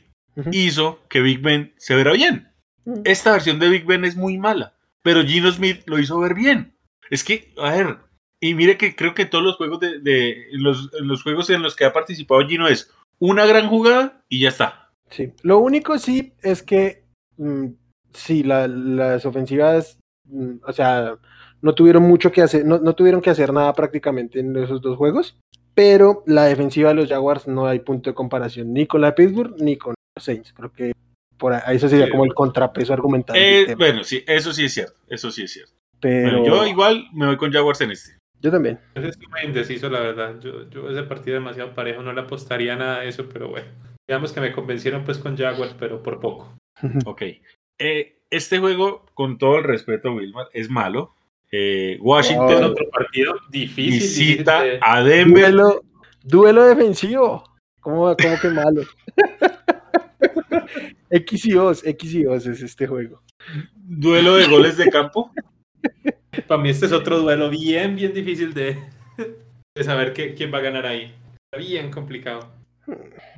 [0.52, 2.48] hizo que Big Ben se viera bien.
[2.84, 3.02] Ujú.
[3.04, 6.74] Esta versión de Big Ben es muy mala, pero Gino Smith lo hizo ver bien.
[7.10, 7.98] Es que, a ver,
[8.40, 11.74] y mire que creo que todos los juegos de, de- los, los juegos en los
[11.76, 14.92] que ha participado Gino es una gran jugada y ya está.
[15.10, 15.32] Sí.
[15.42, 16.99] Lo único sí es que mm,
[18.12, 19.98] sí, la- las ofensivas,
[20.28, 21.16] mm, o sea,
[21.62, 24.96] no tuvieron mucho que hacer, no, no tuvieron que hacer nada prácticamente en esos dos
[24.96, 25.38] juegos,
[25.74, 29.12] pero la defensiva de los Jaguars no hay punto de comparación ni con la de
[29.14, 30.52] Pittsburgh ni con los Saints.
[30.52, 30.92] Creo que
[31.38, 32.10] por ahí, eso sería Sí.
[32.10, 33.36] como el contrapeso argumental.
[33.38, 35.72] Eh, bueno, sí, eso sí es cierto, eso sí es cierto.
[36.00, 38.18] pero Bueno, yo igual me voy con Jaguars en este.
[38.40, 38.78] yo también.
[38.94, 40.40] Yo estoy muy indeciso, la verdad.
[40.40, 43.66] Yo, yo ese partido demasiado parejo, no le apostaría nada a eso, pero bueno.
[44.08, 46.54] Digamos que me convencieron pues con Jaguars, pero por poco.
[47.06, 47.22] Ok.
[47.78, 51.14] Eh, este juego, con todo el respeto, Wilmar, es malo.
[51.52, 52.66] Eh, Washington Oh.
[52.68, 53.92] otro partido difícil.
[53.92, 55.42] visita difícil a Denver.
[55.52, 55.82] Duelo,
[56.22, 57.42] duelo defensivo.
[57.80, 58.82] ¿Cómo, cómo que malo?
[61.10, 63.22] X y O's, X y O's es este juego.
[63.74, 65.32] Duelo de goles de campo.
[66.46, 68.78] Para mí este es otro duelo bien, bien difícil de,
[69.74, 71.12] de saber qué- quién va a ganar ahí.
[71.52, 72.52] Está bien complicado.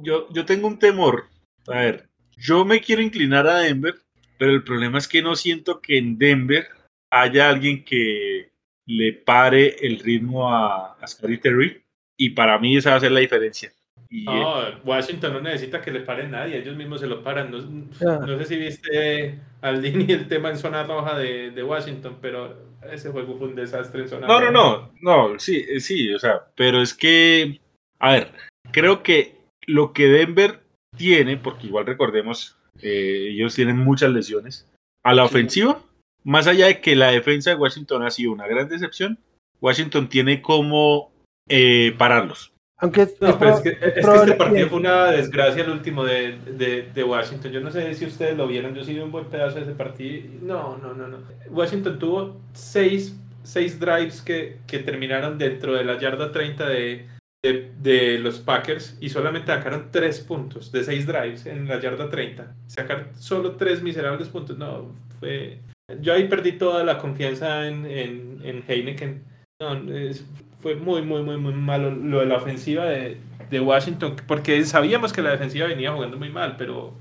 [0.01, 1.25] Yo, yo tengo un temor.
[1.69, 2.09] A ver,
[2.43, 3.95] yo me quiero inclinar a Denver,
[4.39, 6.67] pero el problema es que no siento que en Denver
[7.11, 8.51] haya alguien que
[8.87, 11.83] le pare el ritmo a, a Scary Terry.
[12.17, 13.71] Y para mí esa va a ser la diferencia.
[14.11, 17.51] Y, eh, No, Washington no necesita que le pare nadie, ellos mismos se lo paran.
[17.51, 17.59] No,
[18.07, 18.25] Ah.
[18.27, 22.57] no sé si viste al Dini el tema en zona roja de, de Washington, pero
[22.93, 24.91] ese juego fue un desastre en zona No, no, roja.
[25.01, 27.61] no, no, sí, eh, sí, o sea, pero es que
[28.01, 28.33] A ver,
[28.73, 29.37] creo que
[29.67, 30.61] lo que Denver
[30.97, 34.67] tiene, porque igual recordemos, eh, ellos tienen muchas lesiones,
[35.03, 35.83] a la ofensiva,
[36.25, 39.19] más allá de que la defensa de Washington ha sido una gran decepción,
[39.61, 41.13] Washington tiene como
[41.49, 42.53] eh, pararlos.
[42.79, 45.71] Aunque es, No, es pero es que, es que este partido fue una desgracia el
[45.71, 47.53] último de, de, de Washington.
[47.53, 49.73] Yo no sé si ustedes lo vieron, yo sí vi un buen pedazo de ese
[49.73, 50.29] partido.
[50.43, 51.19] No, no, no, no.
[51.51, 57.07] Washington tuvo seis, seis drives que, que terminaron dentro de la yarda 30 de,
[57.43, 62.55] de, los Packers y solamente sacaron tres puntos de seis drives en la yarda 30.
[62.69, 64.57] Sacar solo tres miserables puntos.
[64.59, 65.59] No, fue...
[66.01, 69.25] Yo ahí perdí toda la confianza en, en, en Heineken.
[69.61, 70.25] No, es-
[70.61, 73.17] fue muy, muy, muy, muy malo lo de la ofensiva de,
[73.51, 76.95] de Washington, porque sabíamos que la defensiva venía jugando muy mal, pero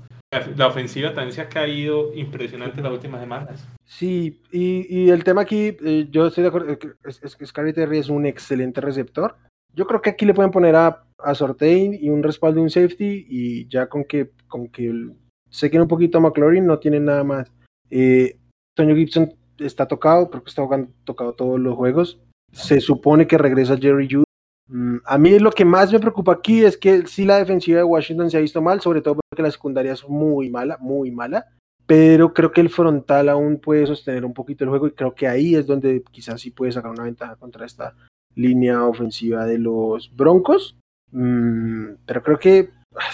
[0.56, 3.68] la, ofensiva también se ha caído impresionante las últimas semanas.
[3.84, 8.08] Sí, y, y el tema aquí, eh, yo estoy de acuerdo, es, Scary Terry es
[8.08, 9.36] un excelente receptor.
[9.74, 12.70] Yo creo que aquí le pueden poner a, a Sortain y un respaldo y un
[12.70, 15.10] safety y ya con que, con que
[15.50, 17.50] se quede un poquito a McLaurin no tienen nada más.
[17.90, 18.38] Eh,
[18.74, 22.20] Toño Gibson está tocado, creo que está jugando tocado todos los juegos.
[22.52, 24.24] Se supone que regresa Jerry Judy.
[24.68, 27.84] Mm, a mí lo que más me preocupa aquí es que sí la defensiva de
[27.84, 31.46] Washington se ha visto mal, sobre todo porque la secundaria es muy mala, muy mala
[31.86, 35.26] pero creo que el frontal aún puede sostener un poquito el juego y creo que
[35.26, 37.94] ahí es donde quizás sí puede sacar una ventaja contra esta
[38.34, 40.76] línea ofensiva de los Broncos.
[41.10, 42.70] Mm, pero creo que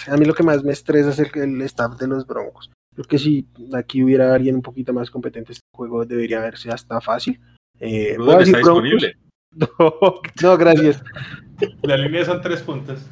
[0.09, 2.70] a mí lo que más me estresa es el, el staff de los Broncos.
[2.95, 7.01] Creo que si aquí hubiera alguien un poquito más competente, este juego debería verse hasta
[7.01, 7.40] fácil.
[7.78, 8.82] Eh, voy a Rudolph decir está Broncos.
[8.85, 9.19] disponible.
[9.59, 11.03] No, no, gracias.
[11.82, 13.05] La línea son tres puntos.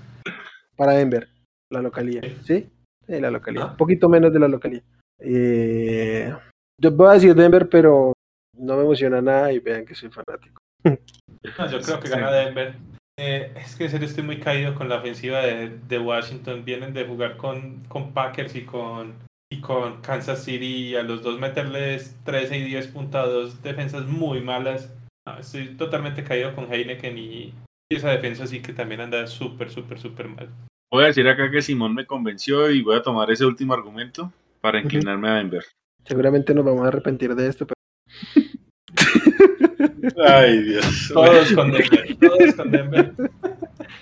[0.76, 1.28] Para Denver,
[1.72, 2.20] la localía.
[2.44, 2.68] ¿Sí?
[3.06, 3.62] Sí, la localía.
[3.62, 3.70] Ah.
[3.70, 4.82] Un poquito menos de la localía.
[5.18, 6.32] Eh,
[6.78, 8.12] yo voy a decir Denver, pero
[8.56, 10.60] no me emociona nada y vean que soy fanático.
[10.84, 12.74] No, yo creo que gana Denver.
[13.18, 16.64] Eh, es que en serio estoy muy caído con la ofensiva de, de Washington.
[16.64, 19.14] Vienen de jugar con, con Packers y con,
[19.50, 24.40] y con Kansas City y a los dos meterles 13 y 10 puntados, defensas muy
[24.40, 24.92] malas.
[25.26, 27.54] No, estoy totalmente caído con Heineken y,
[27.90, 30.48] y esa defensa sí que también anda súper, súper, súper mal.
[30.92, 34.32] Voy a decir acá que Simón me convenció y voy a tomar ese último argumento
[34.60, 35.64] para inclinarme a Denver.
[36.04, 37.76] Seguramente nos vamos a arrepentir de esto, pero
[40.27, 41.10] Ay, Dios.
[41.12, 43.12] Todos con Denver, todos con Denver.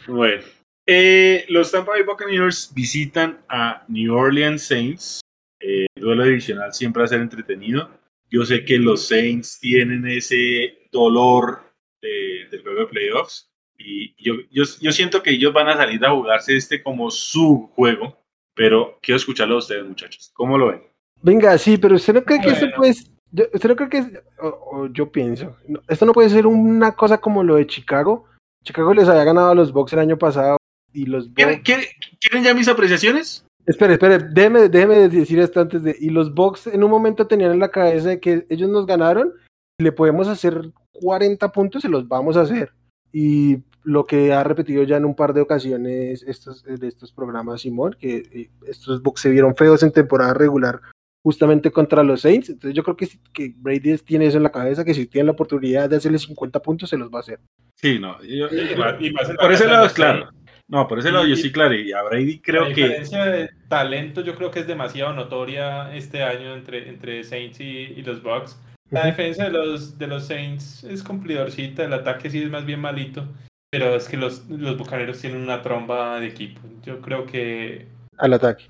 [0.07, 0.43] Bueno,
[0.87, 5.21] eh, los Tampa Bay Buccaneers visitan a New Orleans Saints.
[5.61, 7.91] Eh, duelo divisional siempre va a ser entretenido.
[8.31, 11.61] Yo sé que los Saints tienen ese dolor
[12.03, 16.05] de- del juego de playoffs y yo, yo, yo siento que ellos van a salir
[16.05, 18.19] a jugarse este como su juego,
[18.55, 20.31] pero quiero escucharlo a ustedes, muchachos.
[20.35, 20.83] ¿Cómo lo ven?
[21.23, 22.73] venga, sí, pero usted no cree que Bueno.
[22.77, 26.31] pues, yo- usted no cree que, es- o, o yo pienso, no, esto no puede
[26.31, 28.25] ser una cosa como lo de Chicago.
[28.65, 30.57] Chicago les había ganado a los Bucks el año pasado
[30.93, 31.85] y los ¿Quieren, quieren-
[32.21, 33.45] quieren ya mis apreciaciones?
[33.67, 37.53] espere, espere, déjeme, déjeme decir esto antes de, y los Bucks en un momento tenían
[37.53, 39.33] en la cabeza de que ellos nos ganaron,
[39.79, 42.73] y le podemos hacer 40 puntos, se los vamos a hacer.
[43.13, 47.61] Y lo que ha repetido ya en un par de ocasiones estos, de estos programas,
[47.63, 50.81] Simón, que eh, estos Bucks se vieron feos en temporada regular
[51.25, 52.51] justamente contra los Saints.
[52.51, 55.27] Entonces yo creo que, si- que Brady tiene eso en la cabeza, que si tiene
[55.27, 57.41] la oportunidad de hacerle 50 puntos, se los va a hacer.
[57.77, 58.23] Sí, no.
[58.23, 60.29] yo- Y más- y más en la por ese lado es claro.
[60.69, 61.75] No, por ese lado yo sí, claro.
[61.75, 65.95] Y a Brady la creo que diferencia de talento yo creo que es demasiado notoria
[65.95, 67.65] este año entre, entre Saints y,
[67.97, 68.59] y los Bucks.
[68.91, 72.81] La defensa de los, de los Saints es cumplidorcita, el ataque sí es más bien
[72.81, 73.27] malito,
[73.71, 76.61] pero es que los, los Bucaneros tienen una tromba de equipo.
[76.85, 77.87] Yo creo que
[78.19, 78.65] Al ataque.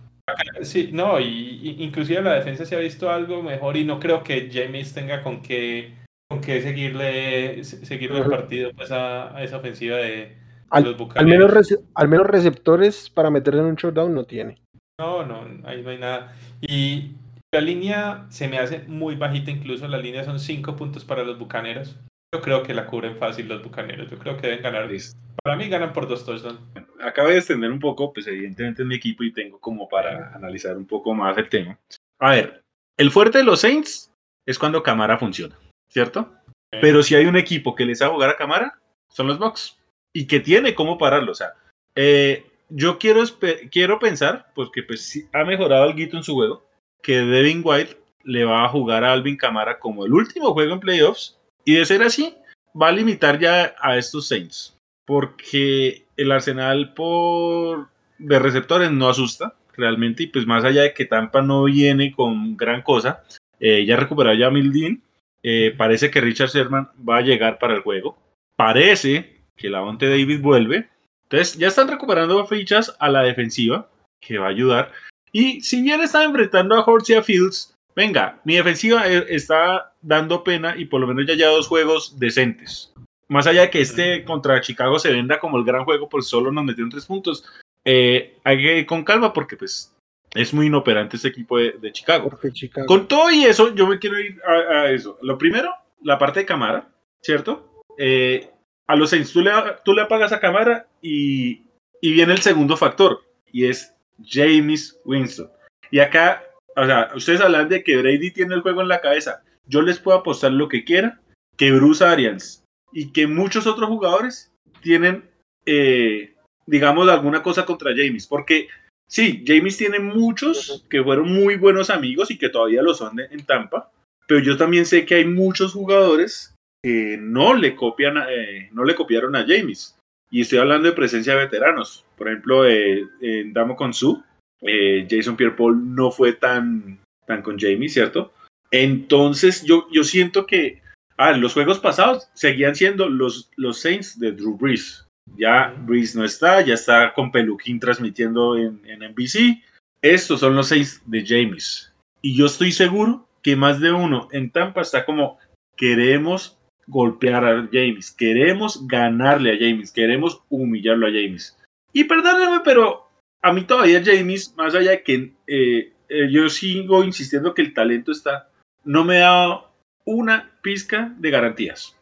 [0.62, 1.26] Sí, no, y,
[1.62, 5.22] y inclusive la defensa se ha visto algo mejor y no creo que James tenga
[5.22, 5.94] con qué,
[6.28, 10.36] con qué seguirle, se- seguirle el partido pues, a, a esa ofensiva de,
[10.70, 11.30] Al, los al Bucaneros.
[11.30, 14.56] menos rece- al menos receptores para meterse en un showdown no tiene.
[14.98, 16.34] No, no, ahí no hay nada.
[16.60, 17.12] Y
[17.52, 21.38] la línea se me hace muy bajita, incluso la línea son 5 puntos para los
[21.38, 21.98] bucaneros.
[22.34, 24.10] Yo creo que la cubren fácil los bucaneros.
[24.10, 24.90] Yo creo que deben ganar.
[24.90, 25.16] Listo.
[25.40, 26.58] Para mí ganan por dos touchdowns.
[27.00, 30.76] acabo de extender un poco, pues evidentemente es mi equipo y tengo como para analizar
[30.76, 31.78] un poco más el tema.
[32.18, 32.64] A ver,
[32.96, 34.12] el fuerte de los Saints
[34.46, 35.56] es cuando Camara funciona,
[35.88, 36.34] ¿cierto?
[36.80, 39.78] Pero si hay un equipo que les a jugar a Camara, son los Bucks.
[40.12, 41.30] Y que tiene cómo pararlo.
[41.30, 41.52] O sea,
[41.94, 43.22] eh, yo quiero,
[43.70, 46.66] quiero pensar, porque pues sí ha mejorado algo en su juego,
[47.00, 50.80] que Devin White le va a jugar a Alvin Camara como el último juego en
[50.80, 51.38] playoffs.
[51.64, 52.34] Y de ser así,
[52.80, 54.76] va a limitar ya a estos Saints.
[55.06, 57.88] Porque el arsenal por
[58.18, 60.24] de receptores no asusta realmente.
[60.24, 63.24] Y pues más allá de que Tampa no viene con gran cosa,
[63.60, 65.02] eh, ya recuperó ya Mildin.
[65.42, 68.16] Eh, parece que Richard Sherman va a llegar para el juego.
[68.56, 70.88] Parece que la David vuelve.
[71.24, 73.88] Entonces, ya están recuperando fichas a la defensiva,
[74.20, 74.92] que va a ayudar.
[75.32, 80.74] Y si bien están enfrentando a Horsia Fields, venga, mi defensiva eh, está dando pena
[80.76, 82.92] y por lo menos ya lleva dos juegos decentes.
[83.28, 86.52] Más allá de que este contra Chicago se venda como el gran juego, pues solo
[86.52, 87.44] nos metieron tres puntos.
[87.84, 89.94] Eh, hay que ir con calma porque pues
[90.34, 92.38] es muy inoperante este equipo de, Chicago.
[92.86, 95.18] Con todo y eso, yo me quiero ir a, eso.
[95.22, 95.70] Lo primero,
[96.02, 96.88] la parte de cámara,
[97.22, 97.82] ¿cierto?
[97.96, 98.50] Eh,
[98.86, 99.50] a los Saints tú le,
[99.84, 101.62] tú le apagas a cámara y,
[102.00, 105.48] y viene el segundo factor, y es James Winston.
[105.90, 106.44] Y acá,
[106.76, 109.42] o sea, ustedes hablan de que Brady tiene el juego en la cabeza.
[109.66, 111.20] Yo les puedo apostar lo que quiera,
[111.56, 115.28] que Bruce Arians y que muchos otros jugadores tienen,
[115.66, 116.34] eh,
[116.66, 118.26] digamos, alguna cosa contra James.
[118.26, 118.68] Porque
[119.08, 123.44] sí, James tiene muchos que fueron muy buenos amigos y que todavía lo son en
[123.46, 123.90] Tampa.
[124.26, 128.94] Pero yo también sé que hay muchos jugadores que no le copian, eh, no le
[128.94, 129.96] copiaron a James.
[130.30, 132.04] Y estoy hablando de presencia de veteranos.
[132.16, 134.22] Por ejemplo, eh, en Damo con Su,
[134.60, 138.32] eh, Jason Pierre-Paul no fue tan, tan con Jamie, ¿cierto?
[138.76, 140.82] Entonces yo, yo siento que
[141.16, 145.06] ah, los juegos pasados seguían siendo los, los Saints de Drew Brees.
[145.36, 149.62] Ya Brees no está, ya está con Peluquín transmitiendo en, NBC.
[150.02, 151.92] Estos son los Saints de James.
[152.20, 155.38] Y yo estoy seguro que más de uno en Tampa está como
[155.76, 161.56] queremos golpear a James, queremos ganarle a James, queremos humillarlo a James.
[161.92, 163.08] Y perdónenme, pero
[163.40, 167.72] a mí todavía James, más allá de que eh, eh, yo sigo insistiendo que el
[167.72, 168.48] talento está,
[168.84, 169.70] no me da
[170.04, 171.96] una pizca de garantías.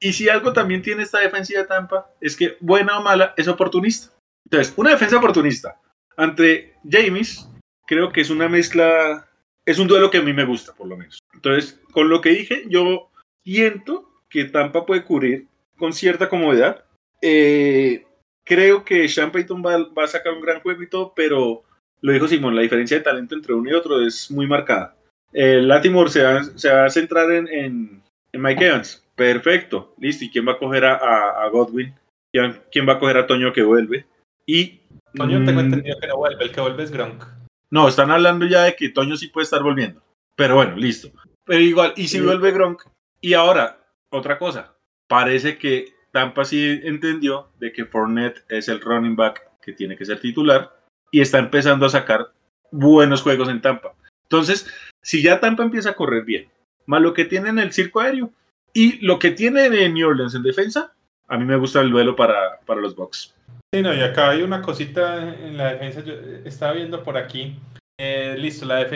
[0.00, 3.48] Y si algo también tiene esta defensiva de Tampa, es que buena o mala es
[3.48, 4.12] oportunista.
[4.44, 5.80] Entonces, una defensa oportunista
[6.16, 7.48] ante James,
[7.86, 9.28] creo que es una mezcla,
[9.64, 11.18] es un duelo que a mí me gusta, por lo menos.
[11.34, 13.10] Entonces, con lo que dije, yo
[13.44, 15.46] siento que Tampa puede cubrir
[15.76, 16.84] con cierta comodidad.
[17.22, 18.06] Eh,
[18.44, 21.64] creo que Sean Payton va, a sacar un gran juego y todo, pero
[22.00, 24.96] lo dijo Simón, la diferencia de talento entre uno y otro es muy marcada.
[25.32, 28.02] Eh, Latimore se va, se va, a centrar en, en,
[28.32, 29.04] Mike Evans.
[29.14, 30.24] Perfecto, listo.
[30.24, 31.94] ¿Y quién va a coger a, Godwin?
[32.32, 34.06] ¿Quién, va a coger a Toño que vuelve?
[34.46, 34.80] Y.
[35.14, 37.24] Toño tengo mm, entendido que no vuelve, el que vuelve es Gronk.
[37.70, 40.02] No, están hablando ya de que Toño sí puede estar volviendo.
[40.36, 41.10] Pero bueno, listo.
[41.44, 42.82] Pero igual, y si vuelve Gronk,
[43.20, 43.78] y ahora,
[44.10, 44.74] otra cosa.
[45.08, 50.04] Parece que Tampa sí entendió de que Fournette es el running back que tiene que
[50.04, 50.72] ser titular
[51.10, 52.32] y está empezando a sacar
[52.70, 53.94] buenos juegos en Tampa.
[54.24, 54.66] Entonces,
[55.02, 56.48] si ya Tampa empieza a correr bien,
[56.86, 58.30] más lo que tiene en el circo aéreo
[58.72, 60.92] y lo que tiene en New Orleans en defensa,
[61.26, 63.34] a mí me gusta el duelo para, para los Bucks.
[63.74, 66.02] Sí, no, y acá hay una cosita en la defensa.
[66.02, 66.14] Yo
[66.44, 67.58] estaba viendo por aquí
[68.00, 68.86] eh, listo, la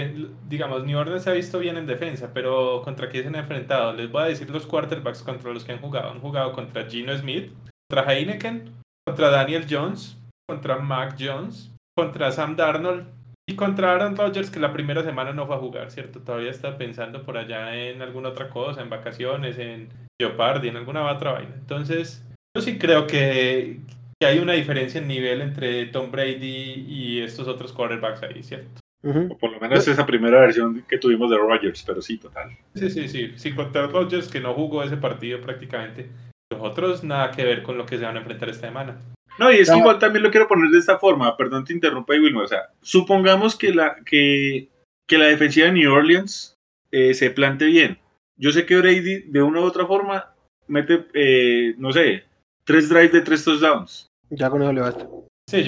[0.49, 3.93] digamos, New Orleans se ha visto bien en defensa, pero ¿contra quién se han enfrentado?
[3.93, 6.13] Les voy a decir los quarterbacks contra los que han jugado.
[6.13, 7.51] Han jugado contra Gino Smith,
[7.91, 8.73] contra Heineken,
[9.05, 10.17] contra Daniel Jones,
[10.49, 13.07] contra Mac Jones, contra Sam Darnold
[13.49, 16.21] y contra Aaron Rodgers, que la primera semana no fue a jugar, ¿cierto?
[16.21, 19.89] Todavía está pensando por allá en alguna otra cosa, en vacaciones, en
[20.21, 21.55] Jeopardy, en alguna otra vaina.
[21.57, 22.25] Entonces,
[22.57, 23.81] yo sí creo que,
[24.21, 28.81] que hay una diferencia en nivel entre Tom Brady y estos otros quarterbacks ahí, ¿cierto?
[29.05, 32.57] O por lo menos esa primera versión que tuvimos de Rogers, pero sí, total.
[32.75, 33.33] Sí, sí, sí.
[33.35, 36.09] Sí, contra Rogers, que no jugó ese partido prácticamente.
[36.53, 39.01] Los otros nada que ver con lo que se van a enfrentar esta semana.
[39.39, 42.13] No, y es que igual también lo quiero poner de esta forma, perdón te interrumpa,
[42.13, 42.45] Wilmer.
[42.45, 44.69] O sea, supongamos que la, que,
[45.07, 46.59] que la defensiva de New Orleans
[46.91, 47.99] eh, se plante bien.
[48.37, 50.35] Yo sé que Brady, de una u otra forma,
[50.67, 52.25] mete, eh, no sé,
[52.65, 54.11] tres drives de tres touchdowns.
[54.31, 55.07] Ya con eso le basta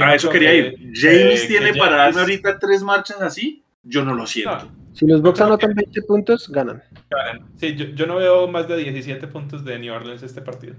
[0.00, 0.92] a eso quería ir.
[0.92, 3.62] James tiene para darme ahorita tres marchas así.
[3.82, 4.70] Yo no lo siento.
[4.94, 6.82] Si los Bucks anotan 20 puntos, ganan.
[7.56, 10.76] Sí, yo, no veo más de 17 puntos de New Orleans este partido.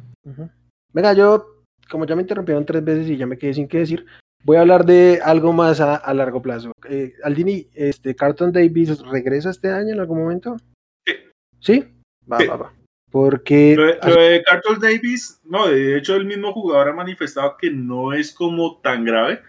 [0.91, 1.55] Venga, yo,
[1.90, 4.06] como ya me interrumpieron tres veces y ya me quedé sin qué decir,
[4.44, 6.72] voy a hablar de algo más a, largo plazo.
[6.90, 10.57] Eh, Aldini, este, ¿Carton Davis regresa este año en algún momento?
[11.06, 11.14] Sí.
[11.60, 11.84] ¿Sí?
[12.32, 12.74] Va, va, va.
[13.16, 13.78] Porque.
[13.78, 18.34] Lo de, Carlos Davis, no, de hecho, el mismo jugador ha manifestado que no es
[18.34, 19.41] como tan grave.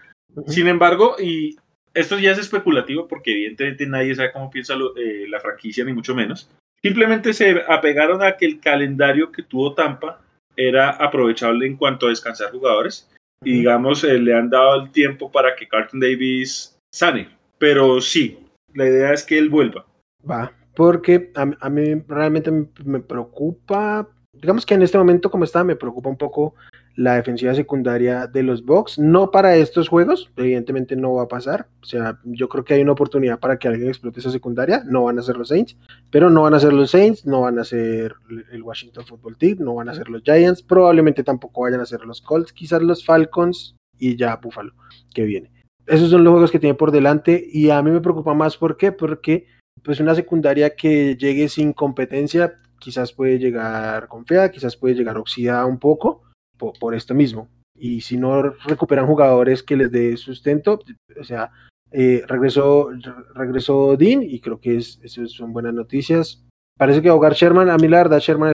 [0.47, 1.57] Sin embargo, y
[1.93, 6.15] esto ya es especulativo porque evidentemente nadie sabe cómo piensa eh, la franquicia, ni mucho
[6.15, 6.49] menos.
[6.81, 10.21] Simplemente se apegaron a que el calendario que tuvo Tampa
[10.57, 13.09] era aprovechable en cuanto a descansar jugadores.
[13.43, 17.29] Y digamos, eh, le han dado el tiempo para que Carlton Davis sane.
[17.59, 18.39] Pero sí,
[18.73, 19.85] la idea es que él vuelva.
[20.29, 25.75] Va, porque a, mí realmente me, preocupa, digamos que en este momento como está, me
[25.75, 26.55] preocupa un poco
[26.97, 28.97] la defensiva secundaria de los Bucks.
[28.97, 31.67] No para estos juegos, evidentemente no va a pasar.
[31.81, 34.81] O sea, yo creo que hay una oportunidad para que alguien explote esa secundaria.
[34.83, 35.77] No van a ser los Saints,
[36.09, 38.15] pero no van a ser los Saints, no van a ser
[38.51, 42.03] el Washington Football Team, no van a ser los Giants, probablemente tampoco vayan a ser
[42.03, 44.73] los Colts, quizás los Falcons y ya Buffalo,
[45.13, 45.51] que viene.
[45.85, 48.75] Esos son los juegos que tiene por delante y a mí me preocupa más, ¿por
[48.75, 48.91] qué?
[48.91, 49.45] Porque
[49.83, 55.65] pues una secundaria que llegue sin competencia quizás puede llegar confiada, quizás puede llegar oxidada
[55.67, 56.23] un poco
[56.57, 57.49] por, esto mismo.
[57.75, 60.79] Y si no recuperan jugadores que les dé sustento,
[61.19, 61.51] o sea,
[61.91, 62.89] eh, regresó,
[63.33, 66.43] regresó Dean y creo que es, eso son buenas noticias.
[66.77, 68.51] Parece que ahogar Sherman, a mí la verdad Sherman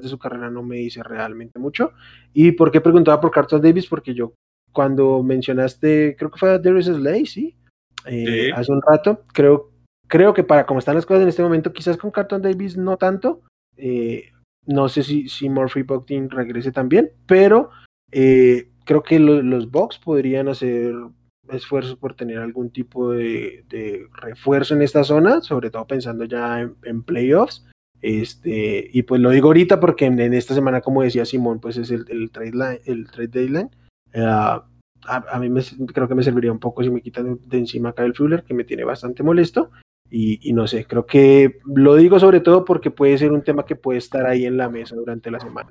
[0.00, 1.92] de su carrera no me dice realmente mucho.
[2.32, 3.86] ¿Y por qué preguntaba por Carlton Davis?
[3.86, 4.34] Porque yo
[4.72, 7.56] cuando mencionaste, creo que fue a Darius Slay, ¿sí?
[8.06, 9.70] Eh, hace un rato, creo,
[10.08, 12.96] creo que para como están las cosas en este momento, quizás con Carlton Davis no
[12.96, 13.42] tanto,
[13.76, 14.31] eh,
[14.66, 17.70] no sé si, si Murphy Buckton regrese también, pero
[18.10, 20.94] eh, creo que los Bucks podrían hacer
[21.50, 23.64] esfuerzos por tener algún tipo de,
[24.14, 27.66] refuerzo en esta zona, sobre todo pensando ya en, playoffs.
[28.00, 31.90] Este, y pues lo digo ahorita porque en, esta semana, como decía Simón, pues es
[31.90, 33.70] el, el trade, line, el trade deadline.
[34.14, 34.66] Ah,
[35.06, 35.62] a, mí me,
[35.92, 38.54] creo que me serviría un poco si me quitan de, encima a Kyle Fuller, que
[38.54, 39.70] me tiene bastante molesto.
[40.14, 43.76] Y, no sé, creo que lo digo sobre todo porque puede ser un tema que
[43.76, 45.70] puede estar ahí en la mesa durante la semana.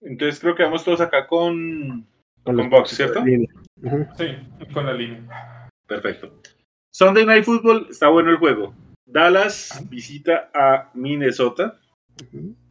[0.00, 2.04] Entonces creo que vamos todos acá con,
[2.42, 3.22] con, Box, ¿cierto?
[3.24, 4.26] Sí,
[4.74, 5.68] con la línea.
[5.86, 6.34] Perfecto.
[6.92, 8.74] Sunday Night Football, está bueno el juego.
[9.06, 11.78] Dallas visita a Minnesota.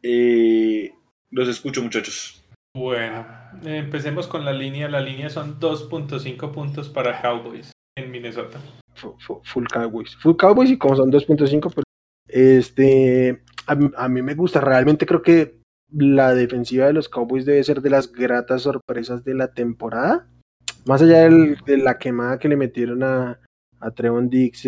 [0.04, 0.92] Eh,
[1.30, 2.44] los escucho, muchachos.
[2.76, 3.26] Bueno,
[3.64, 4.90] empecemos con la línea.
[4.90, 8.60] La línea son 2.5 puntos para Cowboys en Minnesota
[9.20, 10.16] full Cowboys.
[10.18, 11.86] Full Cowboys y como son 2.5, pues
[12.28, 15.60] este, a, mí me gusta, realmente creo que
[15.92, 20.28] la defensiva de los Cowboys debe ser de las gratas sorpresas de la temporada.
[20.86, 23.40] Más allá de la quemada que le metieron a,
[23.80, 24.64] a Trevon Dix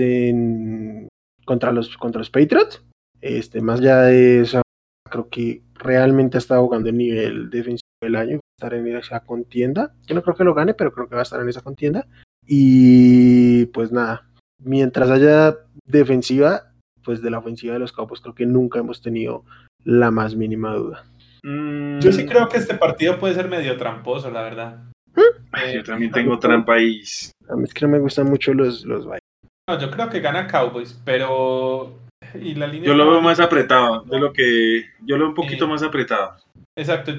[1.46, 2.84] contra, los, contra los Patriots,
[3.22, 4.62] este, más allá de eso,
[5.10, 9.96] creo que realmente ha estado jugando el nivel defensivo del año, estar en esa contienda.
[10.06, 12.06] Yo no creo que lo gane, pero creo que va a estar en esa contienda.
[12.46, 14.28] Y pues nada,
[14.60, 16.72] mientras haya defensiva,
[17.04, 19.44] pues de la ofensiva de los Cowboys creo que nunca hemos tenido
[19.84, 21.06] la más mínima duda.
[21.44, 22.00] Mm.
[22.00, 24.84] Yo sí creo que este partido puede ser medio tramposo, la verdad.
[25.16, 25.76] ¿Mm?
[25.76, 27.04] yo también tengo trampa y...
[27.48, 30.48] A mí es que no me gustan mucho los, los No, yo creo que gana
[30.48, 32.00] Cowboys, pero...
[32.34, 34.86] Y la línea yo lo veo más apretado, de lo que...
[35.06, 36.38] Yo lo veo un poquito más apretado.
[36.76, 37.12] Exacto.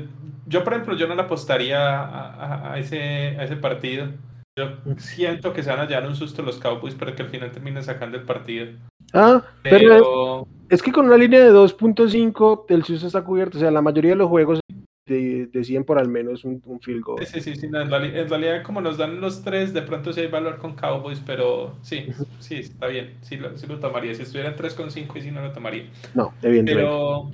[0.47, 1.79] Yo, por ejemplo, yo no le apostaría
[2.73, 4.09] a, ese, a ese partido.
[4.57, 4.69] Yo
[4.99, 7.83] siento que se van a llevar un susto los Cowboys para que al final terminen
[7.83, 8.69] sacando el partido.
[9.13, 13.59] Ah, pero, es, que con una línea de 2.5 el susto está cubierto.
[13.59, 14.61] O sea, la mayoría de los juegos
[15.07, 17.27] deciden por al menos un, field goal.
[17.27, 17.67] Sí, sí, sí.
[17.67, 17.91] en,
[18.31, 22.07] realidad, como nos dan los tres, de pronto sí hay valor con Cowboys, pero sí,
[22.39, 23.15] sí, está bien.
[23.23, 24.15] Sí lo, sí lo tomaría.
[24.15, 25.91] Si estuviera en 3.5 y si no lo tomaría.
[26.15, 26.89] No, evidentemente.
[26.89, 27.31] Pero,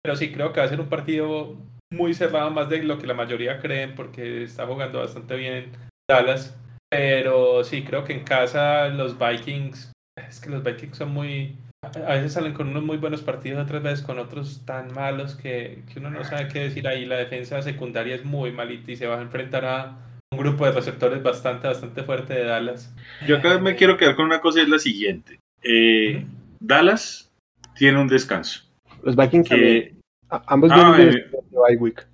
[0.00, 1.56] pero sí, creo que va a ser un partido
[1.92, 6.56] muy cerrado, más de lo que la mayoría creen, porque está jugando bastante bien Dallas.
[6.90, 9.92] Pero sí, creo que en casa los Vikings,
[10.28, 11.56] es que los Vikings son muy...
[11.82, 15.82] A veces salen con unos muy buenos partidos, otras veces con otros tan malos que,
[15.96, 17.06] uno no sabe qué decir ahí.
[17.06, 19.96] La defensa secundaria es muy malita y se va a enfrentar a
[20.30, 22.94] un grupo de receptores bastante, bastante fuerte de Dallas.
[23.26, 25.38] Yo acá me quiero quedar con una cosa, es la siguiente.
[25.62, 26.26] Eh,
[26.58, 27.30] Dallas
[27.76, 28.62] tiene un descanso.
[29.02, 29.94] Los Vikings que...
[30.28, 32.06] Ambos ah, vienen de, bye week.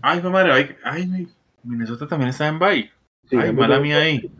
[0.00, 1.28] Ay, madre, ay,
[1.64, 2.93] Minnesota también está en bye.
[3.32, 4.30] Ay, mala mía ahí.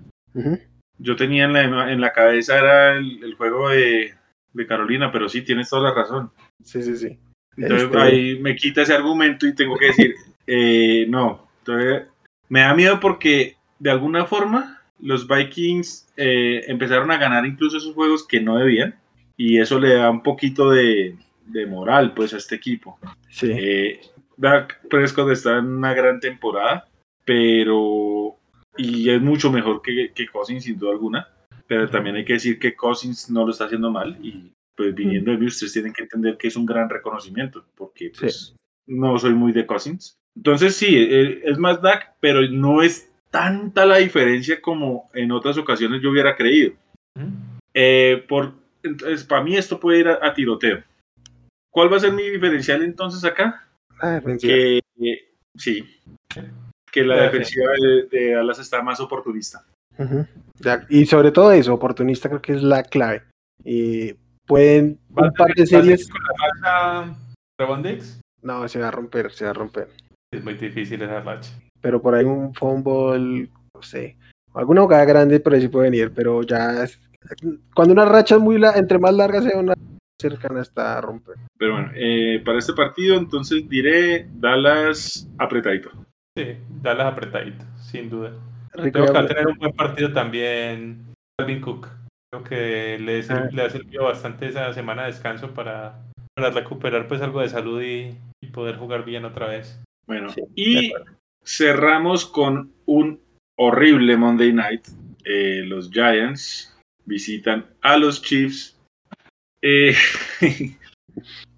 [0.98, 4.15] Yo tenía en la, en la cabeza era el, juego de,
[4.52, 6.31] de, Carolina, pero sí, tienes toda la razón.
[6.62, 7.19] Sí, sí, sí.
[7.56, 10.15] Entonces este ahí me quita ese argumento y tengo que decir,
[10.47, 11.48] eh, no.
[11.61, 12.05] Entonces,
[12.48, 17.94] me da miedo porque de alguna forma los Vikings eh, empezaron a ganar incluso esos
[17.94, 18.97] juegos que no debían
[19.36, 21.16] y eso le da un poquito de,
[21.47, 22.98] de moral pues a este equipo.
[23.28, 23.51] Sí.
[23.51, 24.01] Eh,
[24.36, 26.89] Dak Prescott está en una gran temporada,
[27.24, 28.36] pero
[28.77, 31.29] y es mucho mejor que, que Cousins sin duda alguna,
[31.67, 35.31] pero también hay que decir que Cousins no lo está haciendo mal y pues viniendo
[35.31, 38.57] de mí ustedes tienen que entender que es un gran reconocimiento porque pues
[38.87, 40.17] no soy muy de Cousins.
[40.37, 45.59] Entonces sí, e, es más DAC, pero no es tanta la diferencia como en otras
[45.59, 46.73] ocasiones yo hubiera creído.
[47.73, 50.83] Eh, por, entonces, para mí esto puede ir a, tiroteo.
[51.71, 53.67] ¿Cuál va a ser mi diferencial entonces acá?
[54.01, 54.81] Ah, que,
[55.57, 55.85] sí,
[56.95, 59.65] que la defensiva de, de, Dallas está más oportunista.
[60.89, 63.25] Y sobre todo eso, oportunista creo que es la clave.
[63.65, 64.15] Y
[64.47, 66.09] pueden un par de series.
[66.09, 66.21] con
[66.62, 67.16] la
[68.43, 69.89] No, se va a romper, se va a romper.
[70.33, 71.51] Es muy difícil esa racha.
[71.81, 74.16] Pero por ahí un fumble, no sé.
[74.55, 77.01] Alguna jugada grande por ahí sí puede venir, pero ya es-
[77.75, 79.75] cuando una racha es muy la, entre más larga sea una
[80.21, 81.35] cercana está a romper.
[81.59, 85.91] Pero bueno, eh, para este partido entonces diré Dallas apretadito.
[86.36, 88.32] Sí, Dallas apretadito, sin duda.
[88.73, 91.89] Rico, Creo que va a tener un buen partido también Calvin Cook.
[92.32, 93.48] Creo que le, Ah.
[93.52, 96.02] le ha servido bastante esa semana de descanso para,
[96.35, 99.81] para recuperar pues algo de salud y, y poder jugar bien otra vez.
[100.09, 100.93] Bueno, Sí, y
[101.44, 103.20] cerramos con un
[103.56, 104.89] horrible Monday Night.
[105.24, 108.77] Eh, los Giants visitan a los Chiefs.
[109.62, 109.94] Eh,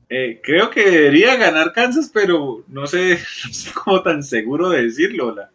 [0.09, 4.83] eh, creo que debería ganar Kansas, pero no sé, no sé cómo tan seguro de
[4.85, 5.35] decirlo.
[5.35, 5.51] la-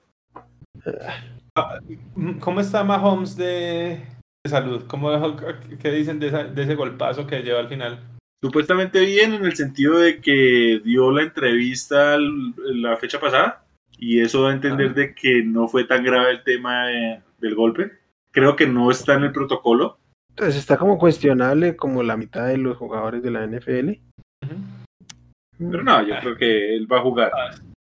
[2.15, 3.99] Mm, ¿Cómo está Mahomes de,
[4.43, 4.83] de salud?
[4.87, 5.09] ¿Cómo,
[5.81, 7.99] ¿Qué dicen de, esa- de ese golpazo que lleva al final?
[8.41, 13.65] Supuestamente bien en el sentido de que dio la entrevista la fecha pasada
[13.97, 14.93] y eso da a entender Ah.
[14.93, 17.91] de que no fue tan grave el tema de- del golpe.
[18.31, 19.97] Creo que no está en el protocolo.
[20.29, 23.99] Entonces está como cuestionable como la mitad de los jugadores de la NFL.
[25.57, 27.31] Pero no, yo creo que él va a jugar.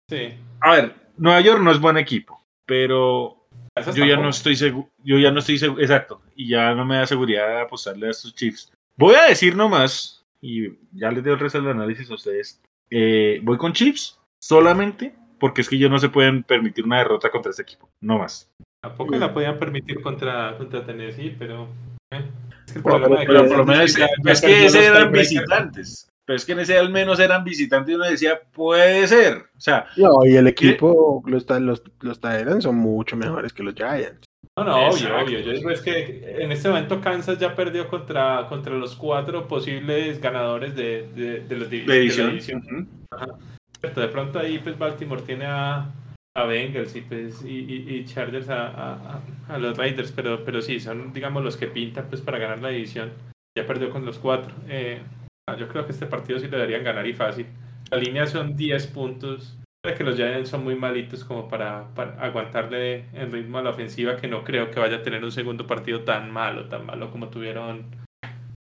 [0.08, 0.34] Sí.
[0.60, 4.88] A ver, Nueva York no es buen equipo, pero Kansas yo ya no estoy seguro,
[5.02, 8.10] yo ya no estoy seguro, exacto, y ya no me da seguridad de apostarle a
[8.10, 8.72] estos Chiefs.
[8.96, 13.40] Voy a decir nomás, y ya les doy el resto del análisis a ustedes, eh,
[13.42, 15.14] voy con Chiefs solamente
[15.44, 18.50] porque es que ellos no se pueden permitir una derrota contra este equipo, no más.
[18.82, 21.68] Tampoco la podían permitir contra, contra Tennessee, pero...
[22.12, 22.24] eh,
[22.66, 26.36] es que el Bueno, pero por lo menos es que es ese eran visitantes, pero
[26.36, 29.86] es que en ese al menos eran visitantes y uno decía, puede ser, o sea,
[29.96, 34.24] No, y el equipo, los, ta- los, los Titans son mucho mejores que los Giants.
[34.56, 35.24] No, no, obvio, Exacto.
[35.24, 35.40] obvio.
[35.40, 40.20] Yo digo es que en este momento Kansas ya perdió contra, contra los cuatro posibles
[40.20, 42.28] ganadores de, de, de los divi- de de la edición.
[42.30, 42.88] división.
[43.80, 45.90] Cierto, De pronto ahí pues Baltimore tiene a,
[46.36, 50.62] a Bengals y, pues, y, y- y Chargers a, a- a- los Raiders, pero, pero
[50.62, 53.10] sí, son digamos los que pintan pues para ganar la división.
[53.58, 54.54] Ya perdió con los cuatro.
[54.68, 55.00] Eh,
[55.58, 57.46] yo creo que este partido sí lo deberían ganar y fácil.
[57.90, 59.58] La línea son 10 puntos.
[59.82, 63.70] Creo que los Giants son muy malitos como para, para aguantarle el ritmo a la
[63.70, 67.10] ofensiva, que no creo que vaya a tener un segundo partido tan malo, tan malo
[67.10, 67.84] como tuvieron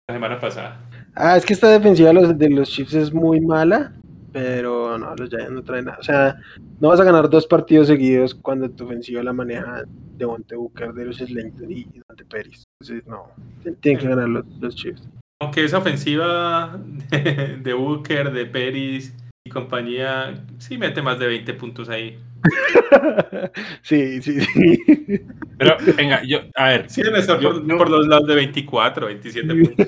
[0.08, 0.80] la semana pasada.
[1.14, 3.92] Ah, es que esta defensiva de los, de los Chiefs es muy mala,
[4.32, 5.98] pero no, los Giants no traen nada.
[5.98, 6.36] O sea,
[6.78, 9.82] no vas a ganar dos partidos seguidos cuando tu ofensiva la maneja
[10.16, 12.62] Devonte Booker, de los Slayton y Dante Pérez.
[12.80, 13.26] Entonces, no,
[13.80, 15.02] tienen que ganar los, los Chiefs.
[15.40, 16.78] Aunque esa ofensiva
[17.10, 19.14] de, de Booker, de Peris
[19.46, 22.18] y compañía, sí mete más de 20 puntos ahí.
[23.82, 24.78] sí, sí, sí.
[25.58, 28.34] Pero venga, yo, a ver, Sí, debe estar Yo- por, yo- por los lados de
[28.34, 29.86] 24, 27 puntos.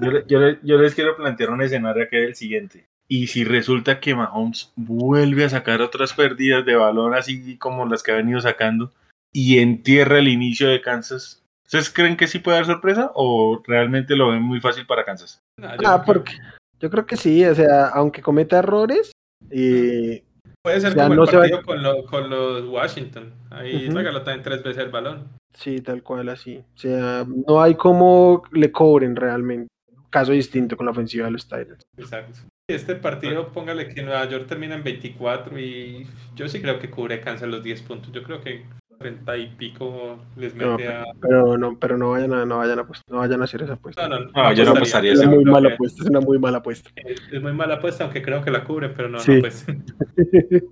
[0.00, 2.86] Yo, yo le- yo les quiero plantear un escenario que es el siguiente.
[3.08, 8.02] Y si resulta que Mahomes vuelve a sacar otras pérdidas de balón así como las
[8.02, 8.92] que ha venido sacando
[9.32, 14.16] y entierra el inicio de Kansas, ¿ustedes creen que sí puede dar sorpresa o realmente
[14.16, 15.42] lo ven muy fácil para Kansas?
[15.60, 16.32] No, yo Ah, creo- porque
[16.80, 19.12] yo creo que sí, o sea, aunque cometa errores,
[19.50, 20.24] eh,
[20.62, 23.32] Puede ser o sea, como no el se va- partido con, lo- con los Washington.
[23.50, 23.96] Ahí Ujú.
[23.98, 25.28] regaló también tres veces el balón.
[25.54, 26.58] sí, tal cual así.
[26.58, 29.68] O sea, no hay como le cobren realmente.
[30.10, 31.82] Caso distinto con la ofensiva de los Titans.
[31.98, 32.38] Exacto.
[32.70, 37.20] Este partido, póngale que Nueva York termina en 24 y yo sí creo que cubre
[37.20, 38.10] Kansas los 10 puntos.
[38.12, 38.64] Yo creo que
[38.98, 41.04] 30 y pico les No, mete a...
[41.20, 44.08] Pero no, pero no vayan a, no vayan a, no vayan a hacer esa apuesta.
[44.08, 46.90] No, no, No, yo no apostaría es muy mala apuesta, es una muy mala apuesta.
[46.96, 49.32] Es es muy mala apuesta, aunque creo que la cubre, pero no, Sí.
[49.36, 49.64] no, pues.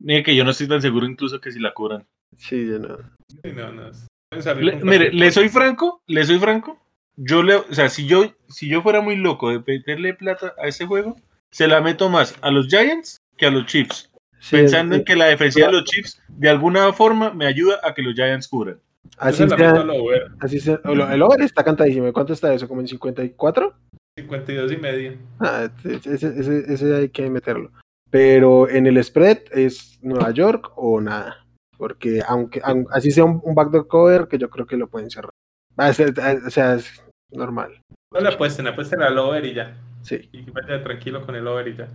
[0.00, 2.06] Mire que yo no estoy tan seguro incluso que si la cubran.
[2.36, 2.98] Sí, yo no.
[3.28, 3.90] Sí, no, no.
[4.30, 6.78] Pueden salir Le- mire, le soy franco, le soy franco.
[7.16, 10.68] Yo le, o sea, si yo, si yo fuera muy loco de meterle plata a
[10.68, 11.16] ese juego,
[11.50, 14.10] se la meto más a los Giants que a los Chiefs.
[14.40, 17.80] Sí, pensando es- en que la defensiva de los Chiefs de alguna forma me ayuda
[17.82, 18.80] a que los Giants cubran.
[19.16, 22.12] así sea, over, así lo- el over está cantadísimo.
[22.12, 22.68] ¿Cuánto está eso?
[22.68, 23.74] ¿Como en 54?
[24.18, 25.16] 52 y medio.
[25.40, 27.70] Ah, ese, ese- ese- ese hay que meterlo.
[28.10, 31.44] Pero en el spread es Nueva York o nada.
[31.76, 35.10] Porque aunque aun- así sea un, un backdoor cover, que yo creo que lo pueden
[35.10, 35.30] cerrar.
[35.76, 37.80] O sea, es normal.
[38.12, 39.76] No le apuesten, apuesten al over y ya.
[40.02, 40.28] Sí.
[40.32, 41.88] Y vaya tranquilo con el over y ya.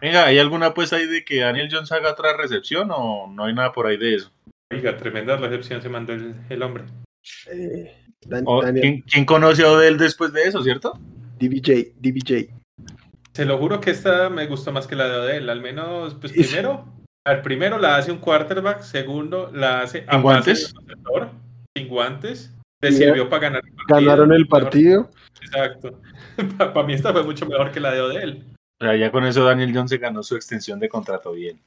[0.00, 3.54] Venga, ¿hay alguna apuesta ahí de que Daniel Jones haga otra recepción o no hay
[3.54, 4.30] nada por ahí de eso?
[4.72, 6.84] Oiga, tremenda recepción se mandó el, el hombre.
[7.50, 7.96] Eh,
[8.26, 8.44] Dan-
[8.80, 10.98] ¿quién, quién conoce a Odell después de eso, cierto?
[11.38, 12.50] DBJ, DBJ.
[13.32, 15.48] Se lo juro que esta me gustó más que la de Odell.
[15.50, 16.84] Al menos, pues primero,
[17.24, 20.74] al primero la hace un quarterback, segundo la hace a ¿Sin guantes?
[20.74, 21.30] de receptor,
[21.76, 22.54] sin guantes.
[22.82, 24.00] Le sirvió para ganar el partido.
[24.00, 25.10] Ganaron el partido.
[25.42, 26.00] Exacto.
[26.58, 28.44] para mí esta fue mucho mejor que la de Odell.
[28.80, 31.60] O sea, ya con eso Daniel Jones se ganó su extensión de contrato bien.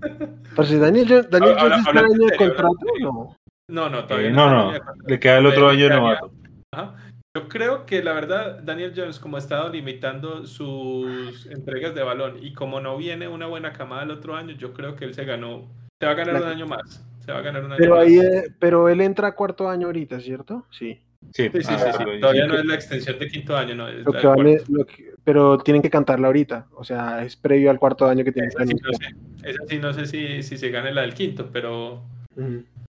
[0.00, 3.36] Pero si Daniel, Jones- Daniel Ahora- Jones está en en año de serio, contrato, no.
[3.68, 5.00] No, no, Eh, todavía no, no, contrato.
[5.06, 6.30] le queda el otro año de novato.
[6.72, 6.94] Ajá.
[7.36, 12.38] Yo creo que la verdad, Daniel Jones, como ha estado limitando sus entregas de balón
[12.42, 15.26] y como no viene una buena camada el otro año, yo creo que él se
[15.26, 15.68] ganó,
[16.00, 17.04] se va a ganar La- un año más.
[17.20, 18.06] Se va a ganar un año Pero más.
[18.06, 20.64] ahí, eh, pero él entra a cuarto año ahorita, ¿cierto?
[20.70, 20.98] Sí.
[21.32, 23.88] Sí, Sí, sí, ah, sí, Todavía no es la extensión de quinto año, no.
[23.88, 26.68] Es Lo que vale, lo que- pero tienen que cantarla ahorita.
[26.76, 29.78] O sea, es previo al cuarto año que tienen Esa sí no sé, esa sí
[29.78, 32.00] no sé si, si se gane la del quinto, pero,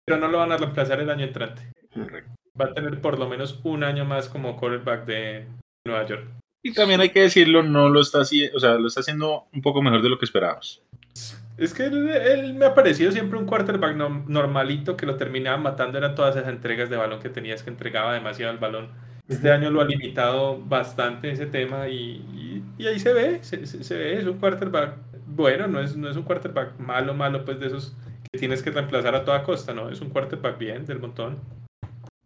[0.04, 1.62] pero no lo van a reemplazar el año entrante.
[1.94, 2.30] Correcto.
[2.60, 5.46] Va a tener por lo menos un año más como quarterback de
[5.86, 6.26] Nueva York.
[6.62, 9.62] Y también hay que decirlo, no lo está haciendo, o sea, lo está haciendo un
[9.62, 10.82] poco mejor de lo que esperábamos.
[11.56, 15.56] Es que él, él me ha parecido siempre un quarterback no- normalito que lo terminaba
[15.56, 18.90] matando, eran todas esas entregas de balón que tenías que entregaba demasiado el balón.
[19.28, 21.94] Este año lo ha limitado bastante ese tema y,
[22.34, 24.96] y- y ahí se ve, se, se- se ve, es un quarterback
[25.26, 27.94] bueno, no es, no es un quarterback malo, malo, pues de esos
[28.32, 29.90] que tienes que reemplazar a toda costa, ¿no?
[29.90, 31.38] Es un quarterback bien, del montón.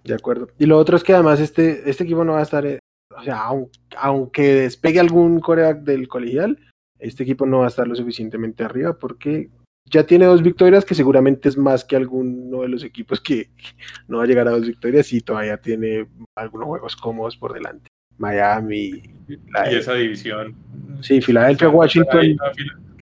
[0.05, 0.49] De acuerdo.
[0.59, 2.79] Y lo otro es que además este, este equipo no va a estar, eh,
[3.16, 3.69] o sea, aun-
[3.99, 6.59] aunque despegue algún coreback del colegial,
[6.99, 9.51] este equipo no va a estar lo suficientemente arriba porque
[9.85, 13.51] ya tiene dos victorias que seguramente es más que alguno de los equipos que
[14.09, 16.07] no va a llegar a dos victorias y todavía tiene
[16.37, 17.89] algunos juegos cómodos por delante.
[18.19, 19.03] Miami,
[19.51, 20.55] la- Y esa división.
[21.01, 22.37] sí, Filadelfia, Washington,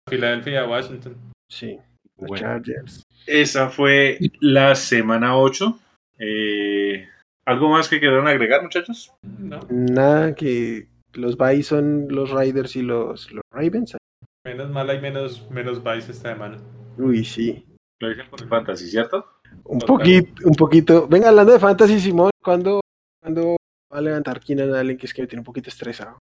[0.10, 1.16] Filadelfia, Washington.
[1.50, 1.78] sí,
[2.18, 2.36] los Bueno.
[2.44, 3.04] Chargers.
[3.26, 5.80] Esa fue la semana 8.
[6.20, 7.08] Eh,
[7.46, 9.12] ¿Algo más que quieran agregar, muchachos?
[9.40, 13.96] No, Nada que los Bison, los Riders y los, los Ravens.
[14.50, 16.58] Menos mal hay menos, menos vice esta semana.
[16.98, 17.66] Uy, sí.
[18.00, 19.26] Lo dicen por el fantasy, ¿cierto?
[19.66, 21.08] Un poquito, un poquito.
[21.08, 22.82] Venga, hablando de Fantasy, Simón, ¿cuándo,
[23.22, 23.58] ¿cuándo
[23.94, 24.98] va a levantar Keenan Allen?
[24.98, 26.18] Que es que me tiene un poquito estresado.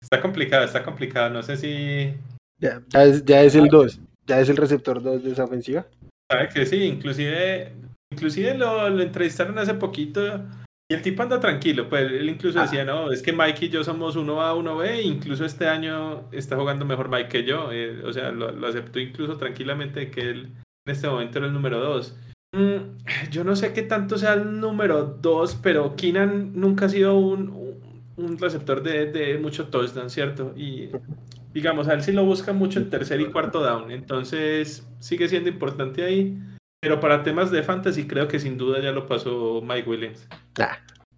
[0.00, 1.30] Está complicado, está complicado.
[1.30, 2.14] No sé si.
[2.58, 4.00] Ya, ya es, ya es el 2.
[4.26, 5.86] Ya es el receptor 2 de esa ofensiva.
[6.30, 7.72] Sabe que sí, inclusive.
[8.12, 10.44] Inclusive lo, lo entrevistaron hace poquito.
[10.90, 11.88] Y el tipo anda tranquilo.
[11.88, 12.62] Pues él incluso Ah.
[12.62, 15.02] decía, no, es que Mike y yo somos 1A, 1B.
[15.02, 17.70] Incluso este año está jugando mejor Mike que yo.
[17.72, 20.52] eh, o sea, lo, lo aceptó incluso tranquilamente que él
[20.86, 22.16] en este momento era el número 2.
[23.32, 27.48] yo no sé qué tanto sea el número 2, pero Keenan nunca ha sido un,
[27.48, 27.74] un-
[28.16, 30.52] un receptor de, de mucho touchdown, ¿cierto?
[30.56, 30.90] Y
[31.52, 35.48] digamos, a él sí lo busca mucho en tercer y cuarto down, entonces sigue siendo
[35.48, 36.38] importante ahí.
[36.84, 40.28] Pero para temas de fantasy creo que sin duda ya lo pasó Mike Williams.
[40.58, 40.74] Nah,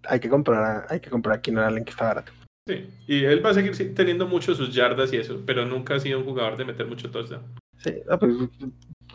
[0.07, 2.31] hay que comprar, a- hay que comprar a Keenan Allen que está barato.
[2.69, 5.99] Sí, y él va a seguir teniendo mucho sus yardas y eso, pero nunca ha
[5.99, 7.41] sido un jugador de meter mucho touchdown.
[7.79, 8.33] Sí, ah, pues,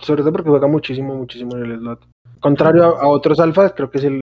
[0.01, 2.07] sobre todo porque juega muchísimo, muchísimo en el slot.
[2.39, 4.21] Contrario a, a otros alfas, creo que es el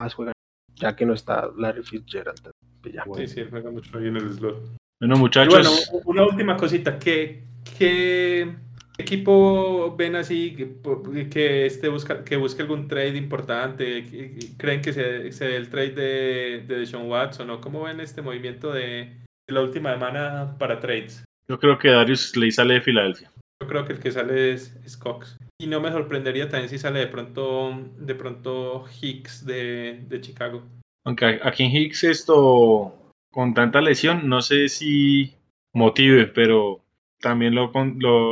[0.00, 0.30] más juega,
[0.76, 2.48] ya que no está Larry Fitzgerald.
[2.92, 3.04] ya.
[3.16, 4.60] Sí, sí, él juega mucho ahí en el slot.
[5.00, 5.52] Bueno, Y muchachos,
[5.90, 7.42] bueno, una última cosita, ¿qué,
[7.76, 8.54] qué
[9.02, 14.04] equipo ven así que, que, este busca, que busque algún trade importante?
[14.10, 17.82] ¿Qué- qué- ¿Creen que se, se dé el trade de, de Deshaun Watson o cómo
[17.84, 21.24] ven este movimiento de, de la última semana para trades?
[21.48, 23.30] yo creo que Darius Slay sale de Filadelfia.
[23.60, 25.36] Yo creo que el que sale es, es Cox.
[25.60, 30.62] Y no me sorprendería también si sale de pronto, de pronto Hicks de, de Chicago.
[31.04, 35.34] Aunque aquí en Hicks esto, con tanta lesión, no sé si
[35.74, 36.80] motive, pero
[37.20, 37.70] también lo,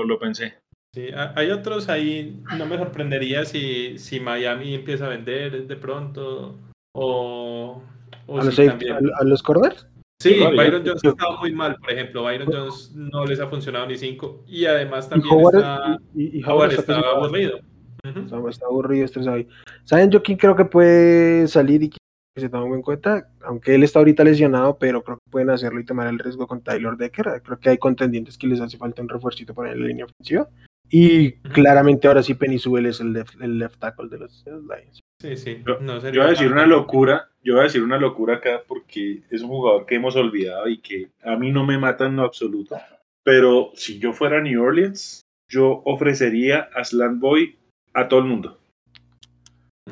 [0.04, 0.54] lo pensé.
[0.92, 5.76] Sí, ha- hay otros ahí, no me sorprendería si, si Miami empieza a vender de
[5.76, 6.56] pronto
[6.96, 7.80] o,
[8.26, 9.86] o ¿A los, si safety- también- a- a los corners?
[10.20, 10.50] Sí, ya.
[10.50, 13.96] Byron Jones ha estado muy mal, por ejemplo, Byron Jones no les ha funcionado ni
[13.96, 17.60] cinco y además Y también Howard, está, y, Howard Howard está está aburrido.
[18.02, 19.36] Está, está aburrido, estresado.
[19.36, 19.48] ahí.
[19.84, 21.98] ¿Saben yo quién creo que puede salir y que
[22.36, 23.28] se tome en cuenta?
[23.44, 26.62] Aunque él está ahorita lesionado, pero creo que pueden hacerlo y tomar el riesgo con
[26.62, 27.40] Tyler Decker.
[27.44, 30.48] Creo que hay contendientes que les hace falta un refuercito para la línea ofensiva.
[30.90, 35.00] Y claramente ahora sí Penny Sewell es el left, el left tackle de los, Lions.
[35.20, 35.62] Sí, sí.
[35.66, 38.36] Yo- no Yo sería voy a decir una locura, yo voy a decir una locura
[38.36, 42.06] acá porque es un jugador que hemos olvidado y que a mí no me mata
[42.06, 42.76] en lo absoluto.
[43.22, 47.56] Pero si yo fuera New Orleans, yo ofrecería a Slant Boy
[47.92, 48.58] a todo el mundo.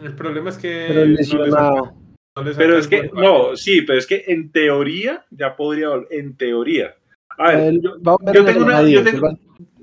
[0.03, 3.99] El problema es que Pero no les no les Pero es que, no, sí, pero
[3.99, 6.95] es que en teoría ya podría, en teoría.
[7.37, 7.99] A ver, Él yo,
[8.33, 9.29] tengo una, yo tengo,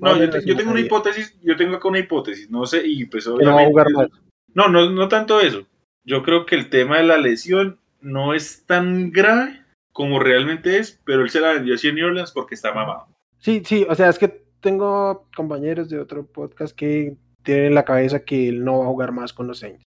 [0.00, 2.66] no, yo, a te- yo tengo una a hipótesis, yo tengo acá una hipótesis, no
[2.66, 4.08] sé, y pues que no va a obviamente- jugar más.
[4.54, 5.66] No, no, no tanto eso.
[6.04, 9.62] Yo creo que el tema de la lesión no es tan grave
[9.92, 13.06] como realmente es, pero él se la vendió así en New Orleans porque está mamado.
[13.38, 17.84] Sí, sí, o sea, es que tengo compañeros de otro podcast que tienen en la
[17.84, 19.82] cabeza que él no va a jugar más con los Saints.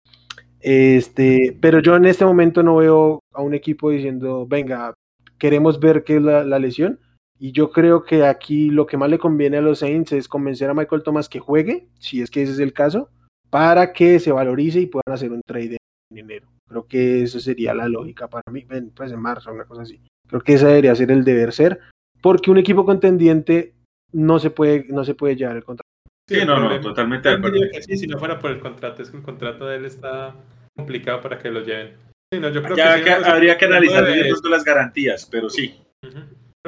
[0.61, 4.93] Este, pero yo en este momento no veo a un equipo diciendo, venga,
[5.37, 6.99] queremos ver qué es la, la lesión
[7.39, 10.69] Y yo creo que aquí lo que más le conviene a los Saints es convencer
[10.69, 13.09] a Michael Thomas que juegue, si es que ese es el caso,
[13.49, 15.77] para que se valorice y puedan hacer un trade
[16.11, 16.47] en enero.
[16.67, 20.01] Creo que eso sería la lógica para mí, pues en marzo, una cosa así.
[20.27, 21.79] Creo que ese debería ser el deber ser,
[22.21, 23.73] porque un equipo contendiente
[24.11, 25.87] no se puede, no se puede llevar el contrato.
[26.27, 27.57] Sí, no, no, totalmente de acuerdo.
[27.81, 30.35] Sí, si no fuera por el contrato, es que el contrato de él está
[30.75, 31.95] complicado para que lo lleven.
[32.31, 35.49] Sí, no, yo creo Ya que, que sí, habría que analizar de- las garantías, pero
[35.49, 35.75] sí.
[36.05, 36.19] Ujú.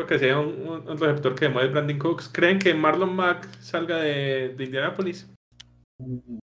[0.02, 2.28] Creo que sea un, un- un receptor que demueve Brandon Cooks.
[2.34, 5.32] ¿Creen que Marlon Mack salga de, de Indianapolis?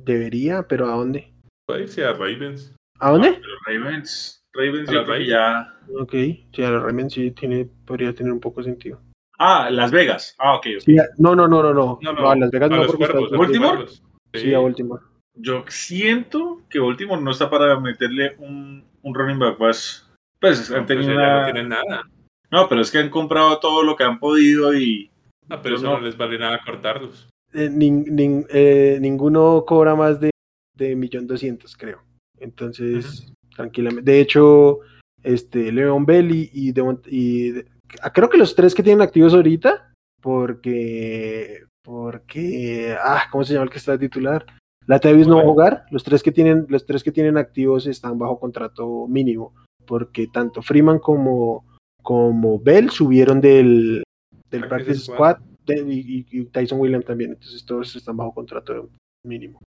[0.03, 1.31] Debería, pero ¿a dónde?
[1.67, 2.75] Puede irse a Ravens.
[3.01, 3.33] ¿A dónde?
[3.35, 5.75] Pero Ravens, Ravens yo creo que ya.
[5.99, 6.13] Ok,
[6.55, 9.01] sí, a los Ravens sí tiene, podría tener un poco de sentido.
[9.39, 10.35] Ah, Las Vegas.
[10.39, 10.67] Ah, ok.
[10.77, 10.83] ok.
[10.83, 13.87] Sí, a- no, no, no, no, no, No, a Las Vegas a no, está ¿Baltimore?
[14.33, 15.03] Sí, a Baltimore.
[15.37, 20.09] Yo siento que Baltimore no está para meterle un, un running back más.
[20.41, 22.09] Pues No, han pues ya no una- tienen nada.
[22.55, 25.11] No, pero es que han comprado todo lo que han podido y.
[25.49, 25.99] Ah, pero Yo eso no.
[25.99, 27.29] no les vale nada cortarlos.
[27.53, 30.31] Eh, nin- nin- eh, ninguno cobra más de,
[30.77, 31.99] de millón doscientos, creo.
[32.39, 34.09] Entonces, tranquilamente.
[34.11, 34.79] De hecho,
[35.23, 37.67] este, Leon Bell y, y, Devont- y de-
[38.03, 43.65] ah, creo que los tres que tienen activos ahorita, porque, porque, ah, ¿cómo se llama
[43.65, 44.47] el que está de titular?
[44.87, 45.85] La Davis no va a jugar.
[45.91, 49.55] Los tres que tienen, los tres que tienen activos están bajo contrato mínimo,
[49.87, 51.65] porque tanto Freeman como,
[52.05, 54.05] como Bell subieron del,
[54.51, 55.39] del Practice squad.
[55.39, 57.33] squad de- y, Tyson Williams también.
[57.33, 58.89] Entonces todos están bajo contrato
[59.27, 59.61] mínimo.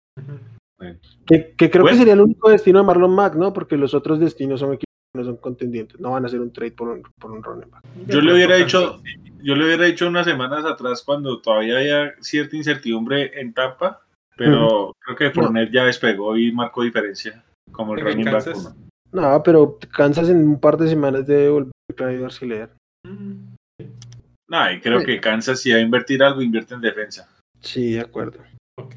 [1.25, 1.95] Que, que creo Bueno.
[1.95, 3.51] que sería el único destino de Marlon Mack, ¿no?
[3.51, 5.99] Porque los otros destinos son equipos que no son contendientes.
[5.99, 7.83] No van a hacer un trade por un, por un running back.
[8.05, 9.01] Yo le hubiera dicho,
[9.41, 14.01] yo le hubiera dicho unas semanas atrás cuando todavía había cierta incertidumbre en Tampa,
[14.35, 18.75] pero creo que Fournette ya despegó y marcó diferencia como el running back uno.
[19.13, 21.71] No, pero Kansas en un par de semanas de volver
[22.05, 22.69] ayudarse a leer.
[24.49, 27.29] No, y creo que Kansas si va a invertir algo, invierte en defensa.
[27.61, 28.39] Sí, de acuerdo.
[28.77, 28.95] Ok.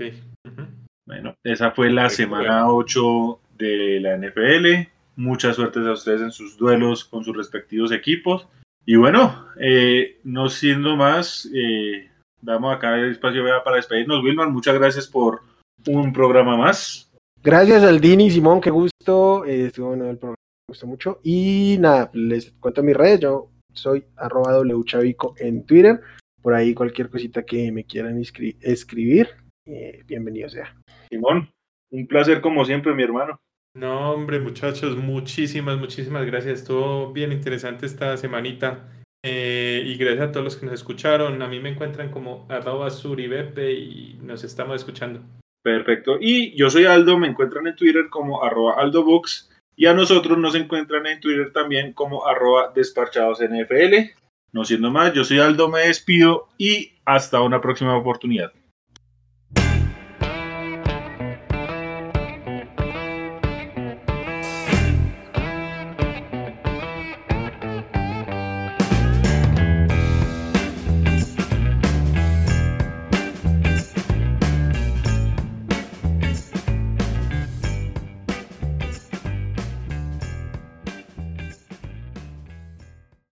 [1.07, 4.89] Bueno, esa fue la semana 8 de la NFL.
[5.17, 8.47] Mucha suerte a ustedes en sus duelos con sus respectivos equipos.
[8.87, 12.11] Y bueno, eh, no siendo más, eh,
[12.41, 14.23] damos acá el espacio para despedirnos.
[14.23, 15.43] Wilman, muchas gracias por
[15.87, 17.11] un programa más.
[17.43, 19.45] Gracias al Dini y Simón, qué gusto.
[19.45, 20.37] Eh, estuvo bueno el programa,
[20.71, 21.21] me gustó mucho.
[21.25, 23.21] Y nada, les cuento mis redes.
[23.21, 26.01] Yo soy arroba wchavico en Twitter.
[26.41, 29.29] Por ahí cualquier cosita que me quieran escribir,
[29.67, 30.75] eh, bienvenido sea.
[31.11, 31.51] Simón,
[31.91, 33.41] un placer como siempre, mi hermano.
[33.77, 36.61] No, hombre, muchachos, muchísimas, muchísimas gracias.
[36.61, 38.89] Estuvo bien interesante esta semanita.
[39.23, 41.43] Eh, y gracias a todos los que nos escucharon.
[41.43, 45.21] A mí me encuentran como arroba suribepe y nos estamos escuchando.
[45.63, 46.17] Perfecto.
[46.21, 50.55] Y yo soy Aldo, me encuentran en Twitter como arroba aldobooks y a nosotros nos
[50.55, 54.13] encuentran en Twitter también como arroba desparchadosnfl.
[54.53, 58.53] No siendo más, yo soy Aldo, me despido y hasta una próxima oportunidad.